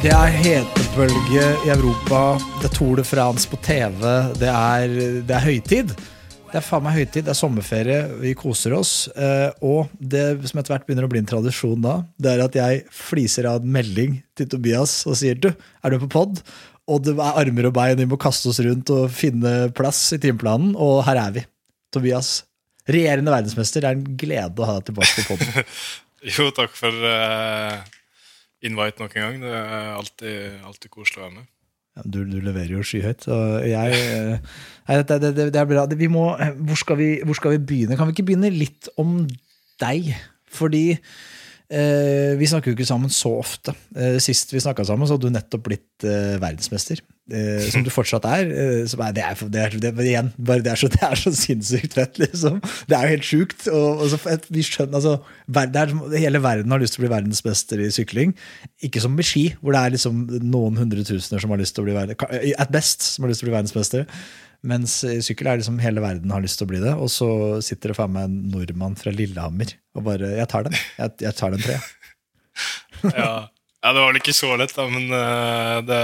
[0.00, 2.20] Det er hetebølge i Europa,
[2.62, 4.00] det er Tour de France på TV,
[4.40, 4.94] det er,
[5.28, 5.92] det er høytid.
[6.50, 8.94] Det er faen meg høytid, det er sommerferie, vi koser oss.
[9.14, 12.56] eh, Og det som etter hvert begynner å bli en tradisjon da, det er at
[12.58, 16.40] jeg fliser av en melding til Tobias og sier du, er du på pod?
[16.90, 20.18] Og det er armer og bein, vi må kaste oss rundt og finne plass i
[20.18, 21.44] timeplanen, og her er vi.
[21.94, 22.40] Tobias,
[22.96, 25.66] regjerende verdensmester, det er en glede å ha deg tilbake på poden.
[26.20, 27.80] Jo, takk for uh,
[28.60, 29.38] invite nok en gang.
[29.40, 31.46] Det er alltid, alltid koselig å være med.
[31.96, 33.24] Ja, du, du leverer jo skyhøyt.
[33.32, 35.86] Og jeg, eh, nei, det, det, det, er bra.
[35.88, 37.96] Vi må, hvor, skal vi, hvor skal vi begynne?
[37.98, 39.24] Kan vi ikke begynne litt om
[39.82, 40.12] deg?
[40.54, 41.00] Fordi eh,
[41.70, 43.76] vi snakker jo ikke sammen så ofte.
[43.94, 46.98] Eh, sist vi snakka sammen, så hadde du nettopp blitt eh, verdensmester.
[47.30, 48.48] Eh, som du fortsatt er.
[48.50, 51.94] Eh, er, det, er, det, er, det, igjen, det, er så, det er så sinnssykt
[51.94, 52.58] fett, liksom.
[52.90, 53.68] Det er jo helt sjukt.
[53.70, 54.18] Og, og så,
[54.50, 58.34] vi skjønner, altså, hele verden har lyst til å bli verdensmester i sykling.
[58.86, 61.84] Ikke som med ski, hvor det er liksom noen hundre tusener som har lyst til
[61.84, 62.54] å bli verdensmester.
[62.66, 64.22] at best som har lyst til å bli verdensmester.
[64.66, 66.92] Mens sykkel er liksom hele verden har lyst til å bli det.
[67.00, 67.30] Og så
[67.64, 70.76] sitter det faen meg en nordmann fra Lillehammer og bare Jeg tar den.
[70.98, 71.80] Jeg, jeg tar den tre.
[73.00, 73.48] Ja.
[73.80, 76.00] ja, det var vel ikke så lett, da, men uh, det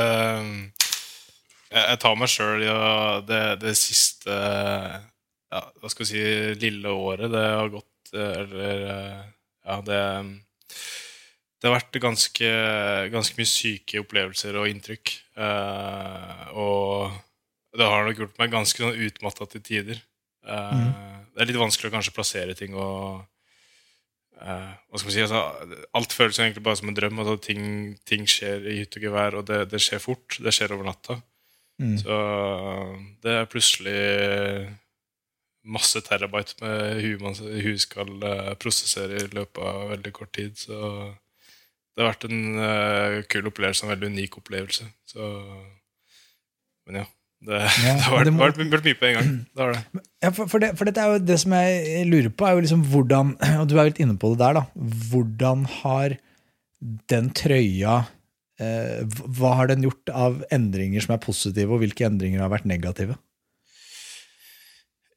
[1.68, 6.22] Jeg, jeg tar meg sjøl i ja, det, det siste ja, Hva skal vi si
[6.62, 9.20] lille året det har gått eh, Eller eh,
[9.66, 10.00] Ja, det
[11.60, 12.54] Det har vært ganske,
[13.12, 15.12] ganske mye syke opplevelser og inntrykk.
[15.36, 17.14] Uh, og
[17.78, 20.02] det har nok gjort meg ganske sånn utmatta til tider.
[20.46, 20.84] Eh,
[21.36, 23.20] Det er litt vanskelig å kanskje plassere ting og
[24.40, 25.42] uh, hva skal man si, altså,
[25.98, 27.18] Alt føles egentlig bare som en drøm.
[27.20, 27.66] Altså, ting,
[28.08, 30.38] ting skjer i hytt og gevær, og det, det skjer fort.
[30.40, 31.18] Det skjer over natta.
[31.76, 31.98] Mm.
[32.00, 32.16] Så
[33.20, 34.00] det er plutselig
[35.66, 37.36] masse terabyte med huet man
[37.82, 40.56] skal eh, prosessere i løpet av veldig kort tid.
[40.56, 40.76] Så
[41.92, 44.88] det har vært en uh, kul opplevelse, en veldig unik opplevelse.
[45.10, 45.28] Så
[46.86, 47.06] Men ja.
[47.44, 49.32] Det, Ja, det har vært, må- mye på en gang.
[49.56, 50.02] Det det.
[50.24, 52.64] Ja, for, for, det, for dette er jo det som jeg lurer på, er jo
[52.64, 54.64] liksom hvordan Og du er litt inne på det der, da.
[55.10, 56.16] Hvordan har
[57.12, 57.98] den trøya
[58.60, 59.04] eh,
[59.36, 63.16] Hva har den gjort av endringer som er positive, og hvilke endringer har vært negative?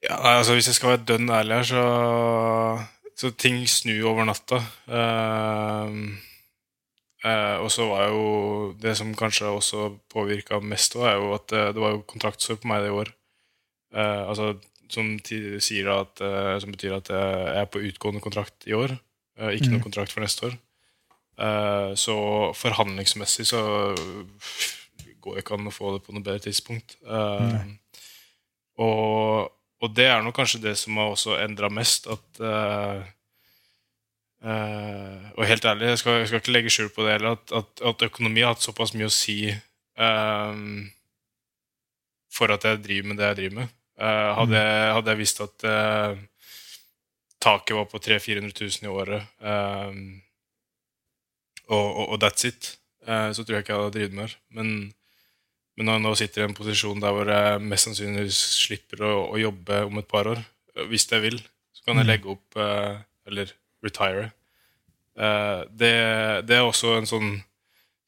[0.03, 1.83] Ja, altså Hvis jeg skal være dønn ærlig her, så,
[3.19, 4.61] så ting snur over natta.
[4.87, 6.05] Ehm,
[7.25, 8.23] eh, og så var jo
[8.81, 12.71] det som kanskje også påvirka mest, er jo at det, det var jo kontraktsår på
[12.71, 13.13] meg det i år.
[13.95, 14.55] Eh, altså
[14.89, 18.95] Som sier at, som betyr at jeg er på utgående kontrakt i år.
[19.53, 20.55] ikke noen kontrakt for neste år.
[21.39, 22.15] Eh, så
[22.55, 23.61] forhandlingsmessig så
[25.23, 26.97] går det ikke an å få det på noe bedre tidspunkt.
[27.05, 27.61] Eh,
[28.83, 29.47] og,
[29.79, 32.09] og det er nok kanskje det som har også endra mest.
[32.11, 32.43] At
[34.43, 37.51] eh, Og helt ærlig, jeg skal, jeg skal ikke legge skjul på det heller, at,
[37.59, 39.49] at, at økonomi har hatt såpass mye å si
[39.99, 40.89] um,
[42.31, 43.75] for at jeg driver med det jeg driver med.
[43.99, 46.13] Uh, hadde, jeg- hadde jeg visst at uh,
[47.43, 48.23] taket var på 300
[48.53, 50.21] 000-400 000 i året, um,
[51.69, 52.75] og, og, og that's it,
[53.09, 54.33] så tror jeg ikke jeg hadde drevet mer.
[54.53, 54.71] Men
[55.79, 59.11] men når jeg nå sitter i en posisjon der hvor jeg mest sannsynlig slipper å,
[59.31, 60.41] å jobbe om et par år,
[60.91, 61.37] hvis jeg vil,
[61.71, 62.57] så kan jeg legge opp
[63.29, 63.53] Eller
[63.85, 64.29] retire.
[65.19, 65.93] Uh, det,
[66.47, 67.31] det er også en sånn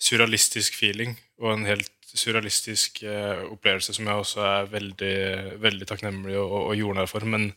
[0.02, 5.18] surrealistisk feeling og en helt surrealistisk uh, opplevelse som jeg også er veldig,
[5.64, 7.26] veldig takknemlig og, og, jordnær for.
[7.28, 7.52] Men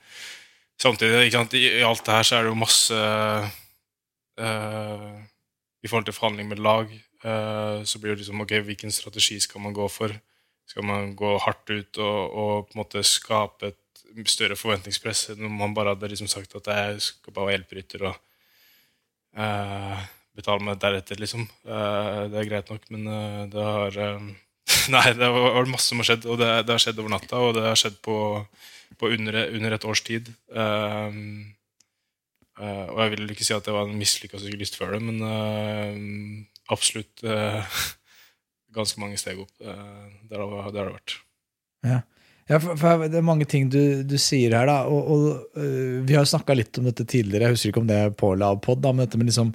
[0.81, 2.99] samtidig, sant, i, i alt det her så er det jo masse
[4.43, 5.15] uh,
[5.85, 6.93] I forhold til forhandling med lag,
[7.25, 10.13] så blir det liksom ok, hvilken strategi skal man gå for?
[10.69, 13.79] Skal man gå hardt ut og, og på en måte skape et
[14.31, 18.05] større forventningspress enn om man bare hadde liksom sagt at jeg skal bare være hjelperytter
[18.11, 18.15] og
[19.39, 19.99] uh,
[20.35, 21.43] betale meg deretter, liksom.
[21.67, 23.93] Uh, det er greit nok, men uh, det har
[24.95, 27.53] Nei, det var masse som har skjedd, og det, det har skjedd over natta, og
[27.57, 28.17] det har skjedd på,
[29.01, 30.31] på under, under et års tid.
[32.55, 35.21] Og jeg vil ikke si at det var en mislykka syklist før det, men
[36.73, 37.25] absolutt
[38.77, 39.53] ganske mange steg opp.
[39.61, 41.17] Det har det vært.
[41.85, 42.01] Ja.
[42.51, 44.83] Ja, for, for Det er mange ting du, du sier her, da.
[44.91, 47.89] Og, og øh, Vi har jo snakka litt om dette tidligere, jeg husker ikke om
[47.91, 49.55] det er på eller av pod, da, men dette med liksom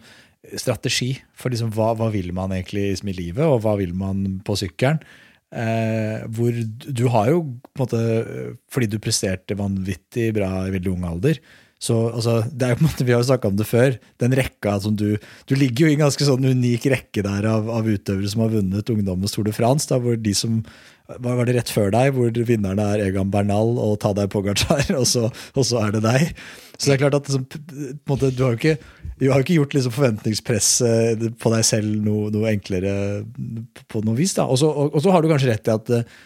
[0.58, 1.14] strategi.
[1.38, 5.02] For liksom, hva, hva vil man egentlig i livet, og hva vil man på sykkelen?
[5.50, 7.40] Eh, hvor du har jo
[7.74, 8.00] på en måte
[8.70, 11.40] Fordi du presterte vanvittig bra i veldig ung alder.
[11.82, 13.98] Så altså, det er jo på en måte, Vi har jo snakka om det før.
[14.22, 15.18] Den rekka som du
[15.50, 18.54] Du ligger jo i en ganske sånn unik rekke der av, av utøvere som har
[18.54, 19.90] vunnet ungdommens Tour de France.
[19.90, 20.62] Da, hvor de som
[21.18, 25.28] var det rett før deg, hvor vinneren er Egan Bernal og Tadej Pogacar, og så,
[25.30, 26.34] og så er det deg.
[26.78, 27.46] Så det er klart at liksom,
[28.08, 28.78] måte, du har jo ikke,
[29.26, 32.94] har ikke gjort liksom forventningspresset på deg selv noe, noe enklere
[33.92, 34.38] på noe vis.
[34.38, 34.48] da.
[34.60, 36.20] Så, og, og så har du kanskje rett i at eh,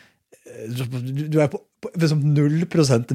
[1.33, 1.61] du er på,
[1.99, 2.63] liksom 0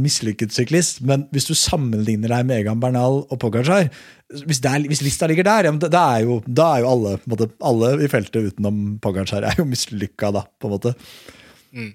[0.03, 3.89] mislykket syklist, men hvis du sammenligner deg med Egan Bernal og Pogacar
[4.45, 7.17] hvis, det er, hvis lista ligger der, ja, da, er jo, da er jo alle,
[7.31, 10.95] måte, alle i feltet utenom Pogacar er jo mislykka, da, på en måte.
[11.73, 11.93] Mm.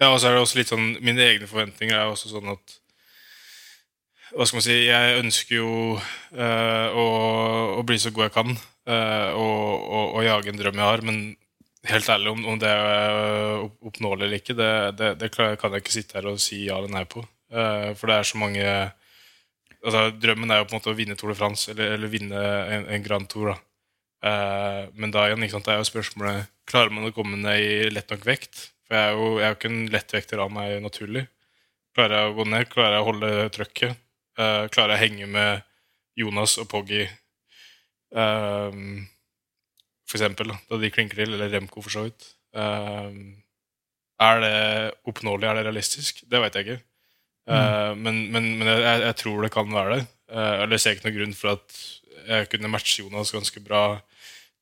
[0.00, 2.74] Ja, og så er det også litt sånn Mine egne forventninger er også sånn at
[4.30, 7.06] Hva skal man si Jeg ønsker jo eh, å,
[7.80, 11.02] å bli så god jeg kan eh, og, og, og jage en drøm jeg har,
[11.06, 11.20] men
[11.90, 14.70] helt ærlig, om, om det er opp- oppnåelig eller ikke, det,
[15.00, 17.22] det, det kan jeg ikke sitte her og si ja eller nei på.
[17.50, 21.16] Uh, for det er så mange altså, Drømmen er jo på en måte å vinne
[21.18, 22.42] Tour de France, eller, eller vinne
[22.76, 23.54] en, en Grand Tour.
[23.54, 23.56] da.
[24.20, 28.12] Uh, men da igjen, det er jo spørsmålet Klarer man å komme ned i lett
[28.12, 28.66] nok vekt?
[28.90, 31.24] For jeg er jo, jeg er jo ikke en lettvekter av meg naturlig.
[31.94, 32.68] Klarer jeg å gå ned?
[32.72, 34.02] Klarer jeg å holde trøkket?
[34.40, 35.64] Uh, klarer jeg å henge med
[36.18, 38.70] Jonas og Poggi uh,
[40.08, 42.32] for eksempel, da, de klinker til, eller Remco for så vidt.
[42.56, 43.14] Uh,
[44.20, 44.54] er det
[45.08, 45.46] oppnåelig?
[45.46, 46.24] Er det realistisk?
[46.26, 46.82] Det vet jeg ikke.
[47.50, 48.02] Mm.
[48.04, 50.02] men men, men jeg, jeg tror det kan være det.
[50.30, 51.78] Eh, eller ser ikke noen grunn for at
[52.28, 53.84] jeg kunne matche Jonas ganske bra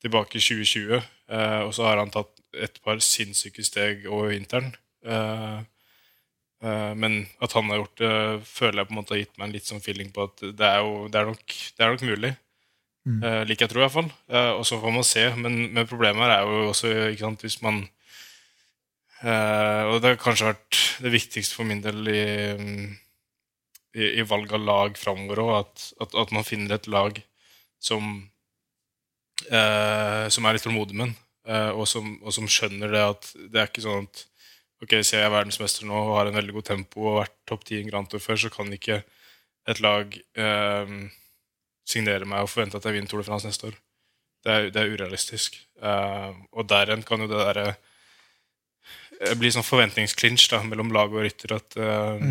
[0.01, 1.01] tilbake i 2020.
[1.29, 4.71] eh, og så har han tatt et par sinnssyke steg over vinteren.
[5.05, 5.59] Eh,
[6.63, 8.13] eh, men at han har gjort det,
[8.49, 10.69] føler jeg på en måte har gitt meg en litt sånn feeling på at det
[10.69, 12.33] er, jo, det er, nok, det er nok mulig.
[13.09, 13.21] Mm.
[13.23, 14.11] Eh, liker jeg tror, i hvert fall.
[14.57, 15.29] Og så får man se.
[15.39, 17.87] Men, men problemet her er jo også ikke sant, hvis man
[19.19, 22.21] Og det har kanskje vært det viktigste for min del i,
[23.91, 27.19] i, i valg av lag framover òg, at, at, at man finner et lag
[27.83, 28.29] som
[29.49, 33.69] som er litt tålmodig med eh, og, som, og som skjønner det at det er
[33.71, 34.19] ikke sånn at
[34.83, 37.37] ok, hvis jeg er verdensmester nå og har en veldig god tempo og har vært
[37.49, 39.01] topp ti i en Grand Tour før, så kan ikke
[39.69, 40.93] et lag eh,
[41.89, 43.77] signere meg og forvente at jeg vinner Tour de France neste år.
[44.45, 45.59] Det er, det er urealistisk.
[45.83, 51.11] Eh, og der igjen kan jo det derre eh, bli sånn forventningsclinch da, mellom lag
[51.11, 51.57] og rytter.
[51.59, 52.25] At, eh,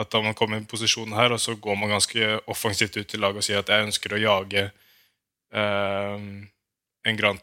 [0.00, 3.10] at da man kommer i en posisjon her, og så går man ganske offensivt ut
[3.10, 4.66] til laget og sier at jeg ønsker å jage
[5.54, 6.30] eh,
[7.00, 7.40] en Grand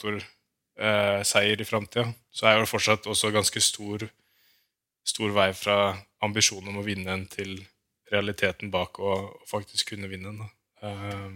[0.77, 4.05] Tour-seier i framtida, så er det fortsatt også ganske stor,
[5.07, 7.57] stor vei fra ambisjonen om å vinne en til
[8.11, 9.17] realiteten bak å
[9.49, 10.39] faktisk kunne vinne en.
[10.45, 10.49] Da.
[10.87, 11.27] Eh,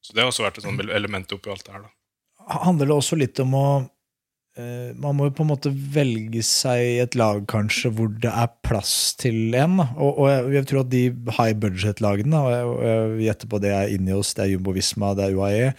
[0.00, 1.86] så det har også vært et sånt element oppi alt det her.
[1.86, 2.60] da.
[2.64, 7.04] handler det også litt om å uh, Man må jo på en måte velge seg
[7.04, 9.78] et lag kanskje hvor det er plass til en.
[9.78, 11.04] Og, og jeg, jeg tror at de
[11.36, 15.14] high budget-lagene, og jeg, jeg gjetter på det er inni oss, det er Jumbo Visma,
[15.14, 15.74] det er UAE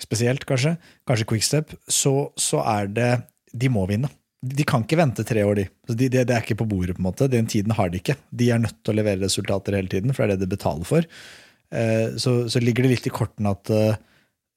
[0.00, 0.76] spesielt, kanskje,
[1.08, 3.12] kanskje Quickstep, så, så er det
[3.52, 4.08] De må vinne.
[4.42, 5.64] De kan ikke vente tre år, de.
[5.92, 6.96] Det de det er ikke på bordet.
[6.96, 7.28] på en måte.
[7.30, 8.16] Den tiden har de ikke.
[8.30, 10.88] De er nødt til å levere resultater hele tiden, for det er det de betaler
[10.88, 11.06] for.
[11.72, 13.94] Eh, så, så ligger det litt i kortene at eh,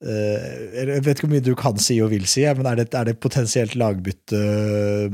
[0.03, 0.47] eh,
[0.79, 3.11] Jeg vet ikke hvor mye du kan si og vil si, men er det, er
[3.11, 4.41] det potensielt lagbytte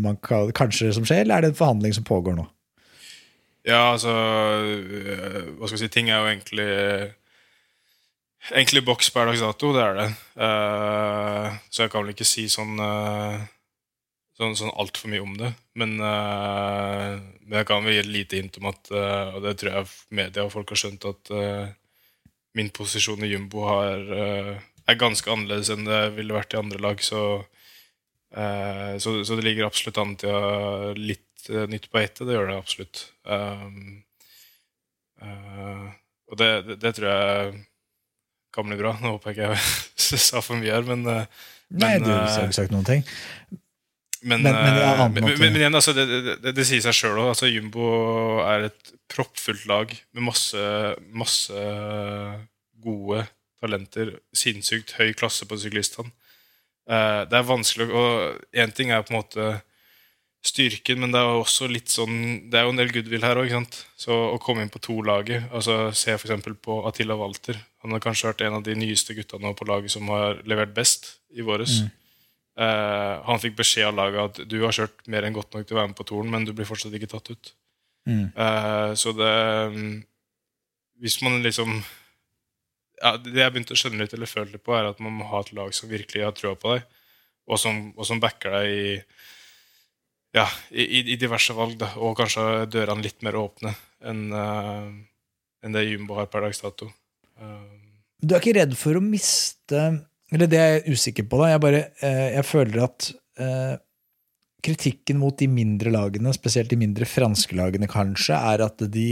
[0.01, 2.47] man kan, kanskje som skjer, eller er det en forhandling som pågår nå?
[3.67, 6.69] Ja, altså øh, Hva skal vi si Ting er jo egentlig
[8.49, 10.07] Egentlig boks per dags dato, det er det.
[10.33, 13.41] Uh, så jeg kan vel ikke si sånn uh,
[14.41, 15.51] Sånn, sånn altfor mye om det.
[15.77, 19.53] Men, uh, men jeg kan vel gi et lite hint om at uh, Og det
[19.59, 21.67] tror jeg media og folk har skjønt, at uh,
[22.57, 26.99] min posisjon i Jumbo har, er ganske annerledes enn det ville vært i andre lag.
[26.99, 27.21] Så,
[28.33, 32.27] så, så det ligger absolutt an til å ha litt nytt på etter.
[32.27, 33.05] Det gjør det absolutt.
[36.27, 37.55] Og det, det, det tror jeg
[38.67, 38.93] bli bra.
[39.01, 39.49] Nå håper jeg ikke
[40.11, 41.25] jeg sa for mye her, men, eh,
[41.71, 43.05] Nei, Men, du eh, har ikke sagt noen ting.
[44.21, 46.03] Men, Men- men det eh, men, men, men igjen, altså, det,
[46.43, 47.31] det, det, sier seg sjøl òg.
[47.31, 47.85] Altså, Jumbo
[48.45, 50.65] er et proppfullt lag med masse,
[51.15, 51.63] masse
[52.83, 53.23] gode
[53.61, 54.15] talenter.
[54.35, 56.11] Sinnssykt høy klasse på syklistene.
[56.91, 58.05] Eh, det er vanskelig å
[58.57, 59.49] én ting er på en måte
[60.41, 62.15] styrken, men det er jo også litt sånn
[62.49, 63.51] Det er jo en del goodwill her òg,
[63.95, 66.45] Så å komme inn på to-laget altså Se f.eks.
[66.61, 67.59] på Attila Walter.
[67.85, 70.73] Han har kanskje vært en av de nyeste gutta nå på laget som har levert
[70.73, 71.81] best i våres.
[72.61, 75.77] Eh, han fikk beskjed av laget at du har kjørt mer enn godt nok til
[75.77, 77.53] å være med på toren, men du blir fortsatt ikke tatt ut.
[78.09, 78.25] Mm.
[78.33, 79.33] Eh, så det
[79.71, 79.97] mm,
[81.05, 81.75] Hvis man liksom
[82.97, 85.27] ja, Det jeg begynte å skjønne litt eller føle litt på, er at man må
[85.29, 86.87] ha et lag som virkelig har trua på deg,
[87.45, 88.95] og som, og som backer deg i
[90.35, 93.73] ja, i, i- diverse valg, da, og kanskje dørene litt mer åpne
[94.07, 94.87] enn uh,
[95.61, 96.87] enn det Jumbo har per dags dato.
[97.37, 97.67] Uh.
[98.21, 99.81] Du er ikke redd for å miste
[100.31, 101.51] Eller det er jeg usikker på, da.
[101.51, 103.11] Jeg bare uh, jeg føler at
[104.61, 109.05] kritikken mot de mindre lagene, spesielt de mindre franske lagene kanskje, er at de,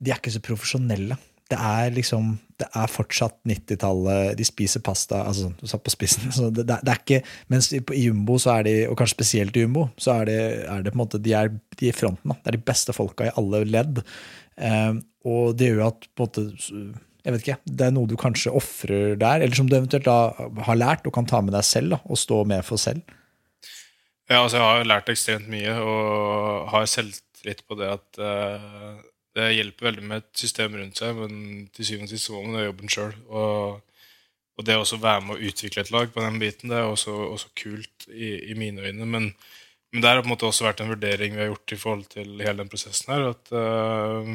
[0.00, 1.18] de er ikke så profesjonelle.
[1.50, 4.34] Det er liksom Det er fortsatt 90-tallet.
[4.38, 6.30] De spiser pasta altså Du satt på spissen.
[6.36, 7.20] Så det, det, er- det er ikke
[7.52, 10.82] Mens i, Jumbo, så er de, og kanskje spesielt i Jumbo, så er det, er
[10.84, 12.30] det på en måte De er i fronten.
[12.34, 12.36] Da.
[12.44, 14.02] Det er de beste folka i alle ledd.
[14.60, 14.92] Eh,
[15.30, 16.90] og det gjør at på en måte
[17.20, 20.14] jeg vet ikke, Det er noe du kanskje ofrer der, eller som du eventuelt da
[20.64, 23.02] har lært og kan ta med deg selv da, og stå med for selv.
[24.30, 29.00] Ja, altså jeg har lært ekstremt mye og har selvtillit på det at eh,
[29.36, 32.42] det hjelper veldig med et system rundt seg, men til syvende og sist så må
[32.46, 33.16] man gjøre jobben sjøl.
[33.28, 34.04] Og,
[34.58, 36.90] og det å også være med å utvikle et lag på den biten, det er
[36.90, 39.06] også, også kult i, i mine øyne.
[39.06, 39.30] Men,
[39.92, 42.08] men det har på en måte også vært en vurdering vi har gjort i forhold
[42.16, 43.30] til hele den prosessen her.
[43.36, 44.34] At uh,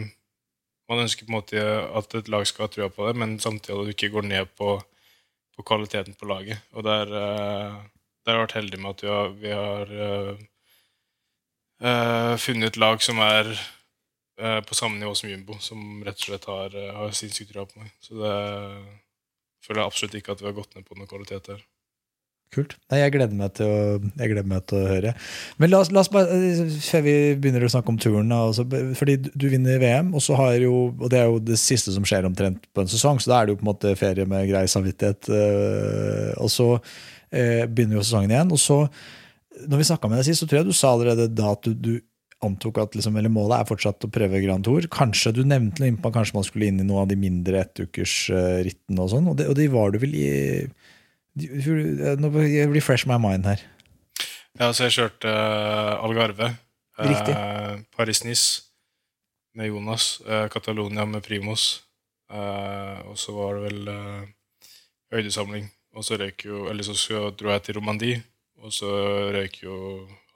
[0.89, 1.67] man ønsker på en måte
[1.99, 4.55] at et lag skal ha trua på det, men samtidig at du ikke går ned
[4.57, 4.77] på,
[5.57, 6.61] på kvaliteten på laget.
[6.77, 7.77] Og der, eh,
[8.25, 10.43] der har jeg vært heldig med at vi har, vi har uh,
[11.81, 13.49] uh, funnet et lag som er
[14.39, 17.65] eh, på samme nivå som Jumbo, som rett og slett har, eh, har sinnssykt trua
[17.69, 17.93] på meg.
[18.03, 18.33] Så det
[19.65, 21.63] føler jeg absolutt ikke at vi har gått ned på noen kvalitet her.
[22.53, 22.75] Kult.
[22.91, 23.79] Nei, jeg gleder meg til å,
[24.15, 25.13] gleder meg til å høre.
[25.59, 28.63] Men la oss, la oss bare, eh, før vi begynner å snakke om turen altså,
[28.95, 32.05] Fordi du- vinner VM, og så har jo, og det er jo det siste som
[32.05, 34.47] skjer omtrent på en sesong, så da er det jo på en måte ferie med
[34.47, 35.27] grei samvittighet.
[36.37, 36.79] Og så
[37.31, 38.51] begynner jo sesongen igjen.
[38.53, 38.89] Og så,
[39.67, 41.73] når vi snakka med deg sist, så tror jeg du sa allerede da at du,
[41.73, 42.01] du
[42.43, 44.87] antok at liksom, eller målet er fortsatt å prøve Grand Tour.
[44.91, 49.05] Kanskje du nevnte noe innpå kanskje man skulle inn i noen av de mindre ettukersrittene
[49.05, 50.29] og sånn, og, og de var du vel i
[51.35, 52.29] Nå
[52.71, 53.59] refresh my mind her.
[54.55, 56.53] Ja, så jeg kjørte uh, Algarve,
[56.95, 57.33] Riktig.
[57.91, 58.63] Paris-Nice
[59.59, 61.83] med Jonas, Uh, Catalonia med Primos,
[62.31, 63.91] eh, og så var det vel
[65.11, 65.67] høydesamling.
[65.95, 68.23] Og så røyk jo Eller så, så dro jeg til Romandie,
[68.63, 68.89] og så
[69.35, 69.75] røyk jo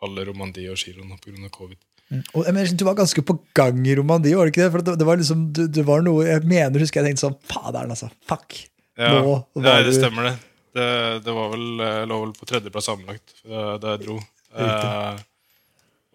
[0.04, 1.50] alle Romandie og Giron pga.
[1.50, 1.80] covid.
[2.10, 4.72] Og, jeg mener, du var ganske på gang i Romandie, var det ikke det?
[4.74, 7.38] For det, det var liksom, det, det var noe Jeg mener, husker jeg tenkte sånn
[7.52, 8.10] Faderen, altså.
[8.30, 8.58] Fuck.
[9.00, 10.36] Ja, Nå var ja, det stemmer det.
[10.76, 10.88] Det,
[11.26, 14.18] det var vel, jeg lå vel på tredjeplass sammenlagt da da jeg dro.
[14.50, 15.22] Eh,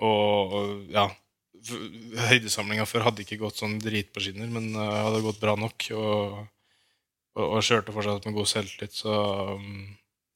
[0.02, 1.06] og, og ja
[1.64, 5.86] Høydesamlinga før hadde ikke gått sånn drit på skinner, men uh, hadde gått bra nok.
[5.96, 6.34] Og,
[7.38, 9.14] og, og kjørte fortsatt med god selvtillit, så
[9.56, 9.86] um,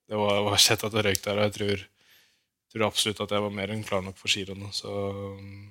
[0.09, 1.37] det var, var sett at det røyk der.
[1.37, 1.85] Og jeg tror,
[2.73, 4.71] tror absolutt at jeg var mer enn klar nok for giroene.
[4.85, 5.69] Um,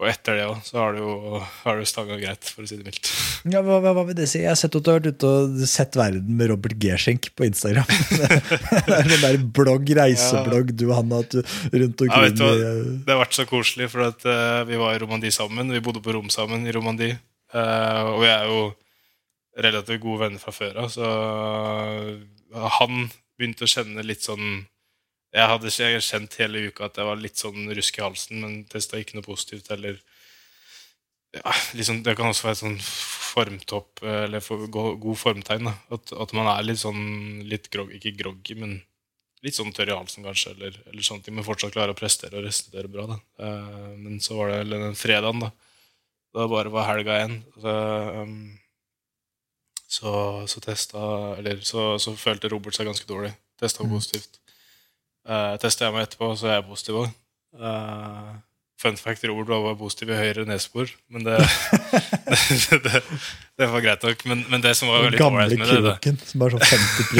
[0.00, 2.78] og etter det òg, så har det jo har det stanga greit, for å si
[2.78, 3.10] det mildt.
[3.52, 4.40] Ja, hva, hva, vil det si?
[4.40, 7.44] Jeg har sett at du har vært ute og sett verden med Robert Gerschenk på
[7.44, 7.84] Instagram.
[8.88, 12.38] det er den der blogg, reiseblogg du og han har rundt omkring.
[12.40, 12.46] du
[13.04, 15.72] Det har vært så koselig, for at, uh, vi var i Romandie sammen.
[15.76, 17.20] Vi bodde på rom sammen i Romandie.
[17.52, 18.60] Uh, og vi er jo
[19.60, 24.62] relativt gode venner fra før av, så eh, han begynte å kjenne litt sånn
[25.30, 28.56] Jeg hadde ikke kjent hele uka at jeg var litt sånn rusk i halsen, men
[28.70, 30.00] testa ikke noe positivt Eller
[31.36, 32.78] Ja, liksom, det kan også være et sånn
[33.30, 35.70] formtopp, eh, eller for, god formtegn.
[35.94, 38.80] At, at man er litt sånn litt grog, Ikke groggy, men
[39.44, 42.40] litt sånn tørr i halsen, kanskje, eller, eller sånne ting, men fortsatt klarer å prestere
[42.40, 43.06] og restere bra.
[43.12, 43.20] Da.
[43.46, 45.52] Eh, men så var det den fredagen, da.
[46.34, 47.38] Da bare var helga igjen.
[47.62, 47.76] Så,
[48.20, 48.34] um,
[49.90, 50.10] så,
[50.46, 51.00] så testa
[51.38, 53.32] Eller så, så følte Robert seg ganske dårlig.
[53.58, 54.39] Testa positivt.
[55.28, 57.10] Uh, testa jeg meg etterpå, så er jeg positiv òg.
[58.80, 63.02] fun fact, Robert var positiv i høyre nesebor, men det, det, det,
[63.60, 64.22] det var greit nok.
[64.30, 66.64] Men, men det som var veldig gamle ålreit med det, kroken som er sånn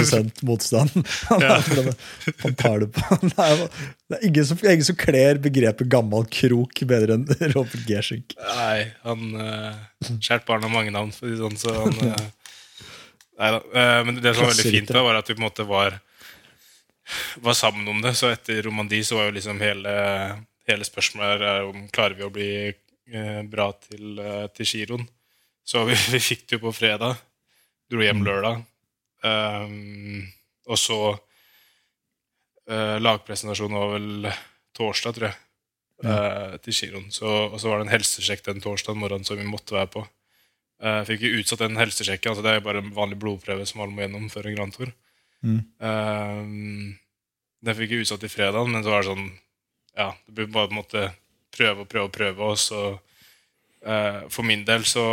[0.09, 0.97] 50 motstand.
[1.29, 1.59] Han, Ja.
[2.45, 3.65] han tar det på Det er,
[4.17, 8.37] er ingen, som, ingen som kler begrepet gammel krok bedre enn Robert Gerschenk.
[8.41, 11.61] Nei, han uh, skjært barn har mange navn, for å si det sånn.
[11.61, 12.87] Så han, uh,
[13.43, 13.65] nei da.
[13.69, 16.01] Uh, men det som var veldig fint, da, var at vi på en måte var
[17.37, 18.15] var sammen om det.
[18.19, 19.95] Så etter Romandie så var jo liksom hele,
[20.69, 25.09] hele spørsmålet her er om klarer vi å bli eh, bra til, eh, til giroen.
[25.65, 27.19] Så vi, vi fikk det jo på fredag.
[27.91, 28.63] Dro hjem lørdag.
[29.21, 30.23] Um,
[30.71, 30.99] og så
[32.71, 34.31] uh, Lagpresentasjonen var vel
[34.77, 35.37] torsdag, tror jeg,
[36.07, 37.11] uh, til giroen.
[37.13, 40.05] Så, og så var det en helsesjekk den torsdagen morgenen som vi måtte være på.
[40.81, 42.33] Uh, fikk vi utsatt den helsesjekken.
[42.33, 44.77] altså Det er jo bare en vanlig blodprøve som alle må gjennom før en Grand
[44.77, 44.95] Tour.
[45.41, 45.61] Mm.
[45.81, 46.99] Um,
[47.65, 49.31] den fikk jeg utsatt til fredag, men så var det sånn
[49.97, 51.09] Ja, det ble bare måte
[51.53, 52.51] prøve og prøve og prøve.
[52.53, 55.07] Og så uh, For min del så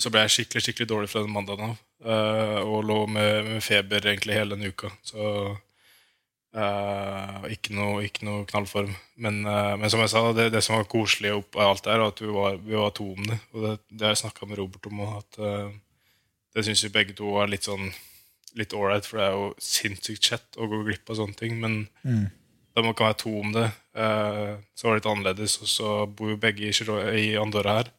[0.00, 1.80] så ble jeg skikkelig skikkelig dårlig fra den mandagen av.
[2.00, 4.88] Uh, og lå med, med feber egentlig hele den uka.
[5.04, 5.26] Så
[6.56, 8.94] uh, ikke, noe, ikke noe knallform.
[9.20, 12.00] Men, uh, men som jeg sa, det, det som var koselig opp av alt der,
[12.00, 13.38] var at vi var, vi var to om det.
[13.52, 15.40] Og det, det har jeg snakka med Robert om at
[16.54, 17.92] det syns vi begge to var litt sånn
[18.58, 21.60] litt ålreit, for det er jo sinnssykt kjett å gå glipp av sånne ting.
[21.62, 21.86] Men
[22.74, 25.54] da man kan være to om det, eh, så var det litt annerledes.
[25.62, 27.90] Og så bor jo begge i, Andorra her.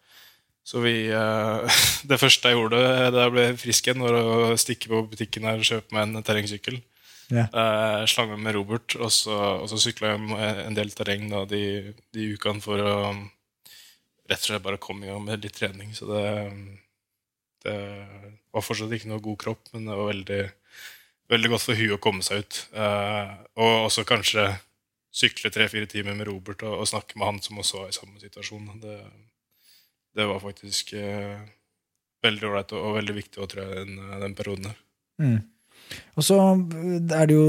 [0.64, 1.80] Så vi eh,
[2.12, 2.82] Det første jeg gjorde
[3.16, 6.24] da jeg ble frisk igjen, var å stikke på butikken her og kjøpe meg en
[6.28, 6.82] terrengsykkel.
[7.32, 7.48] Yeah.
[7.56, 9.32] Eh, slange med Robert, og så,
[9.64, 12.96] og så sykla jeg en- en del terreng da, de, de ukene for å
[14.28, 15.94] rett og slett bare komme i gang med litt trening.
[15.96, 16.26] Så det,
[17.66, 17.78] det
[18.52, 20.42] var fortsatt ikke noe god kropp, men det var veldig,
[21.32, 22.60] veldig godt for huet å komme seg ut.
[22.74, 24.50] Eh, og også kanskje
[25.12, 28.22] sykle tre-fire timer med Robert og, og snakke med han som også var i samme
[28.22, 28.70] situasjon.
[28.84, 29.00] Det,
[30.18, 31.42] det var faktisk eh,
[32.26, 34.80] veldig ålreit og, og veldig viktig, tror jeg, den, den perioden her.
[35.22, 35.40] Mm.
[36.16, 37.46] Og så er det jo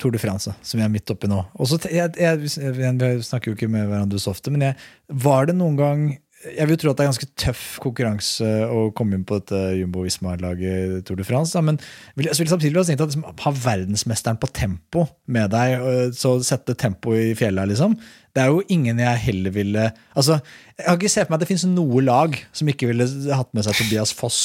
[0.00, 1.42] Tour de France, som vi er midt oppi nå.
[1.60, 4.72] Også, jeg, jeg, vi snakker jo ikke med hverandre så ofte, men
[5.08, 6.04] var det noen gang
[6.42, 11.04] Jeg vil tro at det er ganske tøff konkurranse å komme inn på dette Jumbo-Visma-laget
[11.06, 11.78] Tour de France, da, men
[12.18, 15.86] vil, så vil jeg samtidig ha tenkt at liksom, ha verdensmesteren på tempo med deg,
[16.18, 17.94] så sette tempo i fjellet, liksom.
[18.34, 20.38] Det er jo ingen jeg heller ville Altså,
[20.78, 23.06] Jeg har ikke sett for meg at det finnes noe lag som ikke ville
[23.36, 24.40] hatt med seg Tobias Foss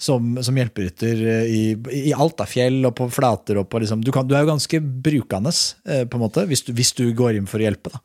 [0.00, 1.62] som, som hjelperytter eh, i,
[2.08, 3.60] i alt, da, fjell og på flater.
[3.60, 5.52] Og på, liksom, du, kan, du er jo ganske brukende,
[5.84, 7.92] eh, på en måte, hvis du, hvis du går inn for å hjelpe.
[7.92, 8.00] Da.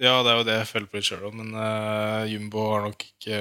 [0.00, 2.86] Ja, det er jo det jeg føler på litt sjøl òg, men uh, Jumbo har
[2.88, 3.40] nok ikke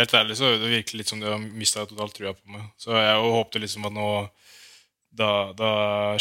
[0.00, 2.62] Helt ærlig så det virker litt som de har mista totalt trua på meg.
[2.80, 4.06] Så jeg håpte liksom at nå
[5.12, 5.72] da, da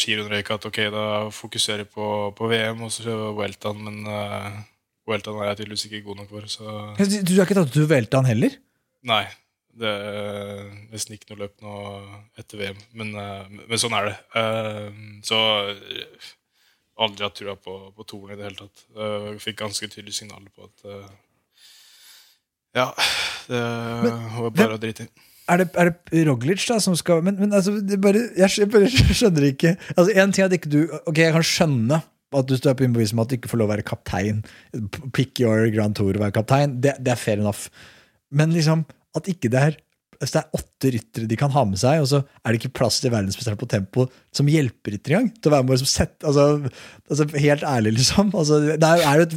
[0.02, 4.58] giroen røyk, at ok, da fokuserer jeg på, på VM og så Weltan, men uh,
[5.08, 7.88] Weltan er jeg tydeligvis ikke god nok for, så Du, du har ikke tatt ut
[7.94, 8.58] Weltan heller?
[9.08, 9.24] Nei.
[9.80, 11.74] Det er nesten ikke noe løp nå
[12.42, 14.16] etter VM, men, eh, men sånn er det.
[15.24, 15.38] Så
[17.00, 18.86] aldri hatt trua på, på toren i det hele tatt.
[19.00, 21.10] jeg fikk ganske tydelige signaler på at uh,
[22.76, 22.92] Ja,
[23.50, 25.12] det var bare å drite i.
[25.50, 28.70] Er det, er det Roglic da som skal Men, men altså, det bare, jeg, jeg
[28.70, 32.46] bare skjønner ikke Altså, En ting er at ikke du Ok, jeg kan skjønne at
[32.46, 34.44] du står på innbevisning at du ikke får lov å være kaptein.
[35.18, 36.76] Pick your Grand Tour og være kaptein.
[36.78, 37.72] Det, det er fair enough.
[38.30, 38.84] Men liksom,
[39.18, 39.80] at ikke det er
[40.20, 42.74] hvis det er åtte ryttere de kan ha med seg, og så er det ikke
[42.82, 44.06] plass til verdensmesteren på tempo
[44.36, 45.30] som hjelperytter engang.
[45.40, 46.72] Til å være med og liksom sette, altså,
[47.08, 48.34] altså, Helt ærlig, liksom.
[48.36, 49.36] Altså, det er jo et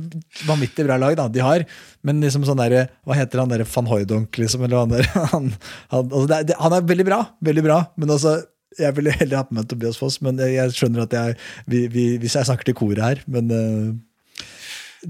[0.48, 1.66] vanvittig bra lag da, de har,
[2.02, 4.66] men liksom sånn der, hva heter han der van Hooydonk, liksom?
[4.66, 5.52] Eller han, der, han,
[5.94, 8.40] han, altså, det det, han er veldig bra, veldig bra, men altså
[8.78, 11.34] jeg ville heller hatt med Tobias Foss, men jeg, skjønner at jeg
[11.68, 13.92] vi, vi, Hvis jeg snakker til koret her, men uh,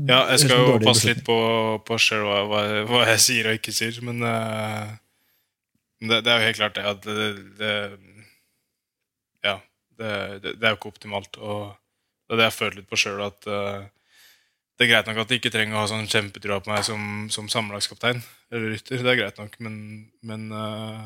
[0.08, 1.36] Ja, jeg skal jo passe litt på,
[1.86, 4.90] på selv hva, hva, jeg sier og ikke sier, men eh,
[6.02, 7.72] det, det er jo helt klart det at det, det
[9.42, 9.56] Ja,
[9.98, 10.12] det,
[10.58, 11.38] er jo ikke optimalt.
[11.38, 11.72] Og
[12.26, 13.82] det er det jeg føler litt på sjøl, at uh,
[14.78, 17.02] det er greit nok at de ikke trenger å ha sånn kjempetrua på meg som,
[17.30, 19.74] som sammenlagskaptein eller rytter, det er greit nok, men,
[20.26, 21.04] men uh,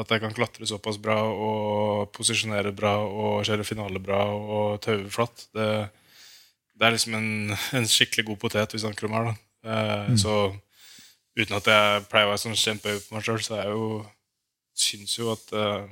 [0.00, 5.06] at jeg kan klatre såpass bra og posisjonere bra og kjøre finale bra og taue
[5.12, 5.68] flatt, det,
[6.74, 7.30] det er liksom en,
[7.78, 9.30] en skikkelig god potet vi snakker om her.
[9.30, 9.34] da.
[9.70, 10.34] Eh, Så
[11.38, 13.86] uten at jeg pleier å være sånn kjempehøy på meg sjøl, så er jeg jo
[14.74, 15.88] syns jo at eh,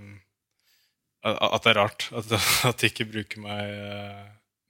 [1.22, 2.32] at det er rart at,
[2.68, 4.22] at de ikke bruker meg eh,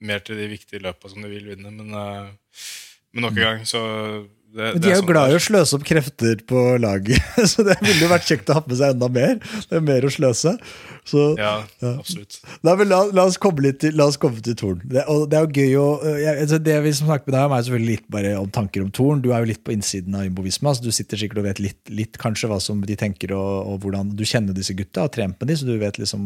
[0.05, 1.71] mer til de viktige løpa som de vil vinne.
[1.73, 2.59] Men, eh,
[3.13, 3.81] men nok en gang, så
[4.53, 7.65] det, Men de er jo sånn glad i å sløse opp krefter på laget, så
[7.65, 9.39] det ville jo vært kjekt å ha med seg enda mer.
[9.69, 10.57] Det er mer å sløse.
[11.03, 11.89] Så, Ja, Ja.
[11.99, 12.37] absolutt.
[12.63, 14.77] Men la, la oss komme litt til, la oss komme til Torn.
[14.87, 17.47] Det, det er jo gøy å øh, jeg, altså Det vi som snakker med deg
[17.49, 19.23] om, er selvfølgelig litt bare om tanker om Torn.
[19.25, 21.81] Du er jo litt på innsiden av Imbovisma, så du sitter sikkert og vet litt,
[21.91, 25.15] litt kanskje hva som de tenker, og, og hvordan Du kjenner disse gutta og har
[25.17, 26.23] trent med dem, så du vet liksom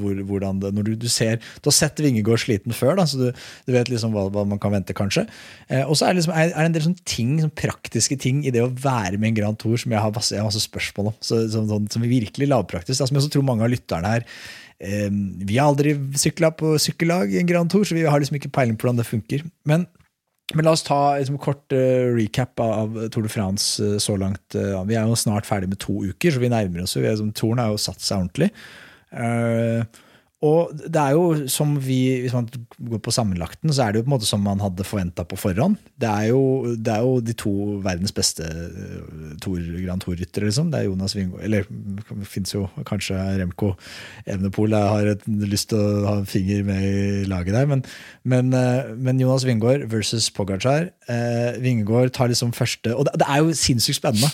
[0.00, 3.20] hvor, hvordan det Når du, du ser Du har sett Vingegård sliten før, da, så
[3.20, 3.28] du,
[3.68, 5.28] du vet liksom hva, hva man kan vente, kanskje.
[5.70, 8.44] Eh, og så er liksom, er, er det en del sånne ting, sånne praktiske ting
[8.46, 10.64] i det å være med en Grand Tour som jeg har masse, jeg har masse
[10.64, 13.02] spørsmål om, så, som, sånn, som er virkelig lavpraktisk.
[13.02, 14.26] Som jeg tror mange av lytterne her
[14.78, 18.38] eh, Vi har aldri sykla på sykkellag i en Grand Tour, så vi har liksom
[18.40, 19.46] ikke peiling på hvordan det funker.
[19.68, 19.86] Men,
[20.54, 24.44] men la oss ta liksom, kort uh, recap av Tour de France uh, så langt.
[24.54, 27.04] Uh, vi er jo snart ferdig med to uker, så vi nærmer oss jo.
[27.04, 28.52] Liksom, Touren har jo satt seg ordentlig.
[29.08, 29.84] Eh,
[30.38, 32.46] og det er jo som vi, Hvis man
[32.78, 35.34] går på sammenlagten, så er det jo på en måte som man hadde forventa på
[35.34, 35.74] forhånd.
[35.98, 40.70] Det er, jo, det er jo de to verdens beste Tor, Tour, Grand Tour-ryttere, liksom.
[40.70, 43.72] Det er Jonas Wingo Eller det fins jo kanskje Remco
[44.26, 44.76] Evenepool.
[44.78, 47.82] Jeg har et, lyst til å ha en finger med i laget der, men,
[48.22, 50.92] men, eh, men Jonas Wingård versus Pogacar.
[51.08, 54.28] Eh, Vingegård tar liksom første Og det, det er jo sinnssykt spennende.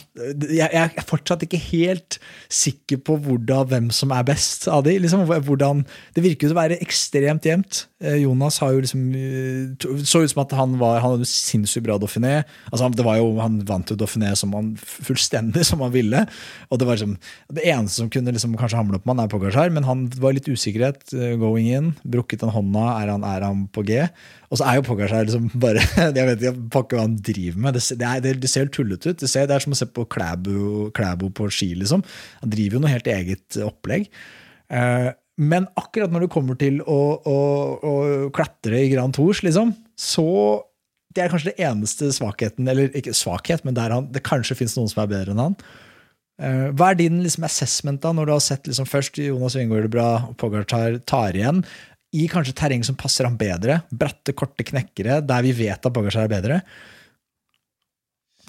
[0.51, 2.17] Jeg, jeg er fortsatt ikke helt
[2.51, 4.97] sikker på hvordan, hvem som er best av de.
[4.99, 5.85] Liksom, hvordan
[6.17, 7.85] det virker jo å være ekstremt jevnt.
[8.03, 11.87] Uh, Jonas har jo liksom uh, så ut som at han var Han hadde sinnssykt
[11.87, 12.41] bra Dauphiné.
[12.73, 16.27] Altså, det var jo, han vant jo Dauphiné som han, fullstendig som han ville.
[16.75, 17.17] Og Det var liksom,
[17.55, 20.35] det eneste som kunne liksom kanskje hamle opp med han, er Pogasjar, men han var
[20.35, 21.95] litt usikkerhet uh, going in.
[22.03, 22.89] Brukket den hånda.
[22.99, 24.03] Er han, er han på G?
[24.55, 25.83] Og så er jo Pogacar liksom bare
[26.15, 27.75] Jeg vet ikke hva han driver med.
[27.75, 29.19] Det, det, er, det, ser helt tullete ut.
[29.19, 32.05] Det, ser, det, er som å se på Klæbo, Klæbo på ski, liksom.
[32.45, 34.07] Han driver jo noe helt eget opplegg.
[34.71, 37.39] Uh, men akkurat når det kommer til å, å,
[37.83, 37.95] å
[38.35, 40.29] klatre i Grand Tours, liksom, så
[41.15, 44.89] Det er kanskje det eneste svakheten, eller ikke svakhet, men han, det kanskje fins noen
[44.91, 45.59] som er bedre enn han.
[46.43, 49.91] Uh, hva er din liksom, assessment da, når du har sett liksom, først Jonas Vingård
[49.95, 51.63] bra og Pogacar tar igjen,
[52.15, 53.83] i kanskje terreng som passer ham bedre?
[53.91, 56.61] Bratte, korte knekkere, der vi vet at Pogacar er bedre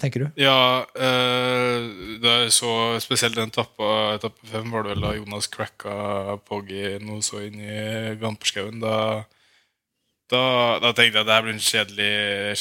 [0.00, 0.26] tenker du?
[0.40, 1.86] Ja, øh,
[2.22, 6.98] det er så spesielt den etappa, etappe fem, var det vel da Jonas cracka Poggy
[7.04, 7.78] noe så inn i
[8.20, 8.80] Gamperskauen.
[8.82, 8.96] Da,
[10.32, 10.42] da,
[10.82, 12.12] da, tenkte jeg at det her blir en kjedelig,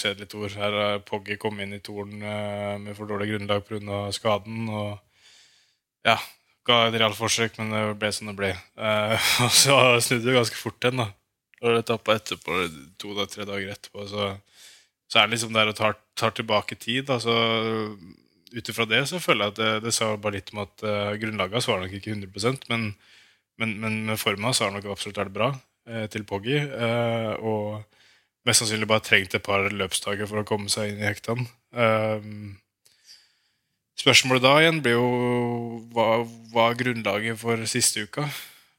[0.02, 0.48] kjedelig tor.
[0.62, 4.06] Her har Poggy kommet inn i toren eh, med for dårlig grunnlag pga.
[4.16, 4.70] skaden.
[4.70, 4.98] og
[6.06, 6.20] ja,
[6.66, 8.52] ga et realforsøk, men det ble som det ble.
[8.54, 11.04] Eh, og så snudde det ganske fort igjen.
[11.04, 11.12] da.
[11.64, 12.66] Og det tappa etterpå,
[13.02, 14.34] to-tre dager etterpå, så
[15.08, 17.10] så er det liksom der og tar, tar tilbake tid.
[17.10, 17.36] altså
[18.56, 21.14] Ut ifra det så føler jeg at det, det sa bare litt om at uh,
[21.20, 22.86] grunnlaget var nok ikke 100% men,
[23.60, 26.62] men, men med forma så har han nok absolutt vært bra uh, til Poggy.
[26.72, 31.08] Uh, og mest sannsynlig bare trengt et par løpsdager for å komme seg inn i
[31.10, 31.48] hektene.
[34.00, 35.10] Spørsmålet da igjen blir jo
[35.96, 36.10] hva,
[36.54, 38.28] hva er grunnlaget for siste uka?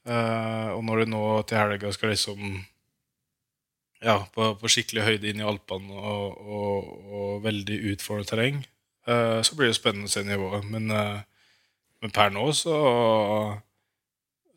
[0.06, 2.60] og når du nå til helga skal liksom
[4.04, 8.58] ja, på, på, skikkelig høyde inn i Alpene og, og, og veldig utfordrende terreng,
[9.08, 10.66] uh, så blir det spennende å se nivået.
[10.70, 11.20] Men, uh,
[12.04, 12.76] men per nå så,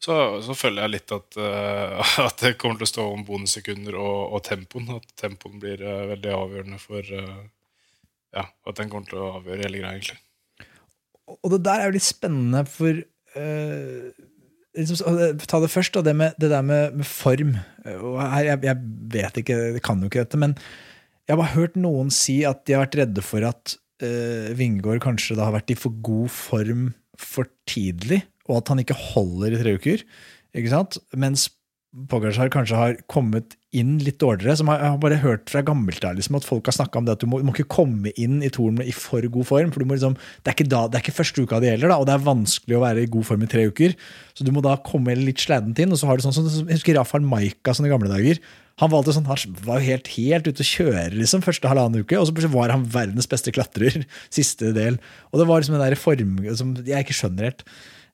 [0.03, 3.99] så, så føler jeg litt at, uh, at, det kommer til å stå om bonussekunder
[3.99, 4.91] og, og tempoen.
[4.99, 7.13] At tempoen blir veldig avgjørende for
[8.29, 10.19] ja, at den kommer til å avgjøre hele greia, egentlig.
[11.37, 13.03] Og det der er jo litt spennende, for
[14.79, 15.01] Liksom,
[15.49, 17.55] ta det først, det, med, det der med, med form.
[17.83, 18.77] Her, jeg, jeg,
[19.13, 20.53] vet ikke, jeg kan jo ikke dette, men
[21.25, 25.01] jeg har bare hørt noen si at de har vært redde for at uh, Vingård
[25.03, 26.87] kanskje da har vært i for god form
[27.19, 30.05] for tidlig, og at han ikke holder i tre uker.
[30.57, 30.97] Ikke sant?
[31.13, 31.49] Mens
[32.09, 34.55] Pogacar kanskje har kommet inn litt dårligere.
[34.59, 37.17] Som jeg har bare hørt fra gammelt av liksom, at folk har snakka om det
[37.17, 39.73] at du må, du må, ikke komme inn i toren i for god form.
[39.75, 42.15] for liksom, det, er da, det er ikke første uka det gjelder, da, og det
[42.15, 43.93] er vanskelig å være i god form i tre uker.
[44.33, 45.93] Så du må da komme litt sleddent inn.
[45.93, 48.41] og så har du sånn sånn, Jeg husker Rafael Maika sånn i gamle dager.
[48.79, 52.15] Han valgte sånn, han var jo helt, helt ute å kjøre liksom, første halvannen uke,
[52.15, 54.05] og så var han verdens beste klatrer
[54.37, 55.01] siste del.
[55.33, 57.65] Og det var liksom den der form som jeg ikke skjønner helt.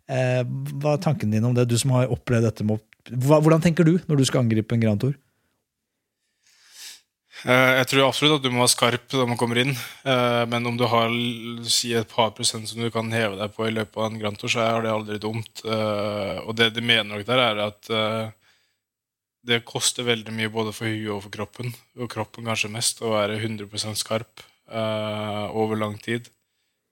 [0.10, 0.42] Eh,
[0.82, 4.00] hva er tanken din om det, du som har opplevd dette med Hvordan tenker du
[4.10, 5.14] når du skal angripe en Grand Tour?
[7.46, 9.76] Eh, jeg tror absolutt at du må være skarp da man kommer inn.
[10.10, 11.14] Eh, men om du har
[11.70, 14.40] si et par prosent som du kan heve deg på i løpet av en Grand
[14.42, 15.62] Tour, så er det aldri dumt.
[15.62, 17.92] Eh, og det de mener nok der, er at
[19.46, 21.76] det koster veldig mye både for huet og for kroppen.
[22.02, 24.42] Og kroppen kanskje mest, å være 100% skarp
[25.54, 26.32] over lang tid.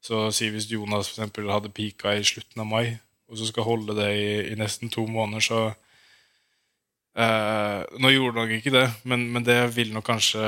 [0.05, 3.65] Så si hvis Jonas for eksempel, hadde pika i slutten av mai, og så skal
[3.65, 5.61] holde det i, i nesten to måneder, så
[7.13, 10.41] Uh, nå gjorde nok ikke det, men, men, det ville nok kanskje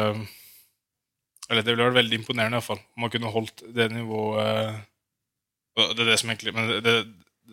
[1.46, 2.80] Eller det ville vært veldig imponerende, iallfall.
[2.98, 4.80] Om man kunne holdt det nivået
[5.78, 6.96] uh, Det er det som egentlig Men det, det,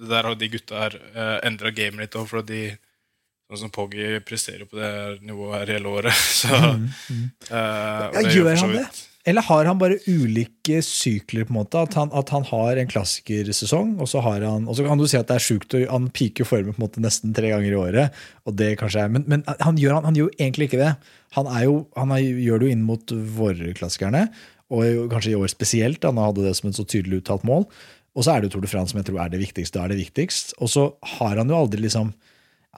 [0.01, 2.71] det der har de gutta her uh, eh, endra gamet litt òg, for de
[3.53, 6.21] Sånn som Poggy presterer på det nivået her hele året.
[6.41, 6.49] Så.
[6.49, 8.87] Uh, ja, gjør han det?
[9.25, 11.45] Eller har han bare ulike sykler?
[11.47, 14.77] på en måte, At han, at han har en klassikersesong, og så har han, og
[14.77, 17.35] så kan du si at det er sjukt, han piker formen på en måte nesten
[17.35, 18.11] tre ganger i året.
[18.45, 20.97] og det kanskje er, Men, men han, gjør, han, han, gjør, egentlig ikke det.
[21.39, 24.29] Han, jo, han er, gjør det jo inn mot vårklassikerne,
[24.73, 26.05] og kanskje i år spesielt.
[26.05, 27.67] Han hadde det som et så tydelig uttalt mål.
[28.17, 29.79] Og så er det jo Tour de France som jeg tror er det viktigste.
[29.79, 30.55] Da er det viktigst.
[30.61, 32.13] Og så har han jo aldri liksom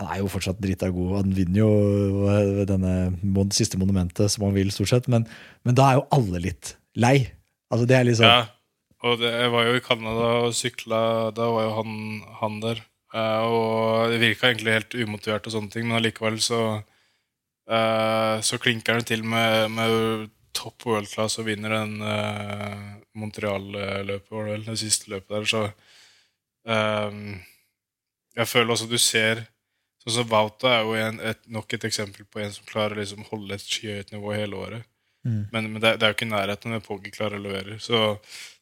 [0.01, 1.13] Han er jo fortsatt drita god.
[1.21, 5.07] Han vinner jo denne siste monumentet som han vil, stort sett.
[5.13, 5.29] Men,
[5.63, 7.31] men da er jo alle litt lei.
[7.71, 8.41] Altså det er liksom Ja,
[9.07, 11.01] og det, jeg var jo i Canada og sykla,
[11.37, 11.95] da var jo han,
[12.41, 12.83] han der.
[13.15, 16.61] Eh, og det virka egentlig helt umotivert, og sånne ting, men allikevel så
[17.71, 24.31] eh, Så klinker han til med, med topp world class og vinner den uh, Montreal-løpet,
[24.31, 25.49] var det vel, det siste løpet der.
[25.51, 25.63] Så
[26.71, 27.17] eh,
[28.39, 29.45] jeg føler også du ser
[30.05, 33.01] Sånn som Wauta er jo en, et, nok et eksempel på en som klarer å
[33.01, 34.91] liksom holde et skyhøyt nivå hele året.
[35.25, 35.47] Mm.
[35.53, 37.79] Men, men det, det er jo ikke nærheten det Poggi klarer å levere.
[37.81, 38.01] Så,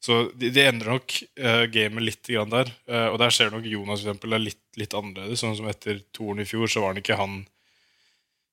[0.03, 2.71] så de, de endrer nok uh, gamet litt grann der.
[2.87, 5.43] Uh, og der ser nok Jonas for eksempel, er litt, litt annerledes.
[5.43, 7.43] Sånn som etter toren i fjor, så var han ikke han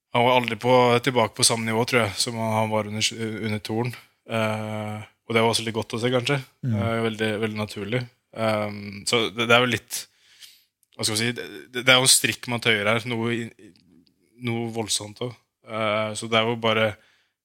[0.10, 0.74] Han var aldri på,
[1.06, 3.10] tilbake på samme nivå, tror jeg, som han var under,
[3.46, 3.94] under toren.
[4.26, 6.40] Uh, og det var også litt godt å se, kanskje.
[6.66, 8.00] Eh, veldig, veldig naturlig.
[8.34, 10.00] Um, så det, det er vel litt
[11.00, 13.06] Hva skal si Det, er jo en strikk man tøyer her.
[13.08, 13.48] Noe,
[14.44, 15.32] noe voldsomt òg.
[16.20, 16.90] så det er jo bare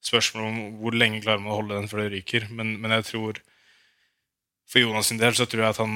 [0.05, 2.49] spørsmål om hvor lenge klarer man å holde den før det ryker.
[2.51, 3.41] Men, men jeg tror
[4.67, 5.95] For Jonas sin del så tror jeg at han,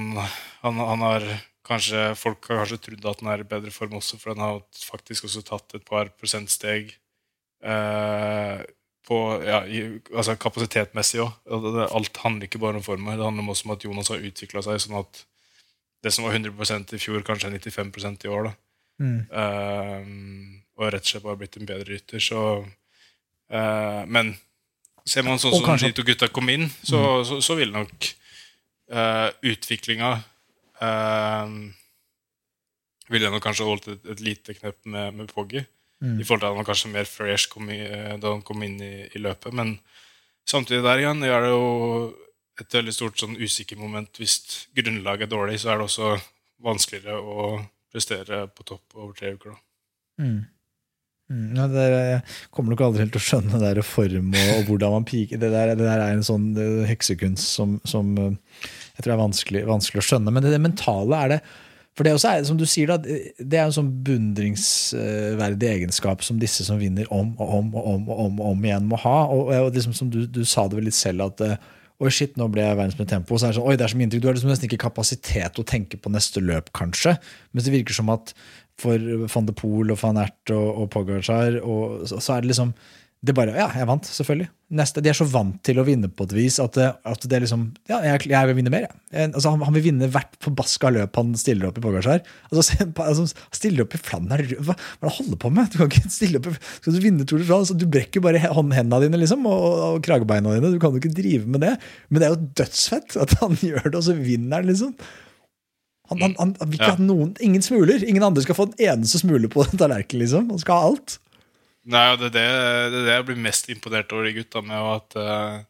[0.63, 1.29] han, han har
[1.69, 4.63] kanskje Folk har kanskje trodd at han er i bedre form også, for han har
[4.87, 6.95] faktisk også tatt et par prosentsteg
[7.67, 8.63] uh,
[9.09, 11.51] på ja, i, altså kapasitetmessig òg.
[11.89, 13.17] Alt handler ikke bare om formen.
[13.17, 15.23] Det handler også om at Jonas har utvikla seg sånn at
[16.03, 18.51] det som var 100% i fjor, kanskje er 95% i år.
[18.51, 18.57] da
[18.99, 19.29] Mm.
[19.31, 22.19] Uh, og rett og slett bare blitt en bedre rytter.
[22.19, 24.33] Så, uh, men
[25.07, 28.09] ser man sånn som kanskje- de to gutta kom inn, så, så, så vil nok
[28.91, 30.13] uh, utviklinga
[30.83, 31.59] uh,
[33.09, 35.63] Ville nok kanskje holdt et, et lite knepp med, med Poggy.
[36.05, 36.19] Mm.
[36.21, 38.61] I forhold til at han var kanskje mer fresh kom i, eh, da han kom
[38.67, 39.55] inn i, i løpet.
[39.57, 39.79] Men
[40.45, 41.63] samtidig der igjen er det jo
[42.63, 44.11] et veldig stort sånn usikker moment.
[44.21, 46.13] Hvis grunnlaget er dårlig, så er det også
[46.65, 47.49] vanskeligere å
[47.93, 49.55] prestere på topp over tre uker.
[49.55, 50.25] da.
[50.25, 50.39] Mm.
[51.29, 54.61] Mm, ja, det der, kommer nok aldri helt til å skjønne det der form og,
[54.65, 55.41] hvordan man piker.
[55.41, 56.51] Det der, det der er en sånn
[56.89, 60.33] heksekunst som, som eh, jeg tror er vanskelig, vanskelig å skjønne.
[60.33, 61.41] Men det, det mentale er det
[61.99, 66.39] For det også er, som du sier, da, det er en sånn beundringsverdig egenskap som
[66.41, 69.17] disse som vinner om og om og om og om, og om igjen, må ha.
[69.35, 71.59] Og, og liksom som du, du sa det vel litt selv, at eh,
[71.99, 73.35] Oi, shit, nå ble jeg verdens med tempo.
[73.35, 74.23] Så er det sånn, oi, det er så mye inntrykk.
[74.23, 77.17] Du har liksom nesten ikke kapasitet til å tenke på neste løp, kanskje.
[77.51, 78.31] Mens det virker som at
[78.79, 82.53] for van de Poel og van Ert og, og Pogacar, og så, så er det
[82.53, 82.71] liksom
[83.25, 84.47] det bare, Ja, jeg vant, selvfølgelig.
[84.79, 87.41] Neste, de er så vant til å vinne på et vis at at det er
[87.43, 89.31] liksom Ja, jeg, jeg vil vinne mer, jeg.
[89.33, 92.21] altså, han, han vil vinne hvert forbaska løp han stiller opp i Pogacar.
[92.53, 95.71] Altså, altså, stiller opp i Flandern Hva, hva er det du holder på med?
[95.73, 97.75] Du kan ikke stille opp Skal du vinne Tour de France?
[97.75, 100.71] Du brekker bare he- hånd- hendene dine liksom, og, og kragebeina dine.
[100.75, 101.75] Du kan jo ikke drive med det.
[102.11, 104.95] Men det er jo dødsfett at han gjør det, og så vinner han, liksom.
[106.13, 106.95] Han, han, han, vil ikke Ja.
[106.97, 108.01] ha noen, ingen smuler.
[108.07, 110.23] Ingen andre skal få en eneste smule på tallerkenen.
[110.23, 110.47] liksom.
[110.55, 111.19] Han skal ha alt.
[111.89, 112.45] Nei, det er det,
[112.93, 115.61] det er det jeg blir mest imponert over de gutta med, og at uh,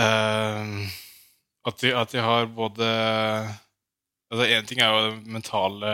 [0.00, 0.86] uh,
[1.68, 2.86] at, de, at de har både
[4.30, 5.88] Altså Én ting er jo den mentale,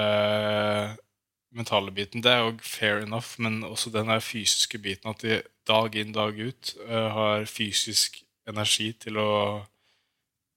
[1.56, 2.20] mentale biten.
[2.20, 5.08] Det er jo fair enough, men også den der fysiske biten.
[5.08, 9.30] At de dag inn, dag ut uh, har fysisk energi til å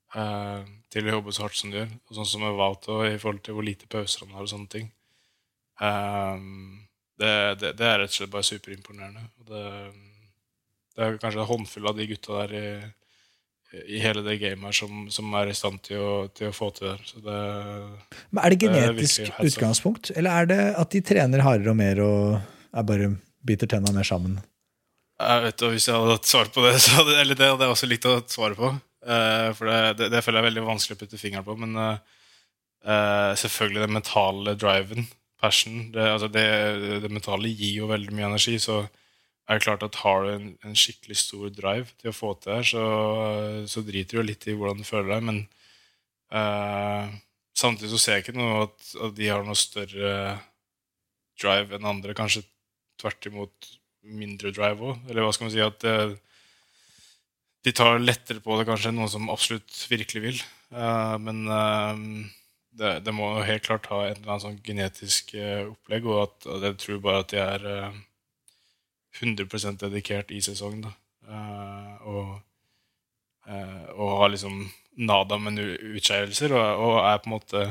[0.10, 1.90] til å jobbe så hardt som de gjør.
[2.10, 4.72] Og sånn som med Wauto i forhold til hvor lite pauser han har og sånne
[4.74, 4.88] ting.
[5.80, 6.89] Um,
[7.20, 9.26] det, det, det er rett og slett bare superimponerende.
[9.50, 9.66] Det,
[10.96, 12.68] det er kanskje en håndfull av de gutta der i,
[13.96, 16.72] i hele det gamet her som, som er i stand til å, til å få
[16.76, 16.98] til det.
[17.12, 17.40] Så det
[18.32, 22.86] Men Er det genetisk utgangspunkt, eller er det at de trener hardere og mer og
[22.88, 23.14] bare
[23.46, 24.40] biter tenna mer sammen?
[25.20, 27.68] jeg vet, og Hvis jeg hadde hatt svar på det, så hadde, eller det hadde
[27.68, 28.72] jeg også likt å svare på.
[29.04, 31.56] Uh, for det, det, det føler jeg er veldig vanskelig å putte fingeren på.
[31.60, 32.22] Men uh,
[32.88, 36.48] uh, selvfølgelig den mentale driven, passion det, altså det,
[37.04, 38.58] det mentale gir jo veldig mye energi.
[38.62, 42.36] Så er det klart at har du en, en skikkelig stor drive til å få
[42.38, 42.84] til det så,
[43.72, 45.26] så driter du jo litt i hvordan du føler deg.
[45.26, 45.42] Men
[46.36, 47.18] eh,
[47.58, 50.14] samtidig så ser jeg ikke noe at, at de har noe større
[51.40, 52.18] drive enn andre.
[52.18, 52.46] Kanskje
[53.00, 53.72] tvert imot
[54.06, 55.06] mindre drive òg.
[55.10, 56.18] Eller hva skal man si at eh,
[57.66, 60.44] de tar lettere på det kanskje enn noen som absolutt virkelig vil.
[60.76, 61.42] Eh, men
[62.78, 66.50] det, det må helt klart ha et eller annet sånn genetisk eh, opplegg, og at
[66.50, 67.98] og jeg tror bare at de er eh,
[69.20, 70.86] 100 dedikert i sesongen.
[70.86, 70.94] Da.
[71.30, 72.30] Eh, og,
[73.48, 74.62] eh, og har liksom
[75.00, 75.60] nada med
[75.96, 77.70] utskeielser, og, og er på en måte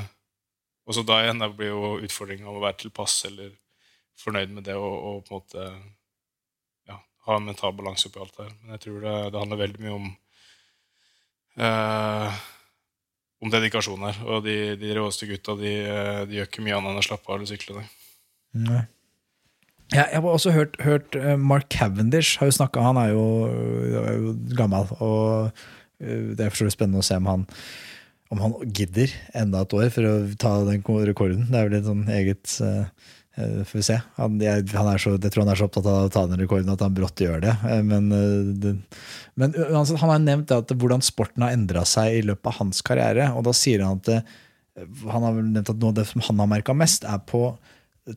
[0.89, 3.51] Og så da igjen da blir jo utfordringa å være tilpass eller
[4.17, 5.65] fornøyd med det og, og på en måte
[6.89, 8.55] ja, ha en mental balanse oppi alt det her.
[8.63, 10.07] Men jeg tror det, det handler veldig mye om
[11.67, 12.39] eh,
[13.43, 14.21] om dedikasjon her.
[14.27, 17.31] Og de, de råeste gutta de, eh, de gjør ikke mye annet enn å slappe
[17.31, 17.85] av eller sykle.
[18.59, 18.85] nei.
[19.89, 23.23] Ja, jeg har også hørt, hørt eh, Mark Cavendish har jo snakka, Han er jo,
[24.03, 25.49] er jo gammel, og
[26.03, 27.47] eh, det er for spennende å se om han
[28.29, 31.47] om han gidder enda et år for å ta den rekorden.
[31.49, 32.91] Det er vel et sånn eget eh,
[33.39, 33.97] eh, Får vi se.
[34.19, 36.75] Han, jeg, han så, jeg tror han er så opptatt av å ta den rekorden
[36.75, 37.55] at han brått gjør det.
[37.63, 38.75] Uh, Men, uh, det,
[39.39, 42.85] men uansett, han har nevnt at hvordan sporten har endra seg i løpet av hans
[42.85, 43.31] karriere.
[43.39, 44.37] Og da sier han at
[44.79, 47.47] han har nevnt at noe av det som han har merka mest, er på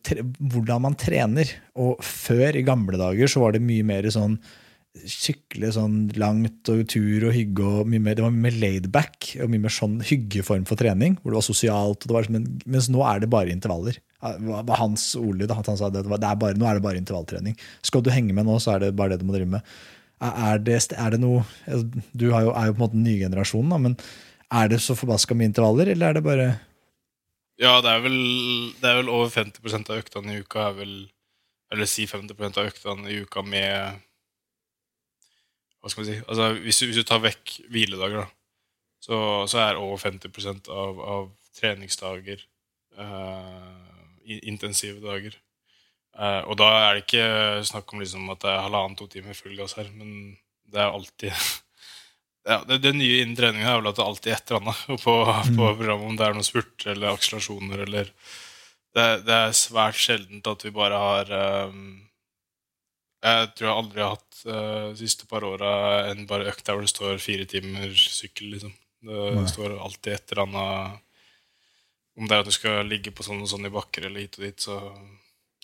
[0.05, 1.49] tre, hvordan man trener.
[1.79, 4.37] Og før, i gamle dager, så var det mye mer sånn
[4.91, 7.63] skikkelig sånn langt og tur og hygge.
[7.63, 11.17] og mye mer, Det var mye mer laidback og mye mer sånn hyggeform for trening.
[11.21, 13.97] hvor det var sosialt, det var, men, Mens nå er det bare intervaller.
[14.21, 15.49] Hans ordlyd.
[15.49, 17.57] han sa det, det, bare, Nå er det bare intervalltrening.
[17.81, 19.61] Skal du henge med nå, så er det bare det du må drive med.
[20.21, 21.43] Er det, er det noe
[22.13, 23.97] Du jo, er jo på en måte den nye generasjonen, men
[24.51, 26.59] er det så forbaska med intervaller, eller er det bare
[27.57, 28.19] Ja, det er vel,
[28.81, 30.93] det er vel over 50 av øktene i uka er vel
[31.71, 34.01] Eller si 50 av øktene i uka med
[35.81, 38.27] Hva skal man si altså, hvis, du, hvis du tar vekk hviledager, da,
[39.01, 39.17] så,
[39.49, 42.43] så er over 50 av, av treningsdager
[42.99, 45.33] uh, intensive dager.
[46.13, 47.25] Uh, og da er det ikke
[47.71, 50.35] snakk om liksom at det er halvannen-to timer full gass her, men
[50.71, 51.31] det er alltid
[52.49, 55.03] ja, det, det nye innen trening er vel at det alltid er et eller annet
[55.07, 55.17] på,
[55.57, 58.13] på programmet, om det er noen spurter eller akselerasjoner eller
[58.91, 61.83] det, det er svært sjeldent at vi bare har ehm,
[63.21, 65.71] Jeg tror jeg aldri har hatt uh, de siste par åra
[66.09, 68.73] en bare økt der hvor det står fire timer sykkel, liksom.
[69.05, 70.99] Det står alltid et eller annet
[72.19, 74.37] Om det er at du skal ligge på sånn og sånn i bakker eller hit
[74.37, 74.75] og dit, så,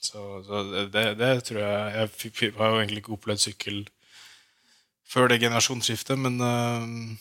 [0.01, 0.61] så, så
[0.93, 3.83] det, det tror jeg Jeg f- f- har jo egentlig ikke opplevd sykkel
[5.07, 7.13] før det generasjonsskiftet, men, uh,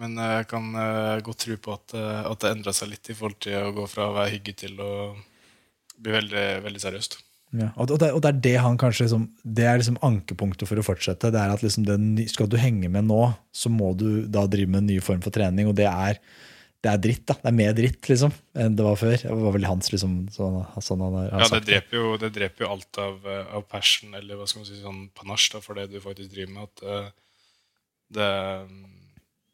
[0.00, 1.92] men jeg kan uh, godt tro på at,
[2.30, 4.78] at det endra seg litt i forhold til å gå fra å være hygge til
[4.80, 4.92] å
[5.98, 7.18] bli veldig, veldig seriøst.
[7.54, 10.80] Ja, og, det, og det er det han kanskje liksom, Det er liksom ankepunktet for
[10.80, 11.30] å fortsette.
[11.30, 14.72] Det er at liksom den, Skal du henge med nå, så må du da drive
[14.72, 15.70] med en ny form for trening.
[15.70, 16.18] Og det er,
[16.82, 17.22] det er dritt.
[17.30, 19.14] da, Det er mer dritt liksom enn det var før.
[19.22, 22.32] Det var vel hans liksom, sånn, sånn han har, ja, sagt det dreper jo, det
[22.34, 25.62] dreper jo alt av, øh, av passion, eller hva skal man si, sånn panasje, da,
[25.62, 26.72] for det du faktisk driver med.
[26.72, 27.12] At uh,
[28.18, 28.32] det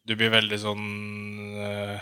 [0.08, 0.86] Du blir veldig sånn
[1.60, 2.00] uh,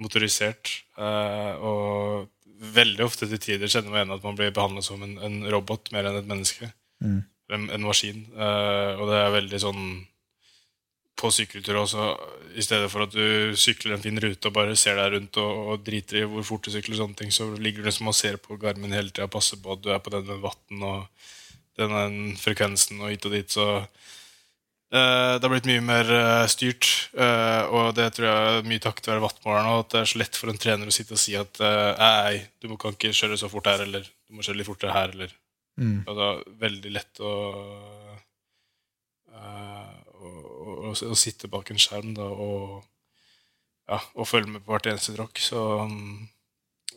[0.00, 0.70] motorisert.
[0.96, 5.16] Uh, og veldig ofte til tider kjenner man igjen at man blir behandla som en,
[5.24, 6.68] en robot mer enn et menneske.
[7.00, 7.20] Mm.
[7.56, 8.22] En, en maskin.
[8.36, 9.84] Uh, og det er veldig sånn
[11.20, 12.04] på sykkeltur også,
[12.56, 15.58] i stedet for at du sykler en fin rute og bare ser deg rundt og,
[15.72, 18.16] og driter i hvor fort du sykler, og sånne ting, så ligger du liksom og
[18.16, 21.28] ser på Garmin hele tida og passer på at du er på den vatten og
[21.80, 23.52] den, frekvensen og hit og dit.
[23.52, 23.66] Så
[24.90, 29.10] det har blitt mye mer eh, styrt, eh, og det tror jeg er mye takket
[29.12, 29.74] være wattmålerne.
[29.76, 32.00] Og at det er så lett for en trener å sitte og si at eh,
[32.00, 35.14] nei, du kan ikke kjøre så fort her, eller du må kjøre litt fortere her,
[35.16, 35.36] eller
[35.80, 36.02] Mm.
[36.04, 36.26] Altså,
[36.60, 37.30] veldig lett å,
[39.32, 40.32] eh, å,
[40.90, 42.82] å, å, sitte bak en skjerm da, og,
[43.88, 45.40] ja, og følge med på hvert eneste tråkk.
[45.40, 46.18] Så mm,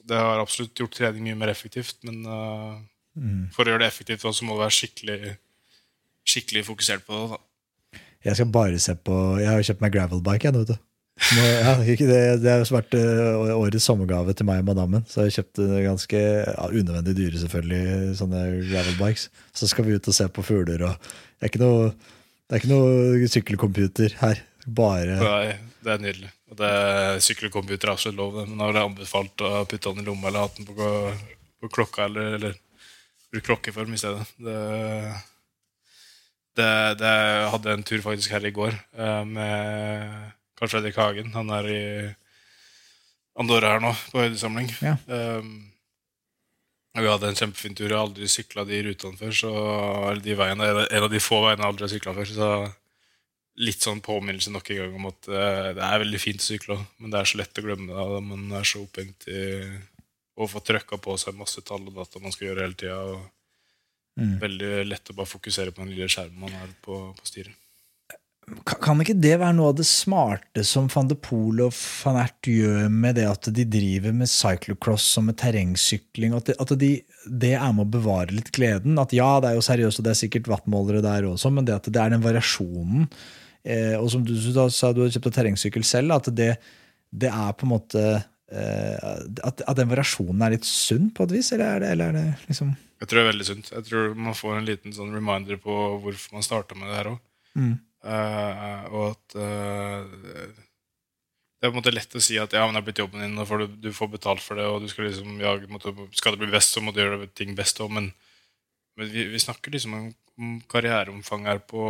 [0.10, 2.02] det har absolutt gjort trening mye mer effektivt.
[2.04, 2.82] Men uh,
[3.14, 3.50] Mm.
[3.54, 5.36] for å gjøre det effektivt så må du være skikkelig,
[6.26, 7.28] skikkelig fokusert på det.
[7.30, 7.38] Da.
[8.24, 10.50] Jeg skal bare se på Jeg har jo kjøpt meg gravelbike.
[10.50, 10.90] Jeg, vet du.
[11.38, 15.04] Nå, ja, det, det har vært eh, årets sommergave til meg og madammen.
[15.10, 19.28] Så jeg kjøpte kjøpt eh, ganske ja, unødvendig dyre, selvfølgelig, sånne gravelbikes.
[19.54, 20.88] Så skal vi ut og se på fugler.
[20.88, 21.92] Og det, er ikke noe,
[22.48, 24.42] det er ikke noe sykkelcomputer her.
[24.64, 26.32] Bare er, det er nydelig.
[26.54, 26.74] Og det
[27.26, 30.46] Sykkelcomputer er absolutt lov, men men har det anbefalt å putte den i lomma eller
[30.46, 30.90] hatt den på,
[31.64, 32.58] på klokka eller, eller
[33.34, 34.28] bruke klokkeform i stedet.
[34.38, 34.58] Det,
[36.58, 41.32] det, det jeg hadde en tur faktisk her i går eh, med Karl Fredrik Hagen.
[41.36, 41.84] Han er i
[43.40, 44.70] Andorra her nå, på høydesamling.
[44.86, 44.98] Ja.
[45.10, 45.56] Um,
[46.94, 47.88] vi hadde en kjempefin tur.
[47.88, 49.34] Jeg har aldri sykla de rutene før.
[49.34, 49.52] Så,
[50.12, 52.30] eller de veiene, En av de få veiene jeg aldri har sykla før.
[52.30, 52.50] Så
[53.62, 56.78] litt sånn påminnelse nok en gang om at eh, det er veldig fint å sykle,
[57.02, 58.06] men det er så lett å glemme det.
[58.14, 59.44] da Man er så opphengt i
[60.34, 63.02] å få trøkka på seg masse tall og data man skal gjøre hele tida.
[64.20, 64.38] Mm.
[64.42, 67.58] Veldig lett å bare fokusere på den lille skjermen man har på, på styret.
[68.84, 71.72] Kan ikke det være noe av det smarte som van de Poel og
[72.04, 76.36] van Ert gjør med det at de driver med cyclocross og med terrengsykling?
[76.36, 76.92] At, det, at de,
[77.24, 79.00] det er med å bevare litt gleden?
[79.00, 81.78] At ja, det er jo seriøst, og det er sikkert wattmålere der også, men det
[81.78, 83.08] at det er den variasjonen
[83.64, 86.52] eh, Og som du sa, du har kjøpt en terrengsykkel selv, at det,
[87.16, 91.38] det er på en måte eh, at, at den variasjonen er litt sunn på et
[91.40, 93.70] vis, eller er det, eller er det liksom Jeg tror det er veldig sunt.
[93.74, 97.10] Jeg tror man får en liten sånn reminder på hvorfor man starta med det her
[97.12, 97.24] òg.
[97.54, 97.74] Mm.
[98.90, 100.54] og at eh,
[101.60, 103.22] det er på en måte lett å si at ja, men det er blitt jobben
[103.22, 105.94] din, og får du, du får betalt for det, og du skal liksom ja, måtte,
[106.18, 108.10] Skal det bli best, så må du gjøre ting best òg, men,
[109.00, 110.08] men vi, vi snakker liksom om,
[110.40, 111.84] om karriereomfang her på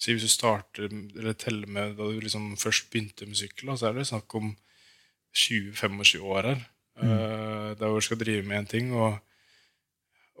[0.00, 3.90] Si hvis du starter eller teller med da du liksom først begynte med sykkel, så
[3.90, 4.54] er det snakk om
[5.36, 6.62] 20-25 år her.
[6.96, 8.94] Uh, der hvor du skal drive med en ting.
[8.96, 9.18] og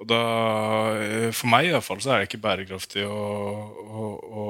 [0.00, 0.20] og da,
[0.96, 3.18] eh, For meg i hvert fall, så er det ikke bærekraftig å,
[4.00, 4.04] å,
[4.40, 4.44] å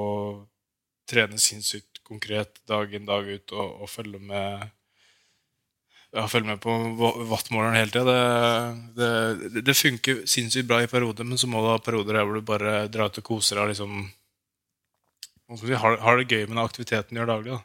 [1.09, 4.69] trene sinnssykt konkret dag inn dag ut og, og følge med
[6.11, 6.73] ja, følge med på
[7.29, 8.15] wattmåleren hele tida.
[8.95, 9.11] Det,
[9.55, 12.35] det, det, funker sinnssykt bra i perioder, men så må du ha perioder der hvor
[12.35, 13.71] du bare drar ut og koser deg.
[13.71, 14.01] Liksom,
[15.61, 17.61] si, har, har, det gøy med den aktiviteten du gjør daglig.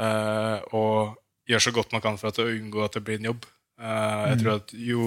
[0.00, 3.46] Uh, og gjør så godt man kan for å unngå at det blir en jobb.
[3.80, 4.42] Eh, jeg mm.
[4.42, 5.04] tror at jo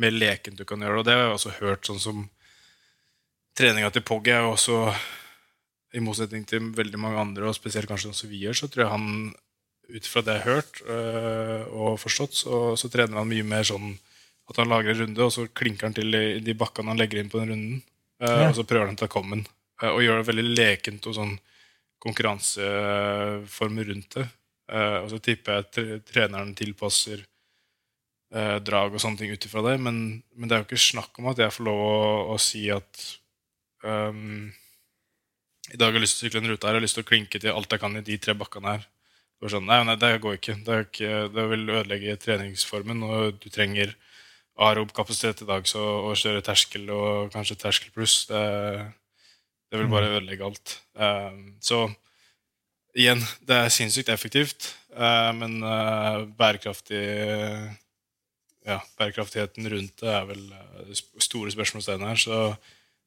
[0.00, 2.22] mer lekent du kan gjøre det, og det har jeg også hørt sånn som
[3.58, 4.82] treninga til Poggy er også
[5.96, 8.94] i motsetning til veldig mange andre, og spesielt kanskje også vi gjør, så tror jeg
[8.94, 9.32] han
[9.90, 13.66] ut fra det jeg har hørt øh, og forstått, så, så, trener han mye mer
[13.66, 13.96] sånn
[14.50, 17.20] at han lager en runde, og så klinker han til i de bakkene han legger
[17.20, 17.80] inn på den runden.
[18.22, 18.48] Øh, ja.
[18.48, 19.44] Og så prøver han til å komme den.
[19.82, 21.36] Øh, og gjør det veldig lekent og sånn
[22.00, 24.24] konkurranseform rundt det.
[24.72, 27.26] og så tipper jeg at treneren tilpasser
[28.30, 29.72] drag og sånne ting ut ifra det.
[29.82, 29.96] Men,
[30.36, 31.94] men, det er jo ikke snakk om at jeg får lov å,
[32.30, 33.00] å si at
[33.82, 34.46] um,
[35.70, 37.04] i dag har jeg lyst til å sykle en rute her, jeg har lyst til
[37.04, 38.86] å klinke til alt jeg kan i de tre bakkene her.
[39.48, 40.56] Sånn, nei, nei, det går ikke.
[40.66, 41.10] Det, ikke.
[41.32, 43.94] det, vil ødelegge treningsformen, og du trenger
[44.60, 48.42] arob kapasitet i dag, så å kjøre terskel og kanskje terskel pluss, det,
[49.70, 50.16] det, vil bare mm.
[50.18, 50.74] ødelegge alt.
[50.92, 51.86] Um, så
[52.92, 57.06] igjen, det er sinnssykt effektivt, uh, men uh, bærekraftig
[58.66, 60.44] ja, bærekraftigheten rundt det er vel
[61.22, 62.20] store spørsmålstegn her.
[62.20, 62.40] Så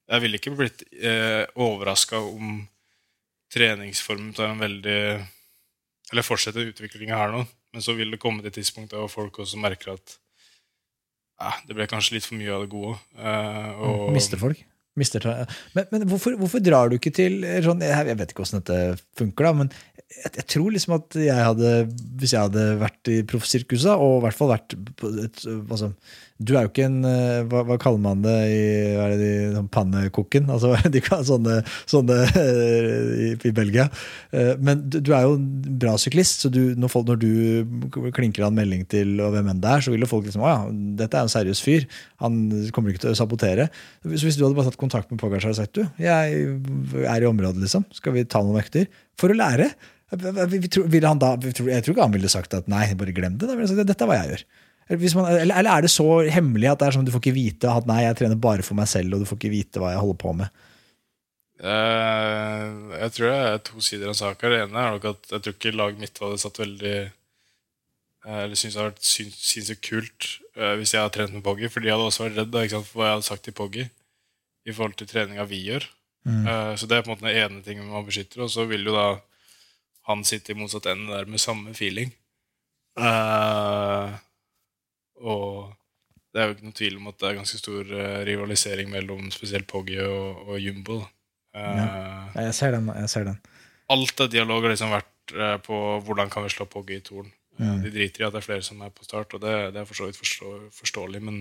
[0.10, 2.64] jeg ville ikke blitt eh, overraska om
[3.54, 5.00] treningsformen tar en veldig
[6.12, 9.40] Eller fortsetter utviklinga her nå, men så vil det komme til et tidspunkt der folk
[9.40, 10.18] også merker at
[11.42, 13.00] eh, det ble kanskje litt for mye av det gode.
[13.18, 14.62] Eh, og, Mister folk?
[15.00, 15.26] Mister,
[15.74, 19.48] men, men hvorfor, hvorfor, drar du ikke til sånn, Jeg vet ikke hvordan dette funker,
[19.48, 19.72] da, men
[20.14, 21.72] jeg, jeg, tror liksom at jeg hadde
[22.22, 25.94] Hvis jeg hadde vært i proffsirkuset, og i hvert fall vært et, altså,
[26.44, 29.20] du er jo ikke en eh, Hva, hva kaller man det i hva er det
[29.22, 30.50] de, sånn pannekokken?
[30.54, 33.88] Altså, de kan sånne, sånne i, i, Belgia.
[34.34, 35.48] Eh, men du, du, er jo en
[35.82, 39.62] bra syklist, så du, når, folk, når, du klinker an melding til og hvem enn
[39.64, 40.60] det er, så vil jo folk liksom Å ja,
[41.04, 41.88] dette er en seriøs fyr.
[42.24, 42.42] Han
[42.76, 43.70] kommer ikke til å sabotere.
[44.04, 46.46] Så hvis du hadde bare tatt kontakt med Pogacar og sagt du, jeg
[47.04, 48.90] er i området, liksom, skal vi ta noen økter?
[49.20, 49.72] For å lære.
[50.14, 53.48] vil han da, jeg tror ikke han ville sagt at nei, bare glem det.
[53.48, 54.46] Da ville han sagt, dette er hva jeg gjør.
[55.16, 57.88] Man, eller, er det så hemmelig at det er sånn, du får ikke vite at
[57.88, 60.20] nei, jeg trener bare for meg selv, og du får ikke vite hva jeg holder
[60.22, 60.64] på med?
[61.64, 64.52] Uh, jeg tror det er to sider av saka.
[64.52, 68.58] Det ene er nok at jeg tror ikke laget mitt hadde satt veldig uh, Eller
[68.60, 71.70] syntes det hadde vært sinnssykt kult uh, hvis jeg hadde trent med Poggy.
[71.72, 74.76] For de hadde også vært redd da, for hva jeg hadde sagt til Poggy i
[74.76, 75.88] forhold til treninga vi gjør.
[76.24, 76.46] Mm.
[76.80, 78.46] så det er på en måte den ene tingen man beskytter.
[78.46, 79.08] Og så vil jo da
[80.08, 82.12] han sitte i motsatt ende der med samme feeling.
[83.00, 84.14] Uh,
[85.24, 85.74] og
[86.34, 89.32] det er jo ikke noe tvil om at det er ganske stor uh, rivalisering mellom
[89.34, 91.00] spesielt Poggy og, og Jumbo.
[91.56, 91.88] Uh, ja.
[92.50, 92.92] Jeg ser den.
[92.94, 93.40] jeg ser den.
[93.94, 95.10] Alt av dialog har liksom vært
[95.64, 97.30] på hvordan kan vi slå Poggy i torn.
[97.56, 97.84] Mm.
[97.86, 99.88] De driter i at det er flere som er på start, og det, det er
[99.88, 101.22] for så vidt forstå, forståelig.
[101.24, 101.38] Men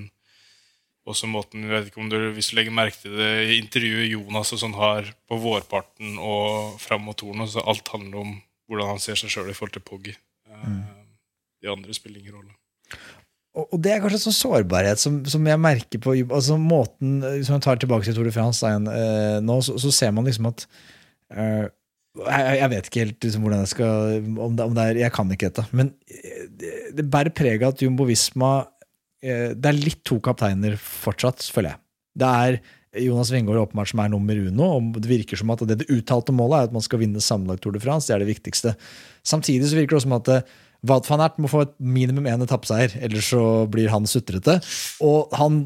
[1.09, 4.12] også måten, jeg vet ikke om du, Hvis du legger merke til det i intervjuet
[4.12, 8.36] Jonas og sånn har på vårparten og fram mot tornet, så alt handler om
[8.70, 10.14] hvordan han ser seg sjøl i forhold til Poggy.
[10.62, 10.82] Mm.
[11.62, 12.55] De andre spiller ingen rolle
[13.53, 17.50] og det er kanskje en sånn sårbarhet som, som, jeg merker på altså måten, Hvis
[17.53, 20.64] man tar tilbake til Tour de France eh, nå, så, så, ser man liksom at
[21.36, 21.66] eh,
[22.16, 25.12] jeg, jeg, vet ikke helt liksom, hvordan jeg skal om det, om det, er, Jeg
[25.16, 25.66] kan ikke dette.
[25.76, 28.82] Men eh, det, det bærer preg av at Jumbo Visma eh,
[29.22, 31.82] Det er litt to kapteiner fortsatt, føler jeg.
[32.18, 32.58] Det er
[33.00, 34.66] Jonas Wingård åpenbart som er nummer uno.
[34.76, 37.62] og Det virker som at det, det uttalte målet er at man skal vinne sammenlagt
[37.64, 38.10] Tour de France.
[38.10, 38.74] Det er det viktigste.
[39.24, 40.42] Samtidig så virker det også som at det,
[40.82, 44.56] Wout van Ert må få et minimum én etappeseier, ellers så blir han sutrete.
[45.06, 45.60] Og han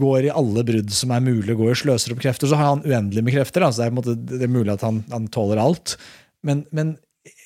[0.00, 2.50] går i alle brudd som er mulig å gå i, sløser opp krefter.
[2.50, 5.30] Så har han uendelig med krefter, så det er, det er mulig at han, han
[5.30, 5.94] tåler alt.
[6.42, 6.96] Men, men,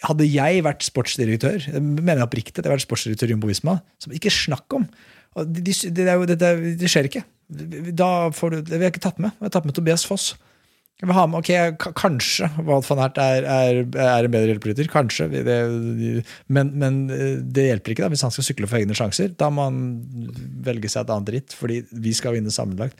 [0.07, 4.15] hadde jeg vært sportsdirektør, mener jeg oppriktig at jeg vært sportsdirektør i Jumbo Visma, som
[4.15, 4.87] ikke snakk om
[5.35, 5.65] det,
[5.97, 7.25] det, det, det, skjer ikke.
[7.97, 9.35] Da får du, vi har ikke tatt med.
[9.39, 10.33] Vi har tatt med Tobias Foss.
[11.03, 14.91] Jeg vil ha med, ok, Kanskje Wout van Hert er, er, er, en bedre hjelperytter.
[14.93, 15.27] Kanskje.
[15.35, 15.57] Det,
[16.47, 19.33] men, men, eh, det hjelper ikke da, hvis han skal sykle for egne sjanser.
[19.35, 19.81] Da må han
[20.63, 22.95] velge seg et annet ritt, fordi vi skal vinne sammenlagt.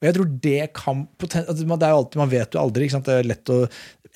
[0.00, 2.88] Og jeg tror det kan altså, Det er jo alltid, man vet jo aldri.
[2.92, 3.60] Det er lett å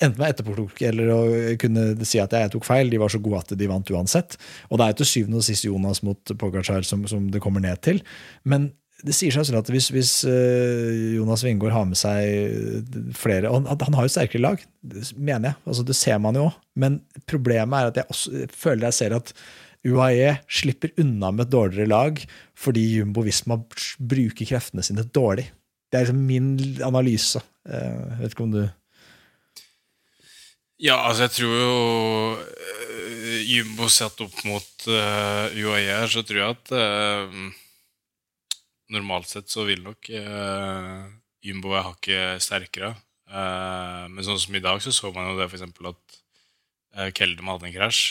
[0.01, 1.21] enten være etterpåklok eller å
[1.61, 2.89] kunne si at jeg tok feil.
[2.91, 4.37] De var så gode at de vant uansett.
[4.69, 7.63] Og det er jo til syvende og sist Jonas mot Pogacar som, som det kommer
[7.63, 8.01] ned til.
[8.43, 8.71] Men
[9.01, 13.65] det sier seg selv at hvis, hvis eh, Jonas Wingård har med seg flere og
[13.65, 15.61] han, han har jo sterkere lag, det mener jeg.
[15.65, 16.59] Altså, det ser man jo òg.
[16.81, 19.33] Men problemet er at jeg også føler jeg ser at
[19.87, 22.19] UAE slipper unna med et dårligere lag
[22.61, 25.47] fordi Jumbo Visma bruker kreftene sine dårlig.
[25.91, 26.51] Det er liksom min
[26.87, 27.41] analyse.
[27.67, 28.61] Eh, Jeg vet ikke om du
[30.81, 31.73] Ja, altså jeg tror jo
[32.41, 37.35] øh, Jumbo satt opp mot uh, UAE her, så tror jeg at uh,
[38.89, 41.05] normalt sett så vil nok uh,
[41.45, 42.95] Jumbo være hakket sterkere.
[43.29, 46.17] Uh, men sånn som i dag, så så man jo det eksempel at
[46.97, 48.01] uh, Keldem hadde en krasj.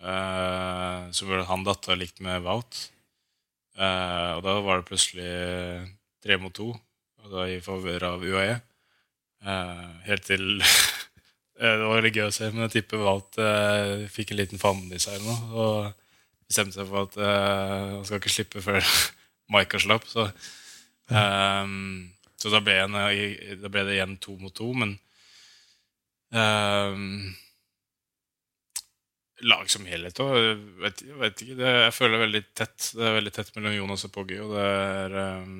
[0.00, 2.80] Uh, så ble han datt av likt med Wout.
[3.76, 5.30] Uh, og da var det plutselig
[6.24, 6.72] tre mot to,
[7.24, 8.58] og da i favør av UAE.
[9.44, 10.44] Eh, helt til
[11.54, 14.58] Eh, Det var litt gøy å se, men jeg tipper Walt eh, fikk en liten
[14.58, 15.52] famne i seg eller noe.
[15.54, 18.82] Og bestemte seg for at eh, han skal ikke slippe før
[19.54, 20.08] Maika slapp.
[20.10, 20.26] Så,
[21.12, 22.10] um,
[22.40, 22.98] så da, ble en,
[23.62, 24.96] da ble det igjen to mot to, men
[26.34, 27.06] um,
[29.44, 30.36] Lag som helhet òg.
[30.80, 31.56] Vet, jeg vet ikke.
[31.58, 32.76] Det, jeg føler det er veldig tett.
[32.96, 34.38] Det er veldig tett mellom Jonas og Poggi.
[34.40, 35.58] Og det er ehm,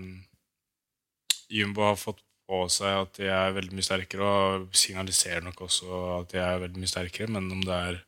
[1.55, 6.01] Jumbo har fått på seg at de er veldig mye sterkere, og signaliserer nok også
[6.21, 8.03] at de er veldig mye sterkere, men om det er,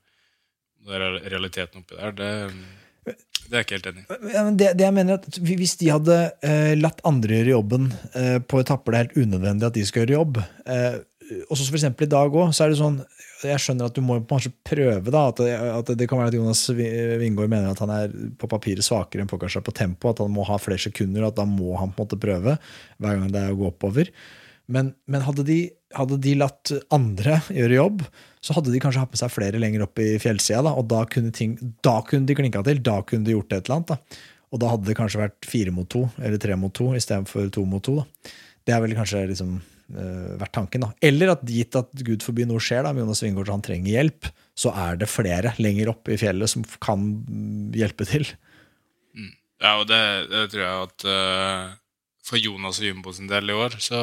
[0.86, 2.32] det er realiteten oppi der, det,
[3.06, 4.06] det er jeg ikke helt enig i.
[4.60, 8.38] Det, det jeg mener er at Hvis de hadde eh, latt andre gjøre jobben eh,
[8.42, 10.96] på etapper det er helt unødvendig at de skal gjøre jobb eh,
[11.50, 13.00] Også for eksempel i dag òg, så er det sånn
[13.42, 15.26] Jeg skjønner at du må kanskje prøve, da.
[15.32, 18.86] At det, at det kan være at Jonas Wingård mener at han er på papiret
[18.86, 20.12] svakere enn Pogacar på tempo.
[20.12, 23.18] At han må ha flere sekunder, at da må han på en måte prøve hver
[23.18, 24.12] gang det er å gå oppover.
[24.72, 25.58] Men, men hadde, de,
[25.94, 28.06] hadde de latt andre gjøre jobb,
[28.42, 30.62] så hadde de kanskje hatt med seg flere lenger opp i fjellsida.
[30.66, 32.82] Da, og da kunne, ting, da kunne de klinka til.
[32.86, 33.94] Da kunne de gjort et eller annet.
[33.94, 34.26] Da.
[34.54, 37.66] Og da hadde det kanskje vært fire mot to eller tre mot to istedenfor to
[37.68, 37.98] mot to.
[38.00, 38.36] Da.
[38.66, 40.82] Det er vel kanskje liksom eh, vært tanken.
[40.82, 40.88] da.
[41.04, 44.30] Eller at gitt at gud forby noe skjer da, med Jonas Wingård, han trenger hjelp,
[44.58, 48.26] så er det flere lenger opp i fjellet som kan mm, hjelpe til.
[49.62, 50.00] Ja, og det,
[50.32, 51.76] det tror jeg at uh,
[52.26, 54.00] for Jonas og Jumbo sin del i år, så,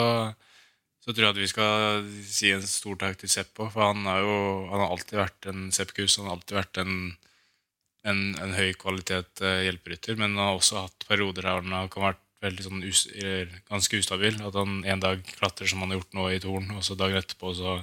[1.04, 3.70] så tror jeg at vi skal si en stor takk til Seppo.
[3.74, 4.40] For han, er jo,
[4.72, 6.98] han har alltid vært en Sepp-kus, han har alltid vært en,
[8.10, 10.18] en, en høy kvalitet uh, hjelperytter.
[10.18, 14.00] Men han har også hatt perioder der han har vært veldig sånn us, eller ganske
[14.00, 14.40] ustabil.
[14.44, 17.20] At han en dag klatrer som han har gjort nå i Torn, og så dagen
[17.20, 17.78] etterpå så,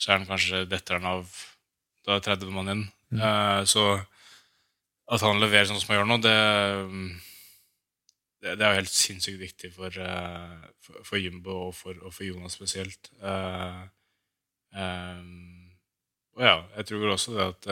[0.00, 1.44] så er han kanskje detter han av
[2.06, 2.84] Da er 30 mann igjen.
[3.18, 3.86] Eh, så
[5.10, 6.34] at han leverer sånn som han gjør nå, det,
[8.42, 12.14] det, det er jo helt sinnssykt viktig for, eh, for, for Jumbo og for, og
[12.14, 13.10] for Jonas spesielt.
[13.18, 13.82] Eh,
[14.78, 15.66] ehm,
[16.38, 17.68] og ja, jeg tror også det at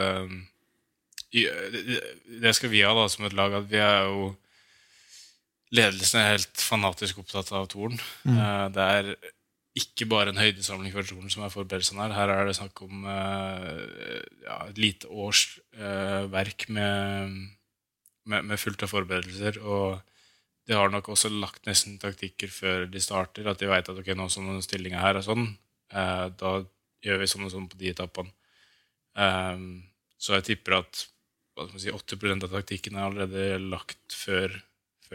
[1.35, 4.29] det skal vi ha da som et lag, at vi er jo
[5.73, 7.97] Ledelsen er helt fanatisk opptatt av Toren.
[8.29, 9.11] Eh, det er
[9.75, 12.13] ikke bare en høydesamling for Toren som er forberedelsen her.
[12.15, 13.73] Her er det snakk om uh,
[14.45, 17.33] ja, et lite års uh, verk med,
[18.23, 19.59] med, med fullt av forberedelser.
[19.65, 19.99] Og
[20.69, 23.49] de har nok også lagt nesten taktikker før de starter.
[23.51, 25.49] At de vet at ok, nå som stillinga her er sånn,
[25.93, 26.53] eh, da
[27.05, 28.31] gjør vi sånn og sånn på de etappene.
[30.17, 31.03] Så jeg tipper at
[31.77, 34.55] si, 80 av taktikken er allerede lagt før,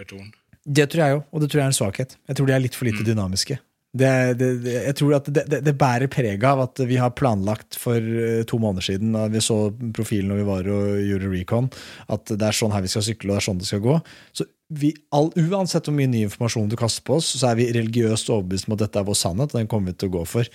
[0.01, 0.31] før Toren.
[0.61, 2.17] Det tror jeg jo, og det tror jeg er en svakhet.
[2.29, 3.57] Jeg tror de er litt for lite dynamiske.
[3.91, 7.99] Det, det, det, jeg tror at det, bærer preg av at vi har planlagt for
[7.99, 9.57] eh, to måneder siden, da vi så
[9.97, 11.71] profilen når vi var og gjorde recon,
[12.15, 13.97] at det er sånn her vi skal sykle, og det er sånn det skal gå.
[14.37, 17.71] Så vi, all, Uansett hvor mye ny informasjon du kaster på oss, så er vi
[17.75, 20.27] religiøst overbevist om at dette er vår sannhet, og den kommer vi til å gå
[20.37, 20.55] for.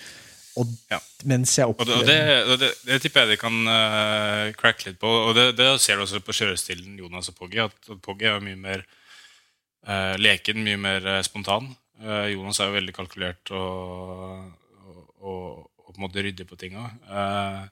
[0.56, 0.98] Og Ja.
[1.28, 4.88] mens jeg Og det, og opplever det, det, det tipper jeg de kan uh, cracke
[4.88, 5.10] litt på.
[5.28, 8.56] Og det, det ser du også på kjørestilen Jonas og Poggy, At Poggy er mye
[8.56, 8.86] mer
[9.86, 11.70] eh, leken, mye mer eh, spontan.
[12.02, 14.46] Eh, Jonas er jo veldig kalkulert og,
[14.82, 15.44] og, og,
[15.84, 16.88] og på en måte ryddig på tinga.
[17.06, 17.62] Eh,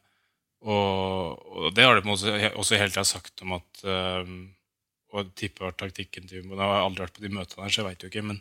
[0.64, 4.30] og, det har de på en måte også hele tida sagt om at eh,
[5.12, 7.88] Og tipper taktikken til Jumbo Jeg har aldri vært på de møtene her, så jeg
[7.90, 8.22] veit jo ikke.
[8.30, 8.40] Men,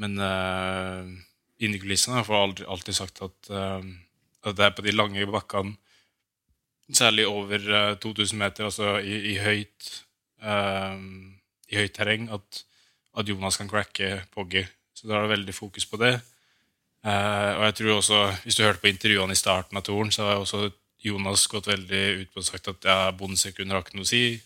[0.00, 1.10] men uh,
[1.60, 3.90] inni kulissene har jeg alltid sagt at, eh,
[4.48, 5.76] at det er på de lange bakkene,
[6.92, 9.90] særlig over eh, 2000 meter, altså i, i høyt
[10.42, 11.04] eh,
[11.70, 12.64] i høyt terreng, at,
[13.16, 14.64] at Jonas kan cracke Poggy.
[14.94, 16.14] Så da er det veldig fokus på det.
[17.00, 20.26] Eh, og jeg tror også, Hvis du hørte på intervjuene i starten av toren, så
[20.28, 24.04] har også Jonas gått veldig ut på og sagt at ja, bondesekunder har ikke noe
[24.04, 24.40] å si.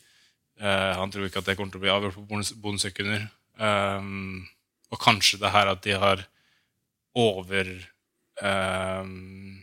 [0.61, 3.27] Eh, han tror ikke at det kommer til å bli avgjort på bondes- bondesekunder.
[3.59, 4.47] Um,
[4.91, 6.25] og kanskje det her at de har
[7.15, 7.69] over
[8.43, 9.63] ehm,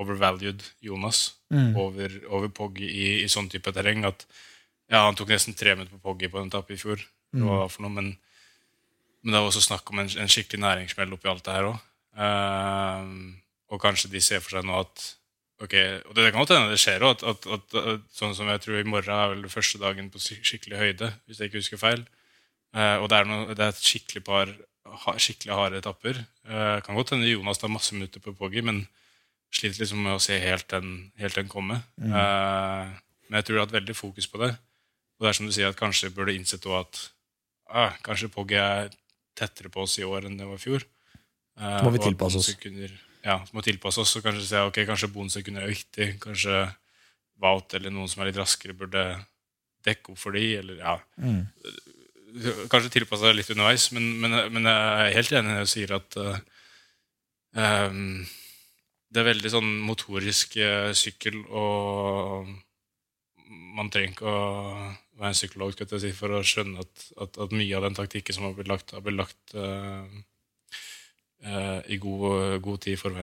[0.00, 1.34] overvalued Jonas
[1.76, 4.04] over, over Poggy i, i sånn type terreng.
[4.08, 4.26] At
[4.90, 7.00] ja, han tok nesten tre minutter på Poggy på en etappe i fjor.
[7.30, 8.10] Det var for noe, men,
[9.22, 11.80] men det er også snakk om en, en skikkelig næringsmeld oppi alt det her òg.
[13.70, 15.04] og kanskje de ser for seg nå at
[15.60, 15.74] ok,
[16.08, 17.22] Og det, kan godt hende det skjer òg.
[17.22, 20.80] At, at, at, sånn som jeg tror i morgen er vel første dagen på skikkelig
[20.80, 22.06] høyde, hvis jeg ikke husker feil.
[22.74, 24.50] Uh, og det er, noe, det er et skikkelig par
[25.04, 26.22] ha, skikkelig harde etapper.
[26.48, 28.84] Uh, kan godt hende Jonas tar masse minutter på Poggy, men
[29.54, 31.80] sliter liksom med å se helt den, helt den komme.
[31.98, 32.90] Eh,
[33.28, 34.50] men jeg tror det har hatt veldig fokus på det.
[35.18, 37.00] Og det er som du sier, at kanskje burde innsett også at
[37.70, 38.90] ah, kanskje Poggy er
[39.38, 40.84] tettere på oss i år enn det var i fjor.
[41.60, 42.52] Eh, må vi tilpasse oss.
[43.20, 46.14] Ja, må tilpasse oss og kanskje se ok, kanskje bonussekunder er viktig.
[46.22, 46.64] Kanskje
[47.40, 49.04] Wout eller noen som er litt raskere, burde
[49.86, 50.98] dekke opp for de, eller ja.
[52.70, 55.94] Kanskje tilpasse seg litt underveis, men, men, men jeg er helt enig når jeg sier
[55.96, 56.36] at uh,
[57.56, 58.20] um,
[59.08, 60.58] det er veldig sånn motorisk
[61.00, 62.52] sykkel, og
[63.74, 64.44] man trenger ikke å
[65.28, 68.46] en psykolog skal si, for å skjønne at, at, at mye av den taktikken som
[68.48, 70.06] har blitt lagt, har blitt lagt eh,
[71.44, 73.20] eh, i god, god tid.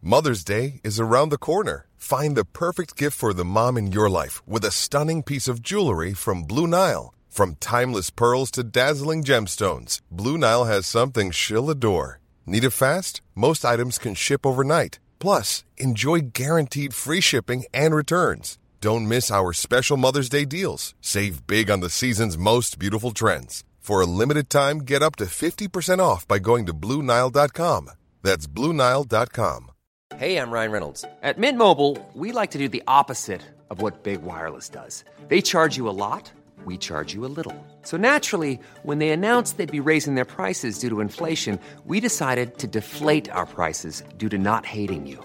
[0.00, 1.86] Mother's Day is around the corner.
[1.96, 5.60] Find the perfect gift for the mom in your life with a stunning piece of
[5.60, 7.12] jewelry from Blue Nile.
[7.28, 12.20] From timeless pearls to dazzling gemstones, Blue Nile has something she'll adore.
[12.46, 13.20] Need it fast?
[13.34, 14.98] Most items can ship overnight.
[15.18, 18.56] Plus, enjoy guaranteed free shipping and returns.
[18.80, 20.94] Don't miss our special Mother's Day deals.
[21.00, 23.64] Save big on the season's most beautiful trends.
[23.80, 27.90] For a limited time, get up to 50% off by going to BlueNile.com.
[28.22, 29.70] That's BlueNile.com.
[30.16, 31.04] Hey, I'm Ryan Reynolds.
[31.22, 35.04] At Mint Mobile, we like to do the opposite of what Big Wireless does.
[35.26, 36.30] They charge you a lot,
[36.64, 37.54] we charge you a little.
[37.82, 42.58] So naturally, when they announced they'd be raising their prices due to inflation, we decided
[42.58, 45.24] to deflate our prices due to not hating you.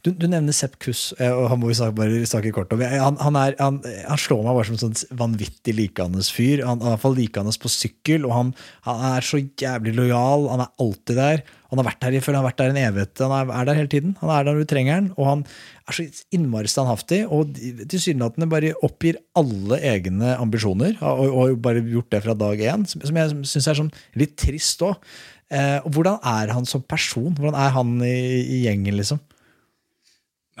[0.00, 2.80] Du, du nevner Sepp Kuss, eh, og han må vi snakke, snakke kort om.
[2.80, 6.62] Han, han, er, han, han slår meg bare som en sånn vanvittig likandes fyr.
[6.64, 8.52] Han, er i hvert fall likandes på sykkel, og han,
[8.88, 10.46] er så jævlig lojal.
[10.54, 11.42] Han er alltid der.
[11.70, 13.20] Han har vært der han har vært der en evighet.
[13.22, 14.14] Han er, er der hele tiden.
[14.22, 15.42] Han er der når du trenger han, og han
[15.90, 22.10] er så innmari standhaftig og tilsynelatende bare oppgir alle egne ambisjoner, og, og bare gjort
[22.14, 24.96] det fra dag én, som jeg syns er sånn litt trist òg.
[25.50, 27.34] Eh, hvordan er han som person?
[27.34, 29.20] Hvordan er han i, i gjengen, liksom?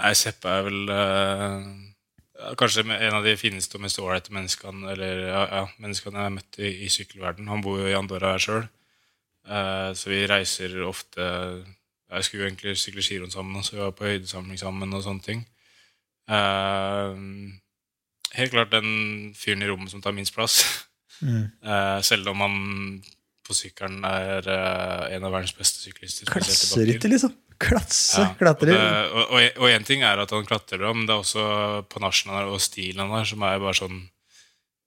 [0.00, 5.24] Nei, Sepp er vel uh, kanskje en av de fineste og mest ålreite menneskene eller,
[5.28, 7.50] ja, ja, menneskene jeg har møtt i, i sykkelverden.
[7.52, 8.68] Han bor jo i Andorra her sjøl,
[9.96, 14.04] så vi reiser ofte Jeg skulle jo egentlig sykle skirenn sammen, så vi var på
[14.04, 15.44] høydesamling sammen og sånne ting.
[16.30, 17.16] Uh,
[18.36, 20.62] helt klart den fyren i rommet som tar minst plass.
[21.20, 22.54] Eh, selv om han
[23.50, 26.30] på sykkelen er uh, en av verdens beste syklister.
[26.30, 27.34] Klasserytter, liksom.
[27.60, 28.78] Klatse, Ja, klatrer.
[29.60, 31.42] Og, en ting er at han klatrer men det er også
[31.92, 33.98] panasjen han har, og stilen han har, som er bare sånn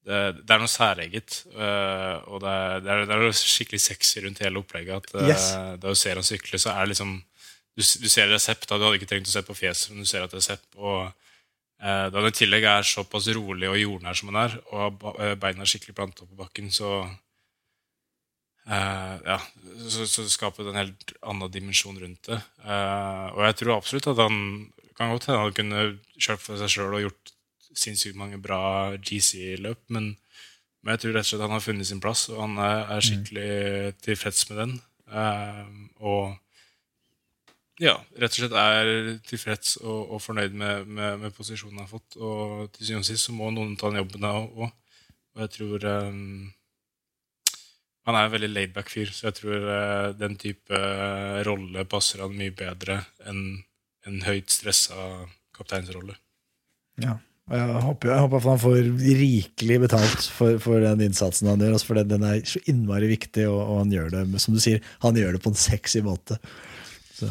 [0.04, 1.36] Det, det er noe særeget.
[1.54, 5.06] Uh, og det er, det, er, det er noe skikkelig sexy rundt hele opplegget.
[5.06, 5.46] At, uh, Yes.
[5.80, 7.14] Da du ser han sykle, så er det liksom
[7.74, 8.76] Du, du ser det er Sepp, da.
[8.76, 10.66] Du hadde ikke trengt å se på fjeset, men du ser at det er Sepp.
[10.76, 15.08] Og uh, da han i tillegg er såpass rolig og jordnær som han er, og
[15.40, 17.06] beina er skikkelig planta på bakken, så
[18.64, 19.40] Eh, ja,
[19.92, 22.40] så, så skaper det en helt annen dimensjon rundt det.
[22.64, 24.38] Uh, og jeg tror absolutt at han
[24.96, 25.86] kan godt hende han kunne
[26.16, 27.34] kjørt for seg sjøl og gjort
[27.74, 30.14] sinnssykt mange bra GC-løp, men,
[30.84, 33.04] men jeg tror rett og slett han har funnet sin plass, og han er, er
[33.04, 33.52] skikkelig
[34.06, 34.80] tilfreds med den.
[35.12, 35.68] Uh,
[36.00, 36.24] og
[37.82, 38.90] ja, rett og slett er
[39.28, 42.16] tilfreds og, og fornøyd med, med, med posisjonen han har fått.
[42.22, 44.68] Og til syvende og sist så må noen ta den jobben òg.
[45.34, 46.20] Og jeg tror eh,
[48.08, 52.24] han er en veldig laidback fyr, så jeg tror eh, den type eh, rolle passer
[52.26, 53.00] han mye bedre
[53.30, 53.44] enn
[54.04, 55.24] en høyt stressa
[55.56, 56.18] kapteinsrolle.
[57.00, 57.16] Ja.
[57.52, 58.78] Jeg håper, jeg håper at han får
[59.20, 61.74] rikelig betalt for, for den innsatsen han gjør.
[61.76, 64.84] Altså for den er så innmari viktig, og, og han gjør det som du sier,
[65.04, 66.40] han gjør det på en sexy måte.
[67.12, 67.28] Så.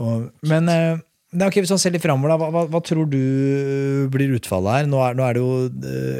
[0.00, 1.00] Og, men eh,
[1.30, 3.20] Nei, ok, Hvis man ser litt framover, hva, hva, hva tror du
[4.10, 4.88] blir utfallet her?
[4.90, 5.52] Nå er, nå er det jo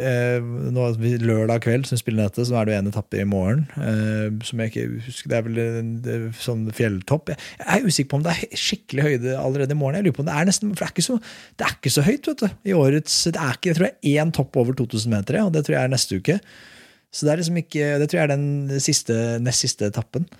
[0.06, 3.26] eh, nå er lørdag kveld, som spiller dette, så er det jo en etappe i
[3.26, 3.64] morgen.
[3.74, 5.90] Eh, som jeg ikke husker, Det er vel en,
[6.38, 7.32] sånn fjelltopp.
[7.34, 9.98] Jeg, jeg er usikker på om det er skikkelig høyde allerede i morgen.
[9.98, 11.18] Jeg lurer på om Det er nesten, for det er ikke så,
[11.58, 14.22] er ikke så høyt vet du, i årets det er ikke, Jeg tror det er
[14.22, 16.38] én topp over 2000 meter, og det tror jeg er neste uke.
[17.11, 20.30] Så det er liksom ikke, det tror jeg er den siste, nest siste etappen.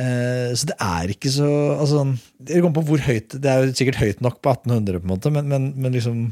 [0.00, 2.04] Eh, så det er ikke så altså,
[2.38, 5.12] Det kommer på hvor høyt Det er jo sikkert høyt nok på 1800, på en
[5.12, 6.22] måte, men, men, men liksom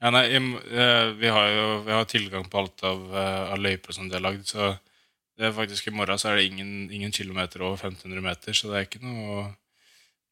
[0.00, 3.96] Ja, nei, eh, vi har jo vi har tilgang på alt av, eh, av løyper
[3.96, 4.74] som de har lagd, så
[5.36, 8.70] det er faktisk i morgen så er det ingen, ingen kilometer over 1500 meter, så
[8.70, 9.46] det er ikke noe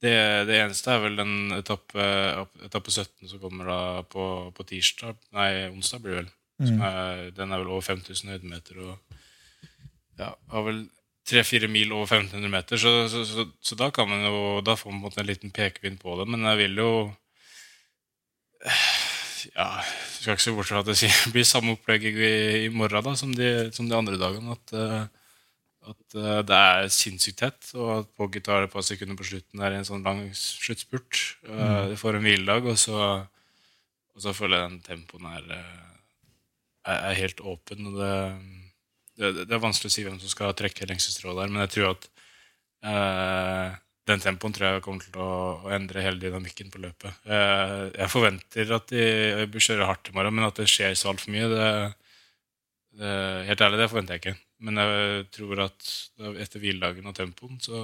[0.05, 0.12] Det,
[0.49, 2.05] det eneste er vel den etappe,
[2.66, 6.33] etappe 17 som kommer da på, på tirsdag Nei, onsdag blir det vel.
[6.61, 6.83] Mm.
[6.87, 9.16] er, den er vel over 5000 høydemeter og
[10.20, 10.85] ja, har vel
[11.25, 14.91] tre-fire mil over 1500 meter, så, så, så, så da kan man jo Da får
[14.93, 16.91] man på en måte en liten pekepinn på det, men jeg vil jo
[19.55, 22.14] ja, jeg skal ikke se bort fra at det blir samme opplegg i,
[22.64, 24.57] i morgen da, som de, som de andre dagene.
[24.57, 25.05] At, eh,
[25.93, 29.61] at eh, det er sinnssykt tett, og at Poggy tar et par sekunder på slutten
[29.61, 31.20] der i en sånn lang sluttspurt.
[31.45, 31.91] Eh, Mm.
[31.93, 32.99] De får en hviledag, og så,
[34.14, 35.95] og så føler jeg den tempoen er, eh,
[36.89, 37.91] er, er helt åpen.
[37.93, 38.14] Og det,
[39.21, 41.73] det, det er vanskelig å si hvem som skal trekke lengste strå der, men jeg
[41.75, 42.09] tror at
[42.91, 43.77] eh,
[44.11, 45.35] den tempoen tror jeg kommer til å,
[45.65, 47.23] å endre hele dynamikken på løpet.
[47.25, 51.12] Eh, jeg forventer at de bør kjøre hardt i morgen, men at det skjer så
[51.12, 51.71] altfor mye, det,
[53.01, 53.15] det,
[53.51, 54.37] helt ærlig, det forventer jeg ikke.
[54.65, 55.89] Men jeg tror at
[56.45, 57.81] etter hviledagen og tempoen, så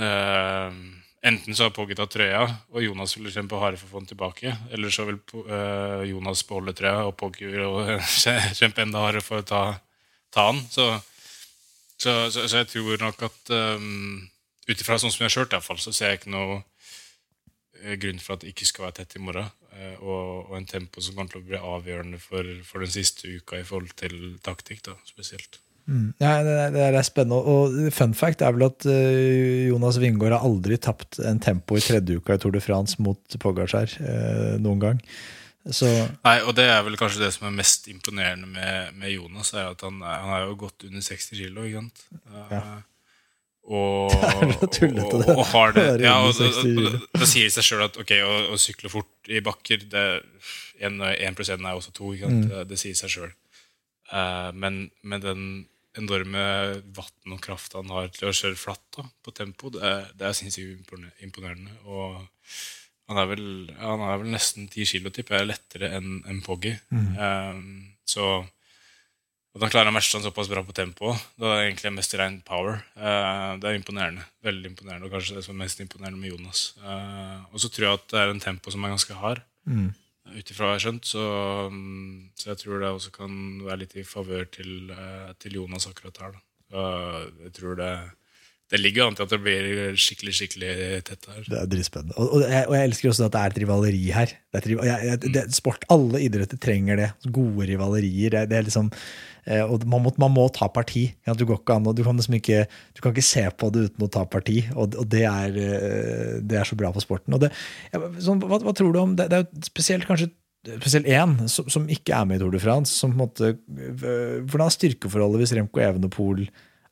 [0.00, 0.80] eh,
[1.20, 4.08] Enten så har Poggi tatt trøya, og Jonas vil kjempe harde for å få den
[4.08, 4.54] tilbake.
[4.72, 5.18] Eller så vil
[5.52, 8.00] eh, Jonas beholde trøya, og Poggi vil
[8.60, 9.62] kjempe enda hardere for å ta,
[10.32, 10.62] ta den.
[10.72, 10.88] Så,
[12.00, 14.16] så, så, så jeg tror nok at um,
[14.64, 16.62] ut ifra sånn som jeg har kjørt, fall, så ser jeg ikke noe
[17.82, 19.56] eh, grunn for at det ikke skal være tett i morgen.
[20.00, 23.60] Og, og en tempo som kommer til å bli avgjørende for, for den siste uka
[23.60, 25.60] i forhold til taktikk, da, spesielt.
[25.88, 26.12] Mm.
[26.22, 27.40] Ja, det, det er spennende.
[27.40, 31.84] Og fun fact er vel at eh, Jonas Wingård har aldri tapt en tempo i
[31.84, 35.02] tredje uka i Tour de France mot Pogacar eh, noen gang.
[35.68, 35.88] Så
[36.24, 39.74] Nei, og det er vel kanskje det som er mest imponerende med, med Jonas, er
[39.74, 42.06] at han, han er jo godt under 60 kilo, ikke sant?
[42.48, 42.62] Ja.
[43.70, 47.54] Og, er jo tullete, og, og har det, ja, og, og, 60 Da sier det
[47.58, 50.06] seg sjøl at ok, å, å sykle fort i bakker det,
[50.80, 52.14] en, en prosent er også 2.
[52.16, 52.40] Ikke sant?
[52.40, 52.50] Mm.
[52.50, 53.30] Det, det sier seg sjøl.
[54.54, 55.44] Men med den
[55.98, 56.42] enorme
[56.94, 60.28] vatten og krafta han har til å kjøre flatt da, på tempo, det, er- det
[60.28, 60.92] er sinnssykt
[61.26, 61.72] imponerende.
[61.90, 62.20] Og
[63.10, 63.44] han er vel,
[63.80, 66.76] han er vel nesten 10 kilo, tipper jeg, lettere enn en Poggy.
[66.94, 67.08] Mm.
[67.18, 67.64] Um,
[68.06, 68.28] så
[69.50, 72.36] at han klarer å matche han såpass bra på tempo, det er egentlig mest rein
[72.46, 72.84] power.
[72.94, 74.22] Uh, det er imponerende.
[74.46, 76.68] Veldig imponerende, og kanskje det som er mest imponerende med Jonas.
[76.78, 79.42] Uh, og så tror jeg at det er en tempo som er ganske hard.
[79.66, 79.90] Mm.
[80.30, 81.24] Ut ifra jeg har skjønt, så,
[81.72, 83.32] mm, så jeg tror det også kan
[83.66, 86.34] være litt i favør til, eh, til Jonas akkurat her.
[86.70, 86.82] Da.
[87.46, 87.90] Jeg tror det,
[88.70, 90.74] det ligger an til at det blir skikkelig skikkelig
[91.08, 91.40] tett her.
[91.48, 92.14] Det er dritspennende.
[92.14, 94.36] Og, og, og jeg elsker også at det er et rivaleri her.
[94.36, 97.10] Det er et, jeg, jeg, det, sport, Alle idretter trenger det.
[97.26, 98.36] Gode rivalerier.
[98.36, 99.29] Det, det er liksom, eh,
[99.66, 101.06] og man må, man må ta parti.
[101.26, 102.64] Ja, du, an, du, kan liksom ikke,
[102.96, 106.34] du kan ikke se på det uten å ta parti, og, og det, er, eh,
[106.44, 107.38] det er så bra for sporten.
[107.40, 107.52] Det,
[108.22, 109.30] sånn, hva, hva tror du om det?
[109.32, 112.92] Det er spesielt kanskje Spesielt én som, som ikke er med i Tour de France.
[112.92, 113.54] Som på en måte,
[114.44, 116.42] hvordan er styrkeforholdet hvis Remco Evenepool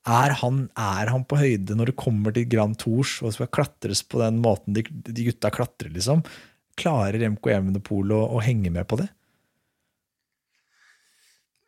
[0.08, 4.00] er han, er han på høyde når det kommer til Grand Tours og skal klatres
[4.00, 6.24] på den måten de, de gutta klatrer, liksom?
[6.80, 9.10] Klarer Remco Evenepool å, å henge med på det?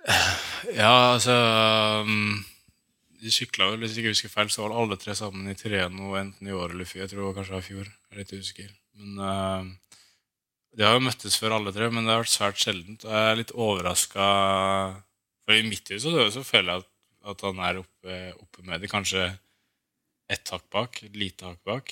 [0.77, 1.35] Ja, altså
[2.07, 2.45] um,
[3.23, 6.15] De sykla vel, hvis jeg ikke husker feil, så var alle tre sammen i Tireno
[6.21, 7.03] enten i år eller i fjor.
[7.05, 7.89] Jeg tror det var kanskje i fjor.
[7.91, 8.71] Jeg er litt usikker.
[9.01, 9.97] Men uh,
[10.77, 13.05] De har jo møttes før, alle tre, men det har vært svært sjeldent.
[13.05, 14.29] Og jeg er litt overraska
[15.45, 16.91] For i mitt hus så, så føler jeg at,
[17.35, 18.91] at han er oppe, oppe med det.
[18.93, 19.27] Kanskje
[20.31, 21.91] ett hakk bak, et lite hakk bak.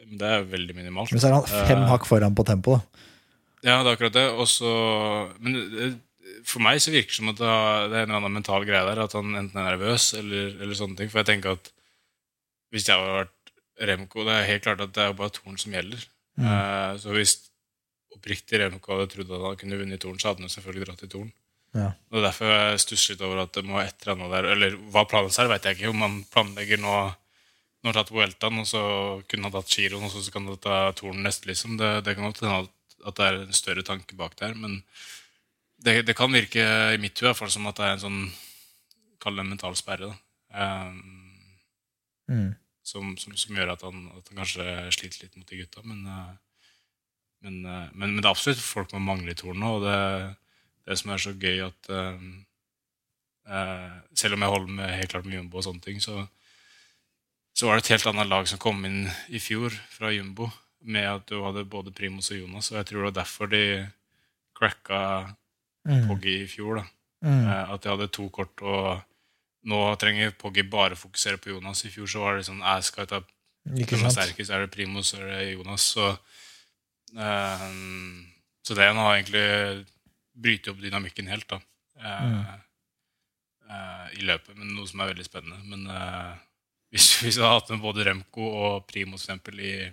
[0.00, 1.10] Men det er veldig minimalt.
[1.12, 2.78] Men så er han fem uh, hakk foran på tempo.
[2.78, 3.08] da.
[3.66, 4.28] ja, det er akkurat det.
[4.32, 6.00] Og så- men
[6.46, 9.02] for meg så virker det som at det er en eller annen mental greie der.
[9.04, 11.10] At han enten er nervøs eller, eller sånne ting.
[11.12, 11.70] For jeg tenker at
[12.70, 13.36] hvis jeg hadde vært
[13.80, 16.02] Remco Det er helt klart at det er bare Torn som gjelder.
[16.36, 16.48] Mm.
[16.52, 17.36] Eh, så hvis
[18.12, 21.08] oppriktig Remco hadde trodd at han kunne vunnet Torn, så hadde han selvfølgelig dratt i
[21.14, 21.30] Torn.
[21.72, 21.86] Ja.
[22.10, 24.46] Og det er derfor jeg stusser litt over at det må et eller annet der
[24.56, 25.92] Eller hva planen er, vet jeg ikke.
[25.94, 26.94] Om man planlegger nå
[27.80, 28.80] Nå har tatt Vueltaen, og så
[29.24, 31.78] kunne han tatt Giroen, og så kan han ta Torn neste, liksom.
[31.80, 32.66] Det, det kan godt hende
[33.08, 34.82] at det er en større tanke bak der, men
[35.84, 36.64] det, det kan virke
[36.94, 38.22] i mitt hue som at det er en sånn
[39.20, 40.14] Kall det en mental sperre.
[40.48, 41.20] Um,
[42.30, 42.54] Mm.
[42.82, 44.64] som, som, som gjør at han, at han kanskje
[44.94, 45.82] sliter litt mot de gutta.
[45.86, 46.30] Men, eh,
[47.44, 49.72] men, eh, men, men det er absolutt folk man mangler i Torn nå.
[49.78, 49.98] Og det,
[50.88, 52.30] det som er så gøy, at um,
[53.50, 56.24] uh, selv om jeg holder med helt klart med Jumbo og sånne ting, så,
[57.54, 60.48] så var det et helt annet lag som kom inn i fjor fra Jumbo,
[60.80, 62.70] med at du hadde både Primus og Jonas.
[62.72, 63.64] Og jeg tror det var derfor de
[64.56, 65.00] cracka
[65.88, 66.08] Mm.
[66.08, 66.76] Poggy i fjor.
[66.82, 66.84] da.
[67.24, 67.46] Mm.
[67.48, 69.02] Eh, at jeg hadde to kort, og
[69.64, 71.84] nå trenger Poggy bare fokusere på Jonas.
[71.84, 73.20] I fjor så var det sånn jeg skal ta
[73.76, 74.12] Ikke er sant?
[74.16, 75.82] sterkest, er det Primus eller er det Jonas?
[75.94, 76.06] Så,
[77.16, 78.26] um,
[78.64, 79.86] så det har egentlig
[80.40, 81.60] brytet opp dynamikken helt, da.
[82.00, 82.60] Eh, Mm.
[83.70, 85.60] eh, I løpet, men noe som er veldig spennende.
[85.64, 86.34] Men eh,
[86.92, 89.90] hvis, hvis vi hadde hatt med både Remco og Primus for eksempel, i,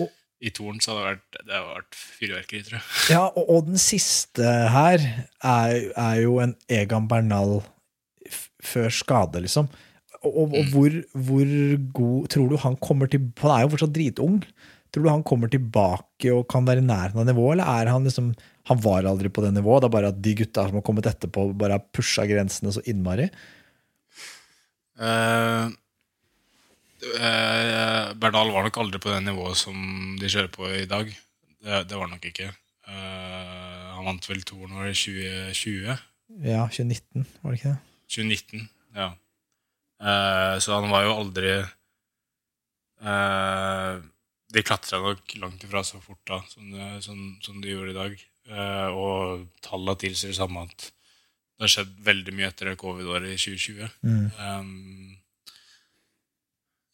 [0.00, 2.86] Og- i toren så hadde det vært, vært fyrverkeri, tror jeg.
[3.10, 7.58] Ja, og, og den siste her er, er jo en Egan Bernal
[8.64, 9.70] før skade, liksom.
[10.22, 11.50] Og, og, og hvor, hvor
[11.94, 14.40] god tror du han kommer til Han er jo fortsatt dritung.
[14.90, 18.06] Tror du han kommer tilbake og kan være i nærheten av nivået, eller er han
[18.08, 18.32] liksom
[18.70, 21.06] Han var aldri på det nivået, det er bare at de gutta som har kommet
[21.08, 23.30] etterpå, bare har pusha grensene så innmari?
[24.98, 25.70] Eh,
[27.02, 29.76] eh, Berdal var nok aldri på det nivået som
[30.20, 31.10] de kjører på i dag.
[31.62, 32.48] Det, det var nok ikke.
[32.88, 35.96] Eh, han vant vel toren i det 2020?
[36.44, 37.80] Ja, 2019, var det ikke det?
[38.14, 39.08] 2019, ja.
[39.98, 41.50] Eh, så han var jo aldri
[43.02, 43.94] eh,
[44.54, 47.98] De klatra nok langt ifra så fort da som, det- som, som de gjorde i
[47.98, 48.14] dag.
[48.48, 50.86] Eh, og tallene tilsier det samme at
[51.58, 53.88] det har skjedd veldig mye etter covid-året i 2020.
[54.06, 54.26] Mm.
[54.38, 55.17] Um,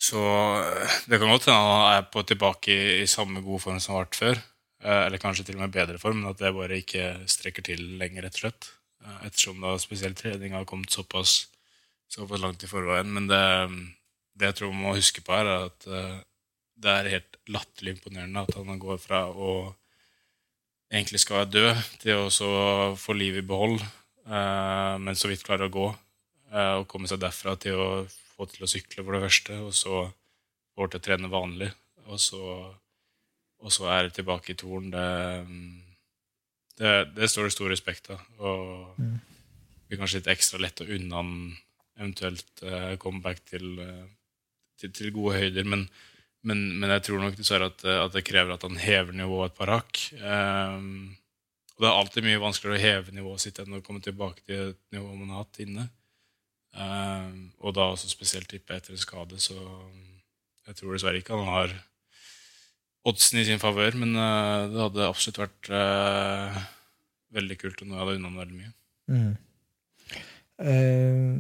[0.04, 0.20] så
[0.60, 3.94] eh, det kan godt hende han er på tilbake i, i samme gode form som
[3.94, 4.40] han har vært før.
[4.84, 7.84] eh, Eller kanskje til og med bedre form, men at det bare ikke strekker til
[8.00, 8.70] lenger, rett og slett.
[9.04, 11.46] Eh, Ettersom da spesielt trening har kommet såpass,
[12.12, 13.12] såpass langt i forveien.
[13.16, 13.44] Men det,
[14.36, 15.88] det jeg tror man må huske på, her er at
[16.84, 19.52] det er helt latterlig imponerende at han går fra å
[20.92, 23.80] egentlig skal være død, til å få livet i behold,
[24.28, 25.92] eh, men så vidt klarer å gå.
[26.54, 27.86] og komme seg derfra til å
[28.34, 30.04] få til å sykle, for det første, og så
[30.74, 31.70] få til å trene vanlig.
[32.10, 32.40] Og så,
[33.64, 34.90] og så er det tilbake i torn.
[34.92, 35.06] Det,
[36.80, 38.24] det, det står det stor respekt av.
[38.38, 39.18] Og Mm.
[39.18, 41.32] det blir kanskje litt ekstra lett å unne han
[41.98, 44.06] eventuelt uh, comeback til, eh,
[44.80, 45.66] til, til gode høyder.
[45.70, 45.84] Men,
[46.42, 49.52] men, men jeg tror nok dessverre at, eh, at det krever at han hever nivået
[49.52, 50.00] et par hakk.
[50.18, 51.14] Um,
[51.74, 54.72] og det er alltid mye vanskeligere å heve nivået sitt enn å komme tilbake til
[54.72, 55.86] et nivå man har hatt inne.
[56.74, 59.54] Um, og da også spesielt tippe etter skade, så
[60.66, 61.74] jeg tror dessverre ikke han har
[63.08, 66.62] oddsen i sin favør, men eh, det hadde absolutt vært eh,
[67.36, 68.72] veldig kult om jeg hadde unna veldig mye.
[69.12, 69.34] Mm.
[70.54, 71.34] Uh,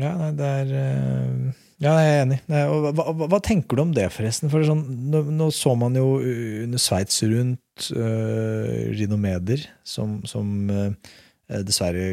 [0.00, 1.50] ja, nei, det er uh,
[1.84, 2.38] Ja, jeg er enig.
[2.48, 4.50] Nei, og hva, hva, hva tenker du om det, forresten?
[4.50, 4.82] For sånn,
[5.12, 6.16] nå, nå så man jo
[6.64, 10.88] under Sveits rundt uh, rinomeder som, som uh,
[11.60, 12.08] dessverre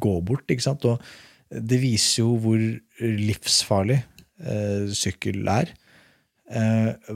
[0.00, 0.86] går bort, ikke sant?
[0.88, 1.02] Og
[1.50, 2.62] det viser jo hvor
[3.00, 5.72] livsfarlig eh, sykkel er.
[6.48, 7.10] Eh,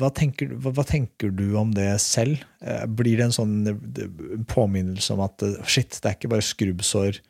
[0.00, 2.40] hva, tenker, hva, hva tenker du om det selv?
[2.64, 4.04] Eh, blir det en sånn eh,
[4.36, 7.20] en påminnelse om at eh, shit, det er ikke bare skrubbsår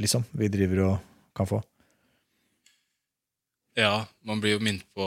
[0.00, 0.96] liksom, vi driver og
[1.36, 1.62] kan få?
[3.78, 5.06] Ja, man blir jo minnet på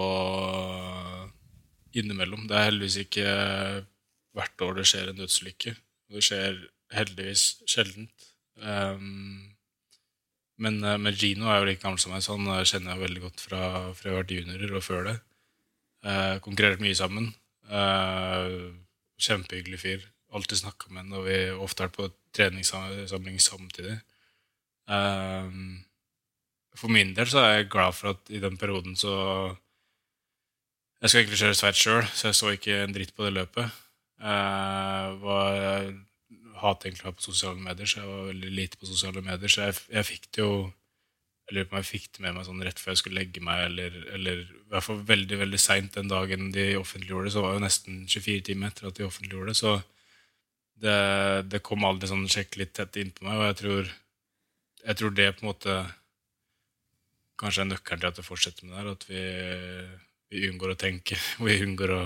[1.94, 2.48] innimellom.
[2.50, 3.26] Det er heldigvis ikke
[4.34, 5.76] hvert år det skjer en dødsulykke.
[6.14, 6.58] Det skjer
[6.94, 8.30] heldigvis sjeldent.
[8.58, 9.53] Um,
[10.64, 13.04] men, eh, men Gino er jo like gammel som meg, så han eh, kjenner jeg
[13.04, 13.62] veldig godt fra,
[13.98, 15.20] fra jeg har vært juniorer og før det.
[16.04, 17.30] Uh, konkurrert mye sammen.
[17.72, 18.74] Uh,
[19.24, 20.02] kjempehyggelig fyr.
[20.36, 23.96] Alltid snakka med ham og vi ofte vært på treningssamling samtidig.
[24.92, 25.86] Um,
[26.76, 29.14] for min del så er jeg glad for at i den perioden så
[31.00, 33.80] Jeg skal egentlig kjøre Sveits sjøl, så jeg så ikke en dritt på det løpet.
[34.24, 35.88] Uh, var,
[36.64, 39.52] hater egentlig å være på sosiale medier, så jeg var veldig lite på sosiale medier.
[39.52, 40.56] Så jeg, jeg fikk det jo
[41.44, 43.42] Jeg lurer på om jeg fikk det med meg sånn rett før jeg skulle legge
[43.44, 47.34] meg, eller, eller i hvert fall veldig veldig seint den dagen de offentliggjorde det.
[47.34, 49.58] Så var det jo nesten 24 timer etter at de offentliggjorde det.
[49.60, 49.74] Så
[50.86, 50.96] det,
[51.52, 53.92] det kom aldri sånn skikkelig tett innpå meg, og jeg tror,
[54.86, 55.76] jeg tror det på en måte
[57.44, 58.92] kanskje er nøkkelen til at det fortsetter med det her.
[58.94, 59.24] At vi,
[60.34, 62.04] vi unngår å tenke, vi unngår å,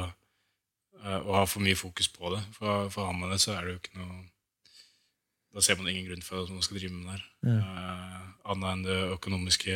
[1.19, 2.41] å ha for mye fokus på det.
[2.57, 4.25] For, for har man det, så er det jo ikke noe
[5.55, 7.25] Da ser man ingen grunn for at man skal drive med det her.
[7.47, 7.59] Mm.
[7.63, 8.23] Uh,
[8.53, 9.75] annet enn det økonomiske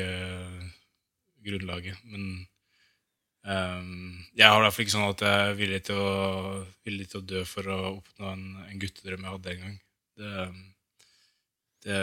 [1.45, 2.01] grunnlaget.
[2.11, 2.27] Men
[3.43, 6.11] um, jeg har fall ikke sånn at jeg er villig til å,
[6.87, 9.79] villig til å dø for å oppnå en, en guttedrøm jeg hadde en gang.
[10.21, 10.45] Det,
[11.87, 12.01] det,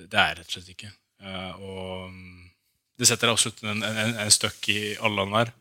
[0.00, 0.92] det er rett og slett ikke.
[1.20, 2.20] Uh, og
[3.00, 5.54] det setter absolutt en, en, en støkk i alle her.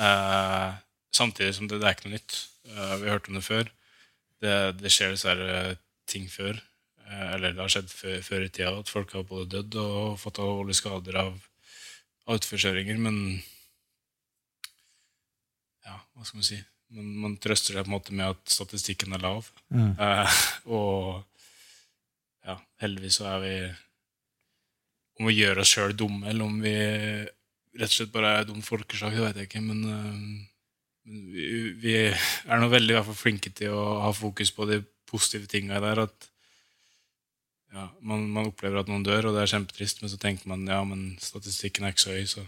[0.00, 0.74] Eh,
[1.12, 2.36] samtidig som det, det er ikke noe nytt.
[2.70, 3.70] Uh, vi har hørt om det før.
[4.40, 5.76] Det, det skjer dessverre
[6.08, 6.60] ting før.
[7.10, 10.18] Eh, eller det har skjedd før, før i tida at folk har både dødd og
[10.20, 11.32] fått alvorlige skader av,
[12.28, 13.00] av utforkjøringer.
[13.02, 13.18] Men
[15.86, 16.60] ja, hva skal man si?
[16.94, 19.50] Man, man trøster seg på en måte med at statistikken er lav.
[19.74, 19.92] Mm.
[19.94, 20.40] Eh,
[20.70, 21.26] og
[22.46, 23.54] ja, heldigvis så er vi
[25.20, 26.70] Om vi gjør oss sjøl dumme, eller om vi
[27.76, 29.60] rett og slett bare er dum folkeslag, det vet jeg ikke.
[29.66, 31.44] Men, eh, vi,
[31.82, 34.78] vi er nå veldig i hvert fall flinke til å ha fokus på de
[35.10, 36.06] positive tinga der.
[36.06, 36.29] At
[37.72, 40.66] ja, man, man opplever at noen dør, og det er kjempetrist, men så tenker man
[40.68, 42.46] ja, men statistikken er ikke så høy, så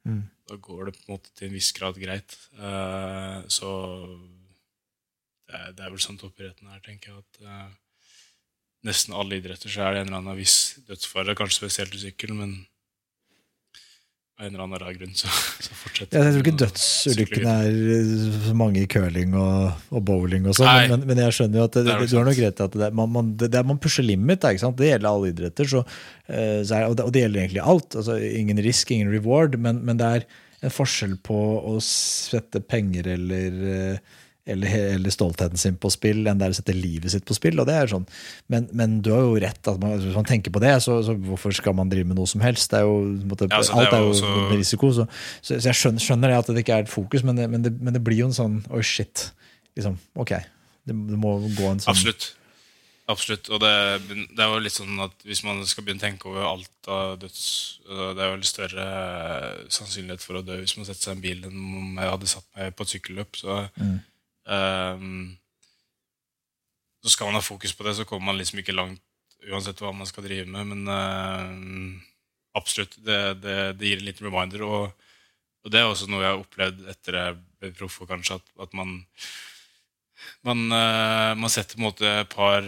[0.00, 0.22] Mm.
[0.48, 2.32] da går det på en måte til en viss grad greit.
[2.56, 3.68] Uh, så
[5.44, 7.20] det er, det er vel sånn toppidretten er, tenker jeg.
[7.20, 7.68] at uh,
[8.88, 12.32] Nesten alle idretter så er det en eller annen viss dødsfare, kanskje spesielt i sykkel,
[12.38, 12.54] men
[14.40, 15.28] av en eller annen rar grunn så,
[15.60, 18.12] så fortsetter Jeg tror ikke dødsulykkene er eh,
[18.46, 21.76] så mange i curling og, og bowling og sånn, men, men jeg skjønner jo at
[21.76, 24.44] det, Det du har nok rett i at det, man, man, det, man pusher limit.
[24.44, 25.68] Det gjelder alle idretter.
[25.68, 25.82] Så,
[26.28, 27.98] eh, så er, og, det, og det gjelder egentlig alt.
[28.00, 30.26] altså Ingen risk, ingen reward, men, men det er
[30.64, 31.36] en forskjell på
[31.70, 36.56] å sette penger eller eh, eller, eller stoltheten sin på spill enn det er å
[36.56, 37.60] sette livet sitt på spill.
[37.60, 38.06] og det er sånn.
[38.48, 39.60] Men, men du har jo rett.
[39.68, 42.26] at man, Hvis man tenker på det, så, så hvorfor skal man drive med noe
[42.30, 42.70] som helst?
[42.72, 42.96] Det er jo,
[43.30, 44.90] måtte, Ja, altså, alt er jo også- med risiko.
[44.96, 45.06] Så,
[45.42, 47.62] så, så jeg skjønner, skjønner det at det ikke er et fokus, men det, men
[47.62, 49.30] det, men det blir jo en sånn Oi, shit.
[49.76, 50.34] Liksom, ok.
[50.88, 52.32] Det, det må gå en sånn Absolutt.
[53.10, 53.48] Absolutt.
[53.50, 53.70] Og det,
[54.08, 57.16] det er jo litt sånn at hvis man skal begynne å tenke over alt av
[57.18, 57.40] døds
[57.88, 58.84] Det er jo litt større
[59.72, 62.30] sannsynlighet for å dø hvis man setter seg i en bil enn om jeg hadde
[62.30, 63.40] satt meg på et sykkelløp.
[63.40, 63.98] Så, Mm.
[64.52, 65.36] Ehm,
[67.00, 69.02] så skal man ha fokus på det, så kommer man liksom ikke langt
[69.48, 70.72] uansett hva man skal drive med.
[70.72, 72.00] Men uh,
[72.58, 74.64] absolutt, det, det, det gir en liten reminder.
[74.66, 75.06] Og,
[75.64, 78.76] og det er også noe jeg har opplevd etter jeg ble proff, kanskje at, at
[78.76, 78.98] man
[80.44, 82.66] man, uh, man setter på en måte et par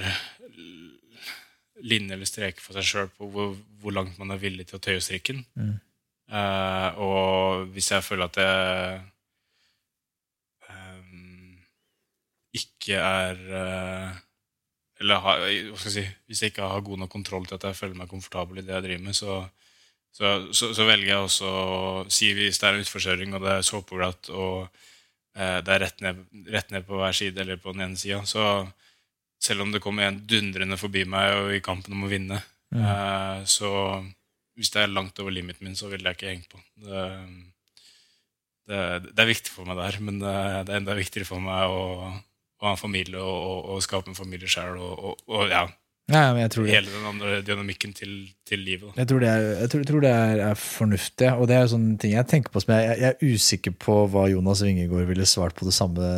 [1.82, 4.82] linjer eller streker for seg sjøl på hvor, hvor langt man er villig til å
[4.82, 5.42] tøye strikken.
[5.58, 5.74] Mm.
[6.32, 9.00] Uh, og hvis jeg føler at jeg
[12.52, 14.12] ikke er eh,
[15.00, 17.64] Eller har, hva skal jeg si Hvis jeg ikke har god nok kontroll til at
[17.70, 19.38] jeg føler meg komfortabel i det jeg driver med, så,
[20.12, 23.54] så, så, så velger jeg også å si hvis det er en utforkjøring og det
[23.56, 24.68] er såpeglatt og
[25.34, 26.22] eh, det er rett ned,
[26.52, 28.66] rett ned på hver side eller på den ene sida, så
[29.42, 32.42] selv om det kommer en dundrende forbi meg og i kampen om å vinne,
[32.72, 32.80] Mm.
[32.88, 33.68] eh, så
[34.56, 36.56] hvis det er langt over limiten min, så vil jeg ikke hengt på.
[36.80, 37.00] Det,
[38.70, 38.78] det,
[39.10, 40.32] det er viktig for meg der, men det,
[40.68, 41.82] det er enda viktigere for meg å,
[42.62, 45.64] å ha en familie og, og, og skape en familie sjøl og, og, ja,
[46.10, 48.10] Ja, men jeg tror hele den andre dynamikken til,
[48.48, 48.90] til livet.
[48.98, 51.70] Jeg tror det, er, jeg tror, jeg tror det er, er fornuftig, og det er
[51.70, 55.26] sånne ting jeg tenker på som jeg, jeg er usikker på hva Jonas Vingegård ville
[55.30, 56.10] svart på det samme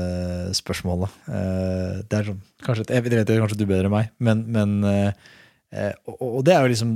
[0.57, 1.17] spørsmålet.
[1.29, 4.77] Eh, Det er sånn, kanskje, jeg vet det kanskje du bedre enn meg, men, men
[4.89, 6.95] eh, og, og det er jo liksom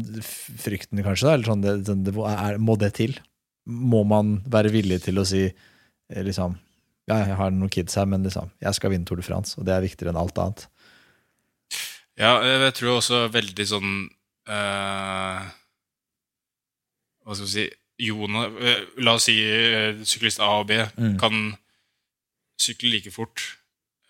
[0.64, 1.28] frykten, kanskje.
[1.28, 1.76] Da, eller sånn, det,
[2.08, 3.16] det, er, må det til?
[3.68, 6.56] Må man være villig til å si eh, liksom
[7.08, 9.64] Ja, jeg har noen kids her, men liksom, jeg skal vinne Tour de France, og
[9.66, 10.66] det er viktigere enn alt annet.
[12.18, 13.90] Ja, jeg tror også veldig sånn
[14.50, 15.44] uh,
[17.22, 17.66] Hva skal vi si
[18.08, 21.16] Jonas, eh, La oss si eh, syklist A og B Mm.
[21.18, 21.56] kan
[22.58, 23.42] sykle like fort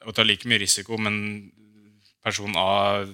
[0.07, 1.51] og ta like mye risiko, men
[2.25, 3.05] person A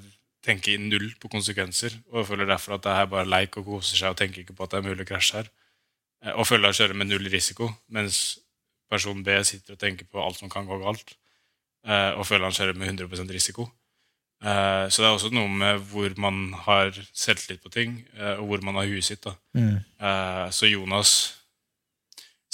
[0.45, 4.13] tenker null på konsekvenser og føler derfor at det er bare leik og koser seg
[4.13, 5.49] og tenker ikke på at det er mulig å krasje her.
[6.35, 8.39] Og føler å kjører med null risiko, mens
[8.91, 11.17] person B sitter og tenker på alt som kan gå galt,
[11.87, 13.69] eh, og føler han kjører med 100% risiko.
[14.45, 18.47] Eh, Så det er også noe med hvor man har selvtillit på ting, eh, og
[18.49, 19.25] hvor man har huet sitt.
[19.55, 19.79] Mm.
[20.01, 21.41] Eh, Så Jonas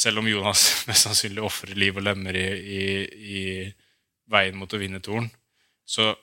[0.01, 2.85] Selv om Jonas mest sannsynlig ofrer liv og lemmer i, i,
[3.37, 3.43] i
[4.33, 5.27] veien mot å vinne toren,
[5.85, 6.15] så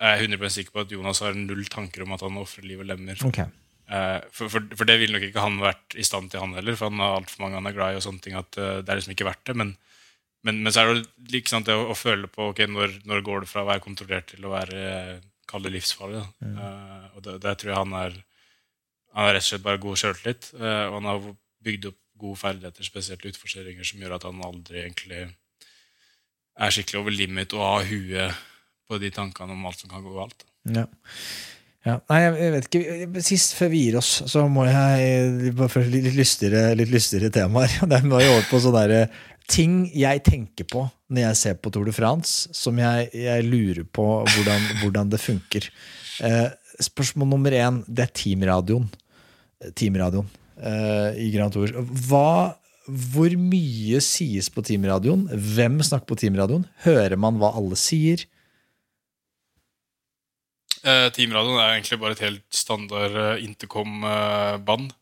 [0.00, 2.80] er jeg 100% sikker på at Jonas har null tanker om at han ofrer liv
[2.80, 3.20] og lemmer.
[3.28, 3.42] Ok.
[3.86, 6.78] Eh, For, for, for det ville nok ikke han vært i stand til, han heller.
[6.78, 8.92] For han har altfor mange han er glad i, og sånne ting at eh, det
[8.92, 9.56] er liksom ikke verdt det.
[9.62, 9.72] Men,
[10.46, 13.24] men, men så er det like sant, det å, å føle på ok, når, når
[13.26, 15.14] går det fra å være kontrollert til å være eh,
[15.46, 16.24] kall livsfarlig.
[16.24, 16.50] Da.
[16.58, 18.16] Uh, og det, det tror jeg han er
[19.16, 20.50] Han har rett og slett bare god sjøltillit.
[20.58, 21.28] Uh, og han har
[21.66, 25.22] bygd opp gode ferdigheter, spesielt utforskjøringer som gjør at han aldri egentlig
[26.56, 28.44] er skikkelig over limit og har huet
[28.88, 30.46] på de tankene om alt som kan gå galt.
[30.72, 30.86] Ja.
[31.86, 32.00] Ja.
[32.10, 33.22] Nei, jeg vet ikke.
[33.22, 37.76] Sist før vi gir oss, så må jeg for litt lystigere, litt lystigere temaer.
[37.92, 41.70] Det må jeg over på sånne der, ting jeg tenker på når jeg ser på
[41.70, 45.68] Tour de France, som jeg, jeg lurer på hvordan, hvordan det funker.
[46.26, 46.48] Eh,
[46.82, 48.88] spørsmål nummer én, det er teamradioen.
[49.78, 50.26] Teamradioen.
[50.58, 51.70] eh, i Grand Tour.
[52.08, 52.56] Hva,
[53.14, 55.28] hvor mye sies på teamradioen?
[55.30, 56.66] Hvem snakker på teamradioen?
[56.86, 58.26] Hører man hva alle sier?
[60.86, 64.92] Eh, Teamradioen er egentlig bare et helt standard eh, intercom-band.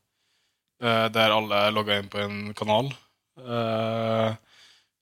[0.80, 2.88] Eh, der alle er logga inn på en kanal.
[3.36, 4.30] Eh,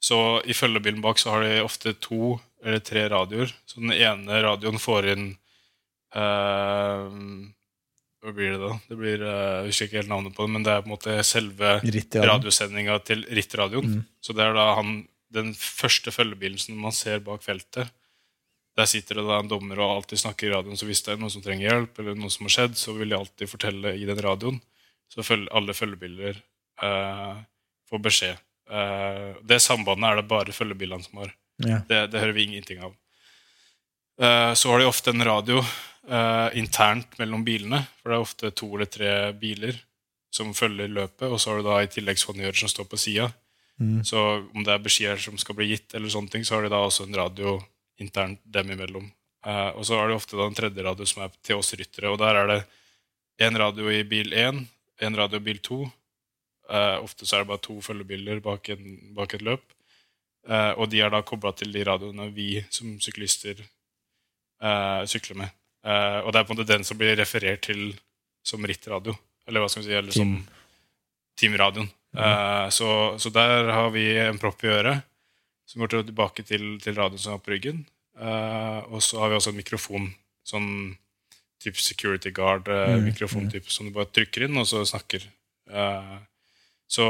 [0.02, 3.52] så i følgebilen bak så har de ofte to eller tre radioer.
[3.66, 5.26] Så den ene radioen får inn
[6.18, 7.06] eh,
[8.22, 8.74] Hva blir det da?
[8.88, 10.96] Det blir, eh, Jeg husker ikke helt navnet på det, men det er på en
[10.96, 13.98] måte selve radiosendinga til Ritt-radioen.
[13.98, 14.04] Mm.
[14.22, 17.90] Så det er da han, den første følgebilen som man ser bak feltet.
[18.78, 21.20] Der sitter det da en dommer og alltid snakker i radioen, så hvis det er
[21.20, 24.06] noen som trenger hjelp, eller noe som har skjedd, så vil de alltid fortelle i
[24.08, 24.62] den radioen.
[25.12, 26.38] Så alle følgebiler
[26.82, 27.42] eh,
[27.90, 28.40] får beskjed.
[28.72, 31.34] Eh, det sambandet er det bare følgebilene som har.
[31.60, 31.82] Ja.
[31.88, 32.94] Det, det hører vi ingenting av.
[34.22, 38.52] Eh, så har de ofte en radio eh, internt mellom bilene, for det er ofte
[38.56, 39.76] to eller tre biler
[40.32, 43.28] som følger løpet, og så har du da i tillegg svanjører som står på sida.
[43.80, 44.00] Mm.
[44.06, 44.20] Så
[44.54, 46.80] om det er beskjeder som skal bli gitt, eller sånne ting, så har de da
[46.86, 47.58] også en radio
[48.00, 49.10] internt dem imellom.
[49.46, 52.12] Eh, og så er det ofte da en tredje radio som er til oss ryttere,
[52.12, 52.60] og der er det
[53.42, 54.62] én radio i bil 1,
[55.02, 55.80] én radio i bil 2.
[56.72, 59.64] Eh, ofte så er det bare to følgebiler bak, en, bak et løp.
[60.48, 63.60] Eh, og de er da kobla til de radioene vi som syklister
[64.62, 65.54] eh, sykler med.
[65.82, 67.92] Eh, og det er på en måte den som blir referert til
[68.46, 69.14] som rittradio.
[69.46, 70.36] Eller hva skal vi si, eller som
[71.38, 71.90] teamradioen.
[72.14, 75.08] Eh, så, så der har vi en propp i øret
[75.72, 77.84] som går tilbake til, til radioen som er på ryggen.
[78.18, 80.10] Uh, og så har vi også en mikrofon,
[80.44, 80.68] sånn
[81.62, 85.24] type security guard-mikrofon Mm, type som du bare trykker inn, og så snakker.
[85.70, 86.18] Uh,
[86.90, 87.06] så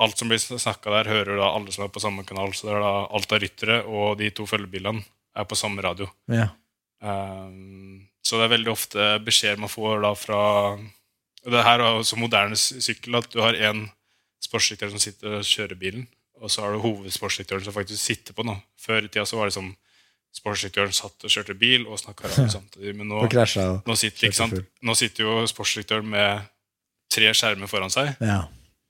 [0.00, 2.54] alt som blir snakka der, hører da alle som er på samme kanal.
[2.56, 5.04] Så det er da alt av ryttere og de to følgebilene
[5.36, 6.08] er på samme radio.
[6.32, 6.48] Ja.
[7.04, 10.40] Um, så det er veldig ofte beskjeder man får da fra
[11.46, 13.84] og Det her er jo så moderne sykkel at du har én
[14.42, 16.08] sportsrytter som sitter og kjører bilen,
[16.40, 18.60] og så har du hovedsportsdirektøren som faktisk sitter på noe.
[18.80, 19.72] Før i tida så var det sånn
[20.36, 22.92] sportsdirektøren satt og kjørte bil og snakka radio samtidig.
[22.98, 24.58] Men nå, nå, sitter, ikke sant?
[24.84, 26.44] nå sitter jo sportsdirektøren med
[27.12, 28.42] tre skjermer foran seg Ja.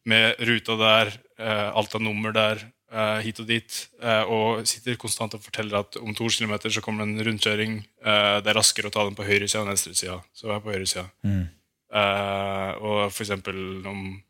[0.09, 4.97] med ruta der, eh, alt av nummer der, eh, hit og dit, eh, og sitter
[4.99, 7.77] konstant og forteller at om to kilometer så kommer det en rundkjøring.
[8.05, 10.21] Eh, det er raskere å ta den på høyresida enn venstresida.
[10.35, 11.07] Så er på høyresida.
[11.27, 11.49] Mm.
[11.93, 14.23] Eh, og for eksempel om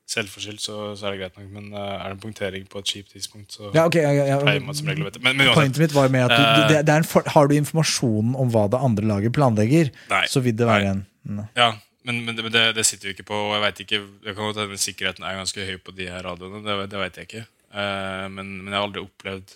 [0.09, 1.51] selvforskyldt, så, så er det greit nok.
[1.53, 4.41] Men uh, er det en punktering på et kjipt tidspunkt, så Ja, ok, ja, ja,
[4.41, 5.23] pleier man som regel å vite.
[5.25, 7.55] Men, Pointet mitt var med at du, Eh, det, det er en for, Har du
[7.59, 10.25] informasjonen om hva det andre laget planlegger, Nei.
[10.33, 11.47] så vil det være en ne.
[11.59, 11.75] Ja,
[12.07, 14.63] men, men, det, det, sitter jo ikke på og jeg vet ikke, Det kan godt
[14.65, 16.63] hende sikkerheten er ganske høy på de her radioene.
[16.67, 17.45] Det, det vet jeg ikke.
[17.73, 19.55] Uh, men, men jeg har aldri opplevd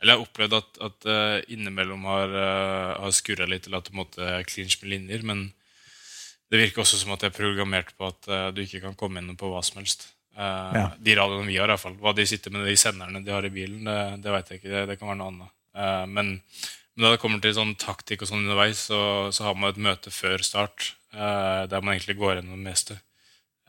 [0.00, 3.90] Eller jeg har opplevd at, at uh, innimellom har, uh, har skurra litt, eller at
[3.90, 5.26] det måtte clinch med linjer.
[5.26, 5.50] Men
[6.50, 9.22] det virker også som at jeg er programmert på at uh, du ikke kan komme
[9.22, 10.12] inn på hva som helst.
[10.40, 10.86] Ja.
[10.96, 11.98] De radioene vi har, i hvert fall.
[12.00, 14.70] Hva de sitter med de senderne de har i bilen, det, det vet jeg ikke.
[14.72, 15.56] Det, det kan være noe annet.
[16.08, 16.30] Men,
[16.94, 19.00] men da det kommer til sånn taktikk og sånn underveis, så,
[19.36, 22.98] så har man et møte før start eh, der man egentlig går gjennom det meste.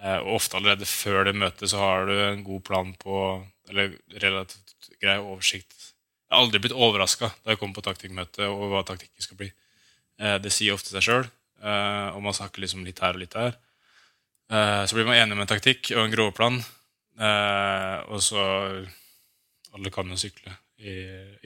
[0.01, 3.93] Eh, og ofte allerede før det møtet så har du en god plan på Eller
[4.19, 5.71] relativt grei oversikt.
[6.27, 9.51] Jeg har aldri blitt overraska da jeg kommer på taktikkmøte over hva taktikken skal bli.
[10.19, 11.27] Eh, det sier ofte seg sjøl,
[11.61, 13.53] og man snakker liksom litt her og litt der.
[14.51, 16.57] Eh, så blir man enig om en taktikk og en grovplan,
[17.21, 18.41] eh, og så
[19.71, 20.51] Alle kan jo sykle
[20.83, 20.93] i,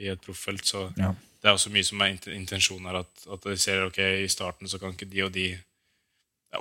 [0.02, 1.12] i et profffelt, så Ja.
[1.14, 3.04] det er også mye som er intensjonen her.
[3.04, 5.60] At, at de ser ok, i starten så kan ikke de og de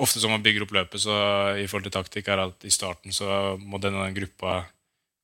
[0.03, 1.17] Ofte som man bygger opp løpet så
[1.61, 4.65] i forhold til taktikk, er at i starten så må denne den gruppa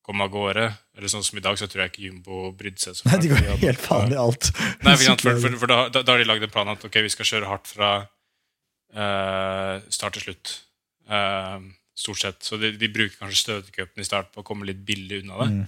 [0.06, 0.66] komme av gårde.
[0.98, 3.44] Eller sånn som i dag, så tror jeg ikke Jumbo brydde seg Nei, de går
[3.62, 4.50] helt faen i alt.
[4.84, 7.28] Nei, for, for, for, da, da, har de lagd en plan at ok, vi skal
[7.30, 10.56] kjøre hardt fra uh, start til slutt.
[11.10, 12.42] Uh, stort sett.
[12.46, 15.64] Så de, de bruker kanskje støtecupen i start på å komme litt billig unna det.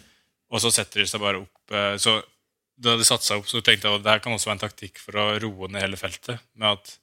[0.53, 1.63] Og så setter de seg bare opp.
[1.73, 2.19] Uh, så
[2.83, 4.65] da de satte seg opp, så tenkte jeg at det her kan også være en
[4.65, 6.43] taktikk for å roe ned hele feltet.
[6.59, 6.97] Med at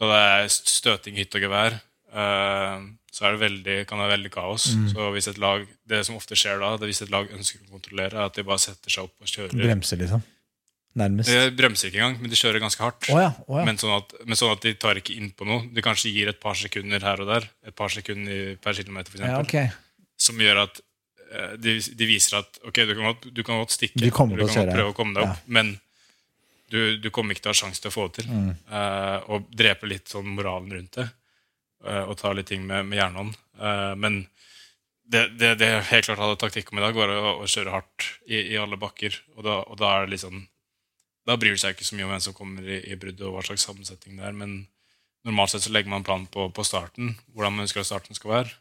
[0.00, 1.76] da det er støting hytt og gevær,
[2.14, 2.84] eh,
[3.14, 4.68] så er det veldig, kan det være veldig kaos.
[4.90, 7.70] Så hvis et lag, Det som ofte skjer da, det hvis et lag ønsker å
[7.76, 9.54] kontrollere, er at de bare setter seg opp og kjører.
[9.54, 10.24] Bremser, liksom.
[10.94, 11.30] Nærmest.
[11.30, 13.08] De bremser ikke engang, men de kjører ganske hardt.
[13.10, 13.64] Oh ja, oh ja.
[13.66, 15.64] Men, sånn at, men sånn at de tar ikke inn på noe.
[15.74, 17.48] De kanskje gir et par sekunder her og der.
[17.66, 19.70] Et par sekunder per kilometer, for ja, okay.
[19.72, 20.04] ok.
[20.26, 20.78] Som gjør at
[21.32, 23.98] eh, de, de viser at ok, du kan godt, du kan godt stikke.
[24.04, 25.32] Du kan godt prøve å komme deg Ja.
[25.34, 25.74] opp, men
[26.74, 28.30] du, du kommer ikke til å ha sjanse til å få det til.
[28.30, 28.48] Mm.
[28.68, 31.08] Uh, og drepe litt sånn moralen rundt det.
[31.84, 33.36] Uh, og ta litt ting med, med jernhånd.
[33.60, 34.24] Uh, men
[35.04, 37.74] det, det, det jeg helt klart hadde taktikk om i dag, var å, å kjøre
[37.74, 39.20] hardt i, i alle bakker.
[39.36, 40.42] Og da, og da er det sånn
[41.24, 43.38] da bryr det seg ikke så mye om hvem som kommer i, i bruddet, og
[43.38, 44.36] hva slags sammensetning det er.
[44.36, 44.56] Men
[45.24, 48.32] normalt sett så legger man plan på, på starten, hvordan man ønsker at starten skal
[48.34, 48.54] være.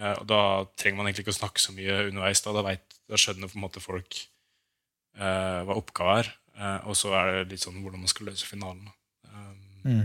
[0.00, 0.42] Uh, og da
[0.80, 2.42] trenger man egentlig ikke å snakke så mye underveis.
[2.42, 4.18] Da, da, vet, da skjønner folk
[5.18, 6.32] eh, hva oppgaven er.
[6.58, 8.88] Eh, og så er det litt sånn hvordan man skal løse finalen.
[9.26, 9.52] eh,
[9.84, 10.04] Mm.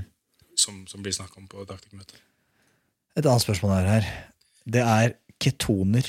[0.58, 2.16] som, som blir snakka om på taktikkmøtet.
[3.16, 4.08] Et annet spørsmål er her.
[4.66, 6.08] Det er ketoner.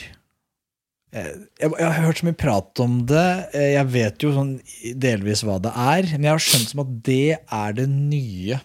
[1.13, 3.27] Eh, Jeg, jeg har hørt så mye prat om det.
[3.53, 4.55] Jeg vet jo sånn
[4.97, 6.09] delvis hva det er.
[6.15, 8.61] Men jeg har skjønt som at det er det nye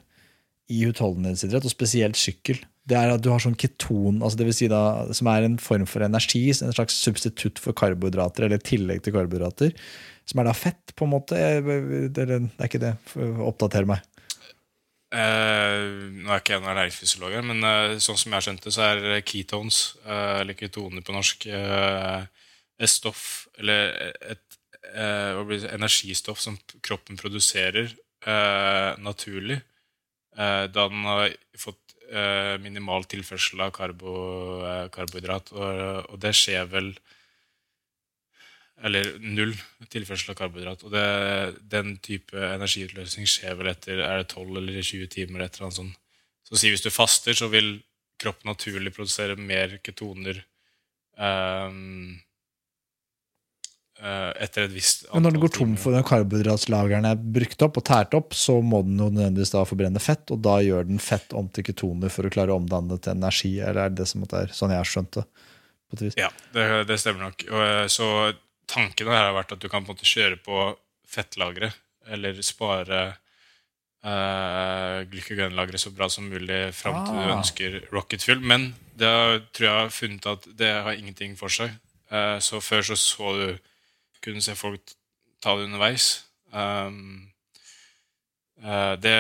[0.71, 2.61] i utholdenhetsidrett, og spesielt sykkel.
[2.87, 4.79] Det er at du har sånn keton, altså det vil si da,
[5.15, 9.75] som er en form for energi, en slags substitutt for karbohydrater, eller tillegg til karbohydrater,
[10.29, 11.37] som er da fett, på en måte.
[11.37, 12.95] Det er, ikke det.
[13.43, 14.03] Oppdater meg.
[15.13, 18.71] Uh, nå er ikke jeg noen ernæringsfysiolog, men uh, sånn som jeg har skjønt det,
[18.73, 23.93] så er ketones, uh, eller ketoner på norsk, et stoff, eller
[24.33, 24.41] et
[24.83, 27.93] det, energistoff som kroppen produserer
[29.01, 29.59] naturlig,
[30.35, 31.95] da den har fått
[32.61, 34.13] minimal tilførsel av karbo,
[34.93, 35.49] karbohydrat.
[35.55, 35.81] Og,
[36.13, 36.91] og det skjer vel
[38.81, 39.53] eller null
[39.91, 40.83] tilførsel av karbohydrat.
[40.87, 41.05] Og det,
[41.71, 45.45] den type energiutløsning skjer vel etter er det 12 eller 20 timer.
[45.45, 45.99] Et eller annet sånt.
[46.43, 47.77] Så si hvis du faster, så vil
[48.19, 50.41] kroppen naturlig produsere mer ketoner
[51.17, 52.13] um,
[54.03, 57.79] uh, etter et visst Men når den går tom for når karbohydratlagrene er brukt opp
[57.79, 61.01] og tært opp, så må den jo nødvendigvis da forbrenne fett, og da gjør den
[61.03, 64.07] fett om til ketoner for å klare å omdanne det til energi, eller er det
[64.09, 65.27] som som det er sånn jeg har skjønt det?
[66.17, 67.43] Ja, det, det stemmer nok.
[67.51, 68.07] Og, eh, så
[68.73, 70.63] tanken her har vært at du kan på en måte kjøre på
[71.13, 71.69] fettlagre,
[72.09, 73.01] eller spare
[74.03, 77.37] uh, glykogenlageret så bra som mulig fram til du Ah.
[77.37, 78.41] ønsker rocket fuel.
[78.41, 81.71] Men det har, tror jeg har funnet at det har ingenting for seg.
[82.13, 83.57] Eh, så før så så du
[84.21, 84.81] kunne se folk
[85.41, 86.25] ta det underveis.
[86.53, 87.29] Um,
[88.61, 89.15] eh, det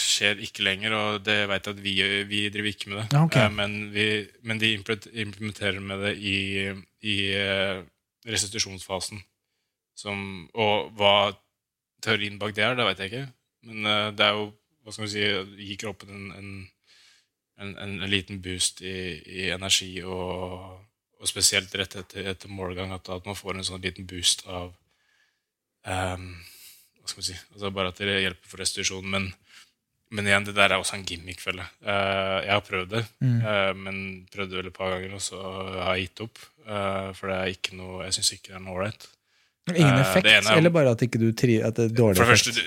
[0.00, 1.94] skjer ikke lenger, og det vet jeg at vi,
[2.30, 3.06] vi driver ikke med det.
[3.10, 3.26] Okay.
[3.26, 3.36] ok.
[3.42, 4.06] Eh, men, vi,
[4.42, 6.38] men de implementerer med det i,
[7.04, 7.82] i eh,
[8.28, 9.22] restitusjonsfasen.
[9.94, 10.20] Som,
[10.58, 11.32] og hva
[12.02, 13.26] teorien bak det er, det vet jeg ikke.
[13.68, 14.48] Men eh, det er jo
[14.84, 16.48] hva skal vi si, å gi kroppen en, en,
[17.62, 20.74] en, en, en liten boost i, i energi, og,
[21.16, 24.74] og spesielt rett etter, etter målgang, at, at man får en sånn liten boost av
[25.88, 26.26] um,
[27.00, 29.08] Hva skal vi si altså Bare at det hjelper for restitusjon.
[29.08, 29.30] Men,
[30.14, 31.72] men igjen, det der er også en gimmick, føler jeg.
[31.90, 33.40] Eh, jeg har prøvd det, Mm.
[33.42, 33.98] eh, men
[34.30, 35.40] det vel et par ganger, og så
[35.82, 36.38] har jeg gitt opp.
[36.64, 39.06] eh, for det er ikke noe Jeg syns ikke det er noe ålreit.
[39.74, 42.32] Ingen effekt, er- eller bare at ikke du tri at det er dårlig For det
[42.40, 42.54] effekt?
[42.56, 42.64] første,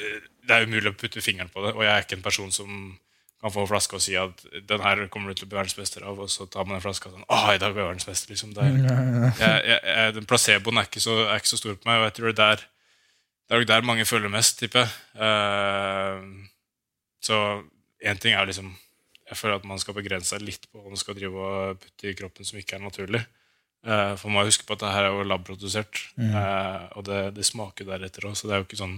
[0.48, 3.00] det- er umulig å putte fingeren på det, og jeg er ikke en person som
[3.42, 6.02] kan få en flaske og si at den her kommer du til å bli verdensmester
[6.04, 8.30] av, og så tar man den flaska og sånn Å, i dag blir jeg verdensmester,
[8.34, 8.54] liksom.
[8.58, 12.00] Er, jeg, jeg, jeg, den placeboen er ikke, så, er ikke så stor på meg,
[12.02, 12.64] og jeg tror det er der,
[13.50, 14.90] det er der mange føler mest, tipper jeg.
[15.22, 16.22] Eh,
[17.28, 17.38] så
[18.06, 18.74] én ting er liksom
[19.28, 22.08] Jeg føler at man skal begrense seg litt på hva man skal drive og putte
[22.08, 23.20] i kroppen som ikke er naturlig.
[23.84, 26.32] Uh, for man må huske på at det her er jo labprodusert, Mm.
[26.32, 28.96] uh, og det, det smaker deretter òg, så det er jo ikke sånn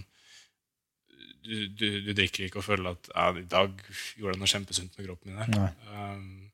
[1.44, 3.74] du, du, du drikker ikke og føler at ja, i dag
[4.20, 5.42] gjorde jeg noe kjempesunt med kroppen min.
[5.58, 5.74] her.
[5.90, 6.52] Um,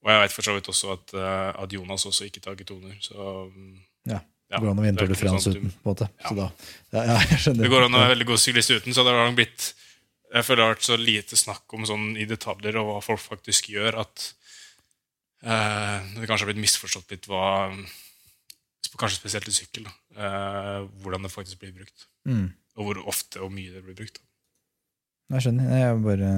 [0.00, 2.96] og jeg vet for så vidt også at, uh, at Jonas også ikke tar ketoner.
[3.04, 3.16] Så
[3.50, 3.74] um,
[4.08, 4.20] Ja.
[4.50, 6.06] Ja, Det går an å vinne Tour de France uten, på en måte.
[6.24, 6.48] Så Ja.
[6.90, 7.18] da, ja,
[7.60, 9.68] det går an å være veldig god syklist uten, så det har nok blitt
[10.30, 13.22] Jeg føler det har vært så lite snakk om sånn i detaljer og hva folk
[13.24, 14.28] faktisk gjør, at
[15.42, 17.46] eh, det kanskje har blitt misforstått litt hva
[18.98, 19.84] Kanskje spesielt i sykkel.
[20.18, 22.08] Eh, hvordan det faktisk blir brukt.
[22.26, 22.48] Mm.
[22.74, 24.18] Og hvor ofte og mye det blir brukt.
[25.30, 25.68] Jeg skjønner.
[25.78, 26.30] Jeg bare,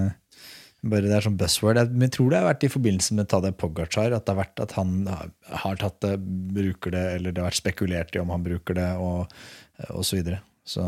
[0.85, 1.81] bare Det er sånn buzzword.
[1.81, 4.75] Jeg tror det har vært i forbindelse med Tadej Pogacar at det har vært at
[4.77, 5.33] han har-
[5.65, 6.13] har tatt det,
[6.53, 9.33] bruker det, eller det har vært spekulert i om han bruker det, og,
[9.89, 10.43] og så videre.
[10.69, 10.85] Så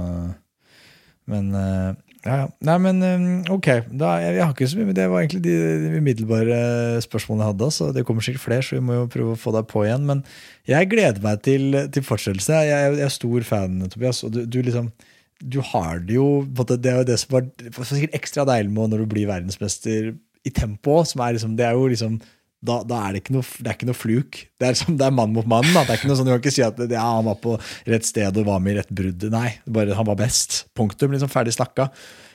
[1.27, 1.95] Men eh,
[2.25, 2.45] ja, ja.
[2.65, 3.69] Nei, men eh, ok.
[3.93, 6.59] Da, jeg, jeg har ikke så mye, men Det var egentlig de, de umiddelbare
[7.05, 7.71] spørsmålene jeg hadde.
[7.77, 10.07] Så det kommer sikkert flere, så vi må jo prøve å få deg på igjen.
[10.09, 10.23] Men
[10.71, 12.63] jeg gleder meg til, til fortsettelse.
[12.65, 14.23] Jeg, jeg, jeg er stor fan, Tobias.
[14.25, 14.89] Og du, du liksom
[15.45, 17.49] du har det jo Det er jo det som var
[17.85, 20.15] sikkert ekstra deilig med når du blir verdensmester
[20.45, 21.03] i tempo.
[21.05, 22.17] Som er liksom, det er jo liksom
[22.65, 24.39] da, da er det ikke noe, det er ikke noe fluk.
[24.61, 25.67] Det er, som, det er mann mot mann.
[25.75, 25.85] Da.
[25.85, 27.57] Det er ikke noe sånn, Du kan ikke si at ja, han var på
[27.91, 29.27] rett sted og var med i rett brudd.
[29.35, 30.65] Nei, bare han var best.
[30.79, 31.15] Punktum.
[31.15, 31.91] liksom Ferdig snakka.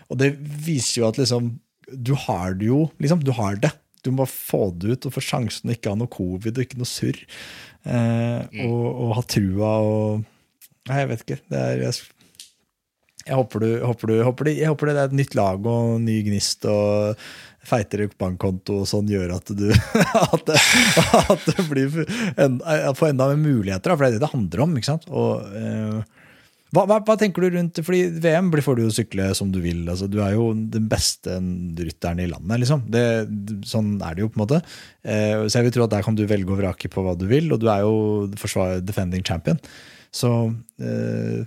[0.10, 1.58] Og det viser jo at liksom
[1.90, 2.84] du har det jo.
[3.02, 3.72] liksom, Du har det.
[4.06, 6.80] Du må få det ut og få sjansen og ikke ha noe covid og ikke
[6.80, 7.18] noe surr.
[7.84, 10.28] Eh, og, og ha trua og
[10.90, 11.36] Nei, jeg vet ikke.
[11.52, 12.46] Det er, jeg,
[13.28, 16.00] jeg håper, du, håper, du, håper, du, jeg håper det er et nytt lag og
[16.02, 17.20] ny gnist og
[17.66, 19.68] feitere bankkonto og sånn gjør at du
[20.34, 20.60] at det,
[21.20, 22.00] at det blir
[22.40, 22.60] en,
[22.96, 24.78] får enda mer muligheter, for det er det det handler om.
[24.80, 25.10] ikke sant?
[25.12, 26.20] Og, eh,
[26.70, 29.82] hva, hva, hva tenker du rundt fordi VM får du jo sykle som du vil.
[29.90, 32.62] altså Du er jo den beste rytteren i landet.
[32.62, 32.84] liksom.
[32.94, 33.04] Det,
[33.68, 34.62] sånn er det jo, på en måte.
[35.02, 37.26] Eh, så jeg vil tro at der kan du velge og vrake på hva du
[37.30, 37.96] vil, og du er jo
[38.38, 39.58] forsvar, defending champion.
[40.14, 40.30] Så
[40.82, 41.42] eh,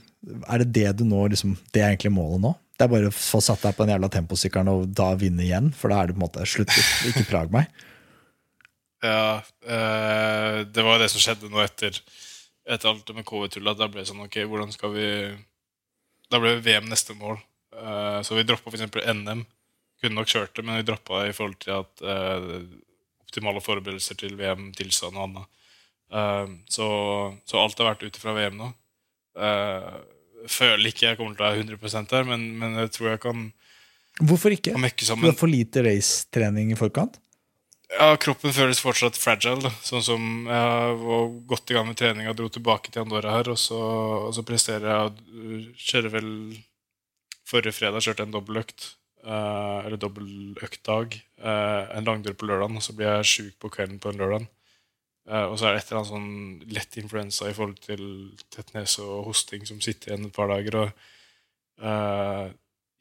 [0.47, 2.53] er det det du nå liksom, Det er egentlig målet nå?
[2.83, 5.69] Det er bare å få satt deg på den jævla temposykkelen og da vinne igjen,
[5.79, 6.73] for da er det på en måte slutt.
[7.13, 7.71] Ikke plag meg.
[9.03, 11.97] Ja, eh, det var det som skjedde nå etter,
[12.71, 13.75] etter alt det med covid-tullet.
[13.81, 15.09] Da ble det sånn, ok, hvordan skal vi
[16.31, 17.41] Da ble VM neste mål.
[17.75, 18.95] Eh, så vi droppa f.eks.
[19.11, 19.43] NM.
[19.99, 22.47] Kunne nok kjørt det, men vi droppa i forhold til at eh,
[23.27, 25.51] optimale forberedelser til VM tilsa noe annet.
[26.15, 26.89] Eh, så,
[27.43, 28.71] så alt har vært ut ifra VM nå.
[29.35, 29.99] Eh,
[30.51, 33.51] føler ikke jeg kommer til å være 100 der, men, men jeg tror jeg kan,
[34.20, 34.74] Hvorfor ikke?
[34.74, 37.19] kan mekke Du har for lite racetrening i forkant?
[37.93, 39.60] Ja, kroppen føles fortsatt fragile.
[39.66, 39.73] Da.
[39.85, 43.51] Sånn som jeg var godt i gang med trening og dro tilbake til Andorra her,
[43.52, 43.78] og så,
[44.28, 46.31] og så presterer jeg å kjøre vel
[47.52, 48.85] Forrige fredag kjørte jeg en dobbeltøkt.
[49.27, 51.19] eh, eller dobbeltøktdag.
[51.43, 54.47] Uh, en langdur på lørdagen, og så blir jeg sjuk på kvelden på en lørdag.
[55.31, 58.05] Eh, og så er det et eller annet sånn lett influensa i forhold til
[58.51, 60.78] tett nese og hosting som sitter igjen et par dager.
[60.82, 60.90] og
[61.82, 62.51] uh,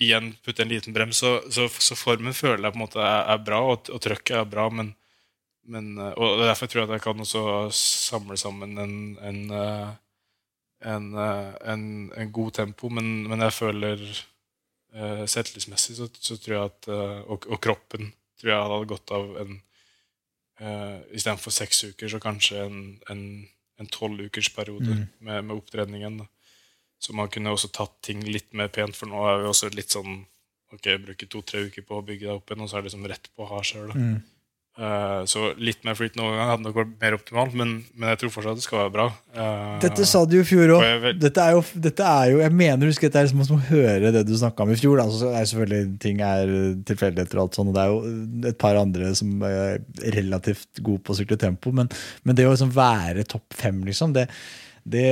[0.02, 1.22] igjen putte en liten brems.
[1.22, 4.38] Så, så, så formen føler jeg på en måte er, er bra, og, og trøkket
[4.38, 4.68] er bra.
[4.74, 4.94] Men,
[5.70, 7.44] men, uh, og er derfor tror jeg at jeg kan også
[7.78, 9.42] samle sammen en, en,
[10.82, 11.10] en,
[12.18, 12.90] en, god tempo.
[12.94, 14.06] Men, men jeg føler
[14.94, 16.90] uh, så, så tror jeg at
[17.26, 19.60] og, og kroppen tror jeg hadde godt av en
[20.62, 22.66] uh, Istedenfor seks uker, så kanskje
[23.82, 25.08] en tolv ukers periode Mm.
[25.20, 26.18] med, med opptreningen.
[26.22, 26.26] Da.
[27.02, 29.90] Så man kunne også tatt ting litt mer pent, for nå er vi også litt
[29.90, 30.26] sånn
[30.72, 33.08] Ok, bruke to-tre uker på å bygge deg opp igjen, og så er det liksom
[33.12, 33.90] rett på å ha sjøl.
[33.92, 34.22] Mm.
[34.80, 38.22] Uh, så litt mer flytende noen gang hadde nok vært mer optimalt, men, men jeg
[38.22, 39.08] tror fortsatt det skal være bra.
[39.36, 40.86] Uh, Dette sa du i fjor òg.
[40.86, 44.14] jeg Dette, er dette er jo Jeg mener husker at det er som å høre
[44.16, 45.02] det du snakka om i fjor.
[45.04, 46.54] Altså, Så er selvfølgelig ting er
[46.88, 49.84] tilfeldigheter og alt sånt, og det er jo et par andre som er
[50.16, 51.92] relativt gode på å sykle tempo, men,
[52.24, 54.30] men det å liksom være topp fem, liksom det,
[54.88, 55.06] det,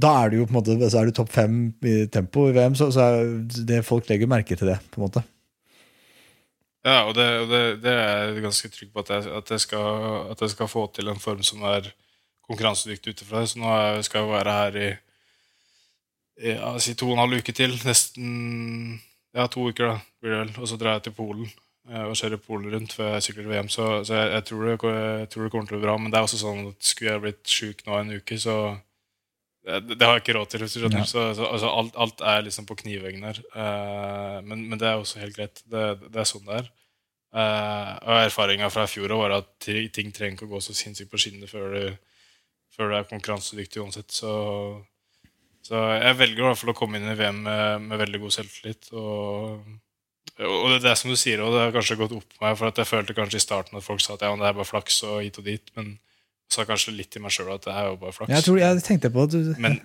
[0.00, 2.56] da er du jo på en måte Så er du topp fem i tempo i
[2.56, 3.12] VM, så, så
[3.60, 4.80] det folk legger merke til det.
[4.88, 5.26] på en måte
[6.82, 10.06] Ja, og det, det, det er jeg ganske trygg på at jeg, at, jeg skal,
[10.32, 11.92] at jeg skal få til en form som er
[12.48, 13.52] konkurransedyktig ut ifra det.
[13.52, 14.88] Så nå skal jeg være her i,
[16.42, 17.76] i ja, si to og en halv uke til.
[17.86, 18.32] Nesten
[19.32, 20.54] ja, to uker, da, blir det vel.
[20.58, 23.70] Og så drar jeg til Polen eh, og kjører Polen rundt før jeg sykler VM.
[23.72, 24.76] Så, så jeg, jeg, tror det,
[25.22, 25.98] jeg tror det kommer til å bli bra.
[26.02, 28.56] Men det er også sånn at skulle jeg blitt sjuk nå en uke, så
[29.62, 30.64] det, det har jeg ikke råd til.
[30.68, 33.38] Så, så altså, alt, alt er liksom på kniveggen her.
[33.54, 35.62] Uh, men, men det er også helt greit.
[35.70, 36.70] Det, det er sånn det er.
[37.32, 41.12] Uh, og erfaringa fra i fjor var at ting trenger ikke å gå så sinnssykt
[41.12, 42.18] på skinner før du,
[42.74, 44.10] før du er konkurransedyktig uansett.
[44.12, 44.32] Så,
[45.64, 48.36] så jeg velger i hvert fall å komme inn i VM med, med veldig god
[48.40, 48.90] selvtillit.
[48.98, 49.62] Og,
[50.42, 52.58] og det er det som du sier, og det har kanskje gått opp på meg,
[52.58, 54.68] for at jeg følte kanskje i starten at folk sa at ja, det er bare
[54.68, 55.70] flaks og hit og dit.
[55.78, 55.94] Men
[56.52, 58.32] sa kanskje litt i meg sjøl at det er jo bare flaks.
[58.36, 59.80] Jeg, tror, jeg tenkte på at du Men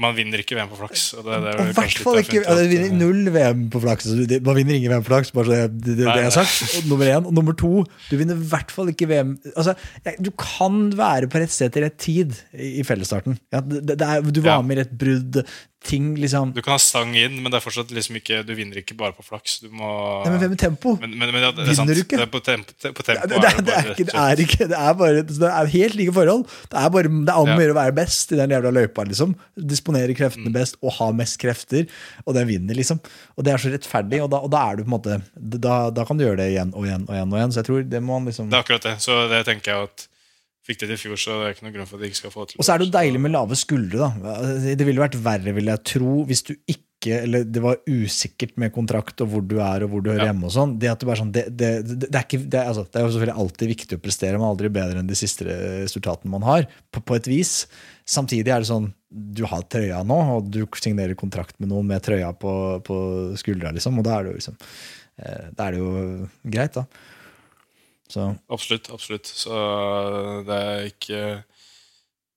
[0.00, 1.02] man vinner ikke VM på flaks.
[1.18, 4.06] Og det, det er hvert fall ikke at, vinner Null VM på flaks.
[4.30, 6.78] det- Man vinner ingen VM på flaks, bare så det, det, det, jeg er sagt.
[6.78, 7.26] Og nummer én.
[7.28, 9.74] Og nummer to, du vinner i hvert fall ikke VM Altså,
[10.16, 13.36] Du kan være på rett sted til rett tid i, fellesstarten.
[13.52, 15.42] Ja, det, det du var med i rett brudd
[15.84, 18.78] ting liksom Du kan ha stang inn, men det er fortsatt liksom ikke Du vinner
[18.80, 19.58] ikke bare på flaks.
[19.64, 19.88] Du må
[20.24, 20.94] Nei, men hvem tempo?
[21.00, 21.88] Men, men, men ja, det er sant.
[21.90, 22.18] Vinner du ikke?
[22.20, 24.42] Det er på tempo, te- på tempo det, det, er, det, er ikke, det er
[24.46, 26.44] ikke Det er bare Det er helt like forhold.
[26.72, 29.04] Det er bare Det er om å gjøre å være best i den jævla løypa,
[29.10, 29.34] liksom.
[29.58, 30.56] Disponere kreftene Mm.
[30.58, 31.84] best og ha mest krefter,
[32.26, 32.98] og den vinner, liksom.
[33.36, 35.18] Og det er så rettferdig, og da, og da er du på en måte
[35.62, 37.32] da, da kan du gjøre det igjen og igjen og igjen.
[37.32, 38.94] og igjen Så jeg tror det må man liksom Det er akkurat det.
[39.04, 40.06] Så det tenker jeg at
[40.62, 42.20] Fikk det til i fjor, så det er ikke noen grunn for at de ikke
[42.20, 42.60] skal få det til.
[42.62, 44.34] Og så er det jo deilig med lave skuldre, da.
[44.78, 48.70] Det ville vært verre, vil jeg tro, hvis du ikke Eller det var usikkert med
[48.70, 50.26] kontrakt og hvor du er og hvor du hører Ja.
[50.30, 50.76] hjemme og sånn.
[50.78, 53.02] Det at du bare sånn det, det, det, er ikke, det, er, altså, det er
[53.08, 55.42] jo selvfølgelig alltid viktig å prestere, men aldri bedre enn de siste
[55.82, 57.66] resultatene man har, på, på et vis.
[58.06, 62.06] Samtidig er det sånn du har trøya nå, og du signerer kontrakt med noen med
[62.06, 62.54] trøya på,
[62.86, 63.00] på
[63.42, 66.86] skuldra, liksom, og da er det jo liksom eh, Da er det jo greit, da.
[68.12, 68.90] Så Absolutt.
[68.92, 69.26] absolutt.
[69.26, 69.56] Så
[70.48, 71.22] det er ikke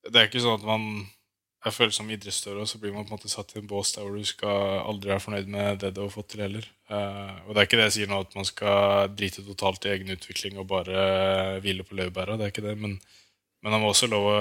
[0.05, 0.83] Det er ikke sånn at man
[1.65, 4.03] Jeg føler som idrettsutøver, så blir man på en måte satt i en bås der
[4.05, 6.67] hvor du skal aldri være fornøyd med det du har fått til heller.
[6.93, 9.95] Eh, og det er ikke det jeg sier nå, at man skal drite totalt i
[9.95, 12.35] egen utvikling og bare hvile på laurbæra.
[12.37, 12.93] Det er ikke det, men,
[13.65, 14.35] men man må også lov å,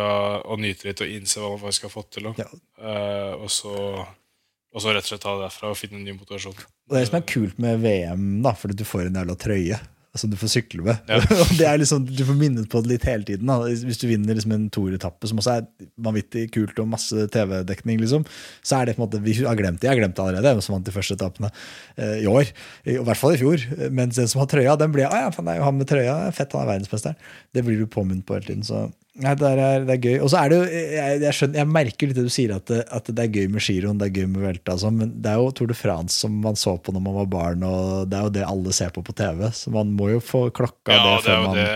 [0.53, 2.29] å nyte litt og innse hva man faktisk har fått til.
[2.29, 2.45] Og,
[2.77, 3.73] Eh, og, så,
[4.05, 6.61] og så rett og slett ta det derfra og finne en ny motivasjon.
[6.61, 9.81] Og det som er kult med VM, da, fordi du får en jævla trøye
[10.15, 11.11] som du får sykle med.
[11.11, 11.19] Ja.
[11.43, 13.51] og det er liksom, Du får minnet på det litt hele tiden.
[13.51, 13.59] Da.
[13.67, 15.67] Hvis du vinner liksom en toeretappe, som også er
[16.07, 18.27] vanvittig kult og masse TV-dekning, liksom,
[18.63, 19.89] så er det på en måte Vi har glemt det.
[19.89, 21.51] Jeg har glemt det allerede, hvem som vant de første etappene
[21.97, 22.51] eh, i år.
[22.85, 23.67] I, I hvert fall i fjor.
[23.91, 25.91] Mens den som har trøya, den blir ah, ja, faen, det er jo han med
[25.91, 26.19] trøya.
[26.37, 27.33] Fett, han er verdensmesteren.
[27.55, 28.67] Det blir du påminnet på hele tiden.
[28.67, 30.15] så Nei, det er, det er gøy.
[30.25, 32.67] Og så er det jo, jeg, jeg, skjønner, jeg merker litt det du sier, at
[32.67, 35.13] det, at det er gøy med giroen, det er gøy med velta og sånn, men
[35.23, 38.11] det er jo Tour de France som man så på når man var barn, og
[38.11, 39.45] det er jo det alle ser på på TV.
[39.55, 41.71] Så man må jo få klokka Ja, det før man det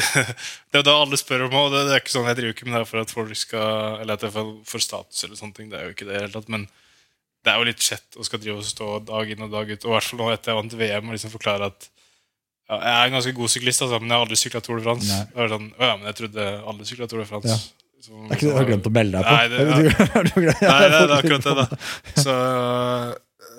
[0.70, 2.70] Det er jo det alle spør om, og det, er ikke sånn jeg driver ikke
[2.70, 4.32] med det for at folk skal Eller at jeg
[4.70, 5.72] får status eller sånne ting.
[5.72, 6.52] Det er jo ikke det i det hele tatt.
[6.54, 6.68] Men
[7.42, 9.82] det er jo litt kjett å skal drive og stå dag inn og dag ut.
[9.82, 11.90] Og i hvert fall nå etter jeg vant VM og liksom forklare at
[12.70, 14.84] ja, jeg er en ganske god syklist, altså, men jeg har aldri sykla Tour de
[14.86, 15.20] France.
[15.50, 17.50] Sånn, å ja, men jeg trodde alle sykla Tour de France.
[17.50, 17.58] Ja.
[18.00, 19.34] Så- Det er ikke det du har glemt å melde deg på?
[19.36, 19.74] Nei, det, ja.
[19.76, 21.66] du- du Nei, det, det er akkurat det, da.
[22.24, 22.36] Så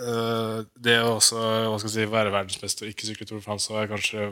[0.07, 3.45] øh, det å også hva skal jeg si, være verdensmester og ikke sykle Tour de
[3.45, 4.31] France er kanskje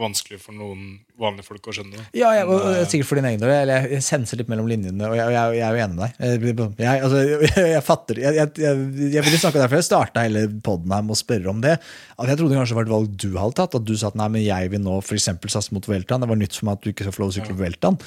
[0.00, 0.84] vanskelig for noen
[1.20, 2.04] vanlige folk å skjønne.
[2.16, 3.52] Ja, jeg, og, Men, øh, sikkert for din egen del.
[3.60, 6.16] Eller jeg senser litt mellom linjene, og jeg, jeg, jeg er jo enig med deg.
[6.20, 10.24] Jeg, jeg, altså, jeg, jeg fatter Jeg, jeg, jeg, jeg ville snakke derfor jeg starta
[10.26, 11.76] hele poden her med å spørre om det.
[12.20, 13.78] At jeg trodde kanskje det var et valg du hadde tatt.
[13.80, 15.30] At du sa at nei, men jeg vil nå f.eks.
[15.52, 16.24] satse mot Veltan.
[16.24, 18.00] Det var nytt for meg at du ikke skal få lov å sykle på Weltan.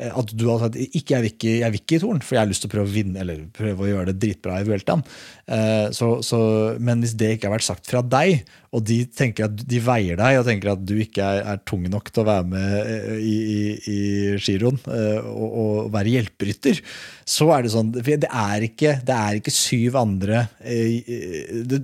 [0.00, 2.36] Eh, At du hadde sagt ikke, jeg vil ikke, jeg vil ikke i Torn, for
[2.38, 4.66] jeg har lyst til å prøve å vinne Eller prøve å gjøre det dritbra i
[4.70, 5.04] Weltan.
[5.50, 6.38] Eh, Så, så,
[6.80, 10.18] men hvis det ikke har vært sagt fra deg, og de tenker at de veier
[10.20, 13.16] deg og tenker at du ikke er, er tung nok til å være med eh,
[13.20, 13.60] i, i,
[13.92, 13.98] i
[14.40, 16.82] giroen eh, og, og være hjelperytter,
[17.30, 21.78] så er det sånn Det er ikke, det er ikke syv andre eh, det,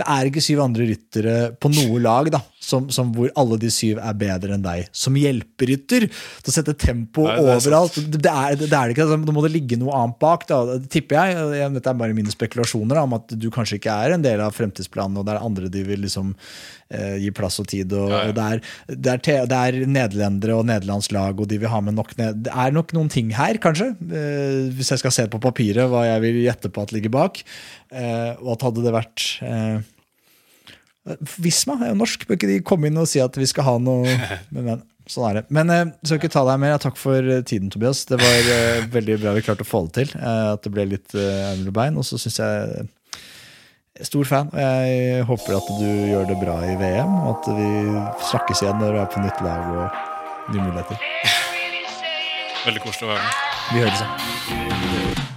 [0.00, 3.70] det er ikke syv andre ryttere på noe lag da, som, som hvor alle de
[3.72, 4.88] syv er bedre enn deg.
[4.96, 7.98] Som hjelperytter til å sette tempo Nei, det er overalt.
[8.16, 9.06] Det, er, det er ikke.
[9.06, 10.44] altså, Da må det ligge noe annet bak.
[10.50, 10.60] Da.
[10.74, 11.70] Det tipper jeg.
[11.76, 14.54] Dette er bare mine spekulasjoner da, om at du kanskje ikke er en del av
[14.56, 16.34] fremtidsplanen, og det er andre de vil liksom
[16.90, 17.94] eh, gi plass og tid.
[17.96, 18.30] Og, Ja, ja.
[18.32, 21.80] og det, er, det, er te, det er nederlendere og nederlandslag, og de vil ha
[21.84, 22.44] med nok ned.
[22.46, 23.92] Det er nok noen ting her, kanskje.
[24.10, 27.42] Eh, hvis jeg skal se på papiret hva jeg vil gjette på at ligger bak.
[27.92, 29.80] Eh, og at hadde det vært eh,
[31.40, 33.78] Visma er jo norsk, bør ikke de komme inn og si at vi skal ha
[33.82, 34.04] noe
[34.54, 35.44] Men, men sånn er det.
[35.54, 36.78] Men jeg skal ikke ta deg mer.
[36.82, 38.04] Takk for eh, tiden, Tobias.
[38.08, 40.16] Det var eh, veldig bra vi klarte å få det til.
[40.20, 42.00] eh, at det ble litt armer og bein.
[42.00, 42.88] Og så syns jeg
[44.00, 47.18] Stor fan, og jeg håper at du gjør det bra i VM.
[47.26, 47.68] Og at vi
[48.30, 51.36] snakkes igjen når du er på nytt lag og nye muligheter.
[52.66, 53.34] Veldig koselig å være med.
[53.72, 55.29] Vi høres.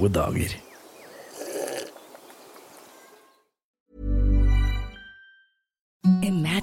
[0.00, 0.56] Gode dager.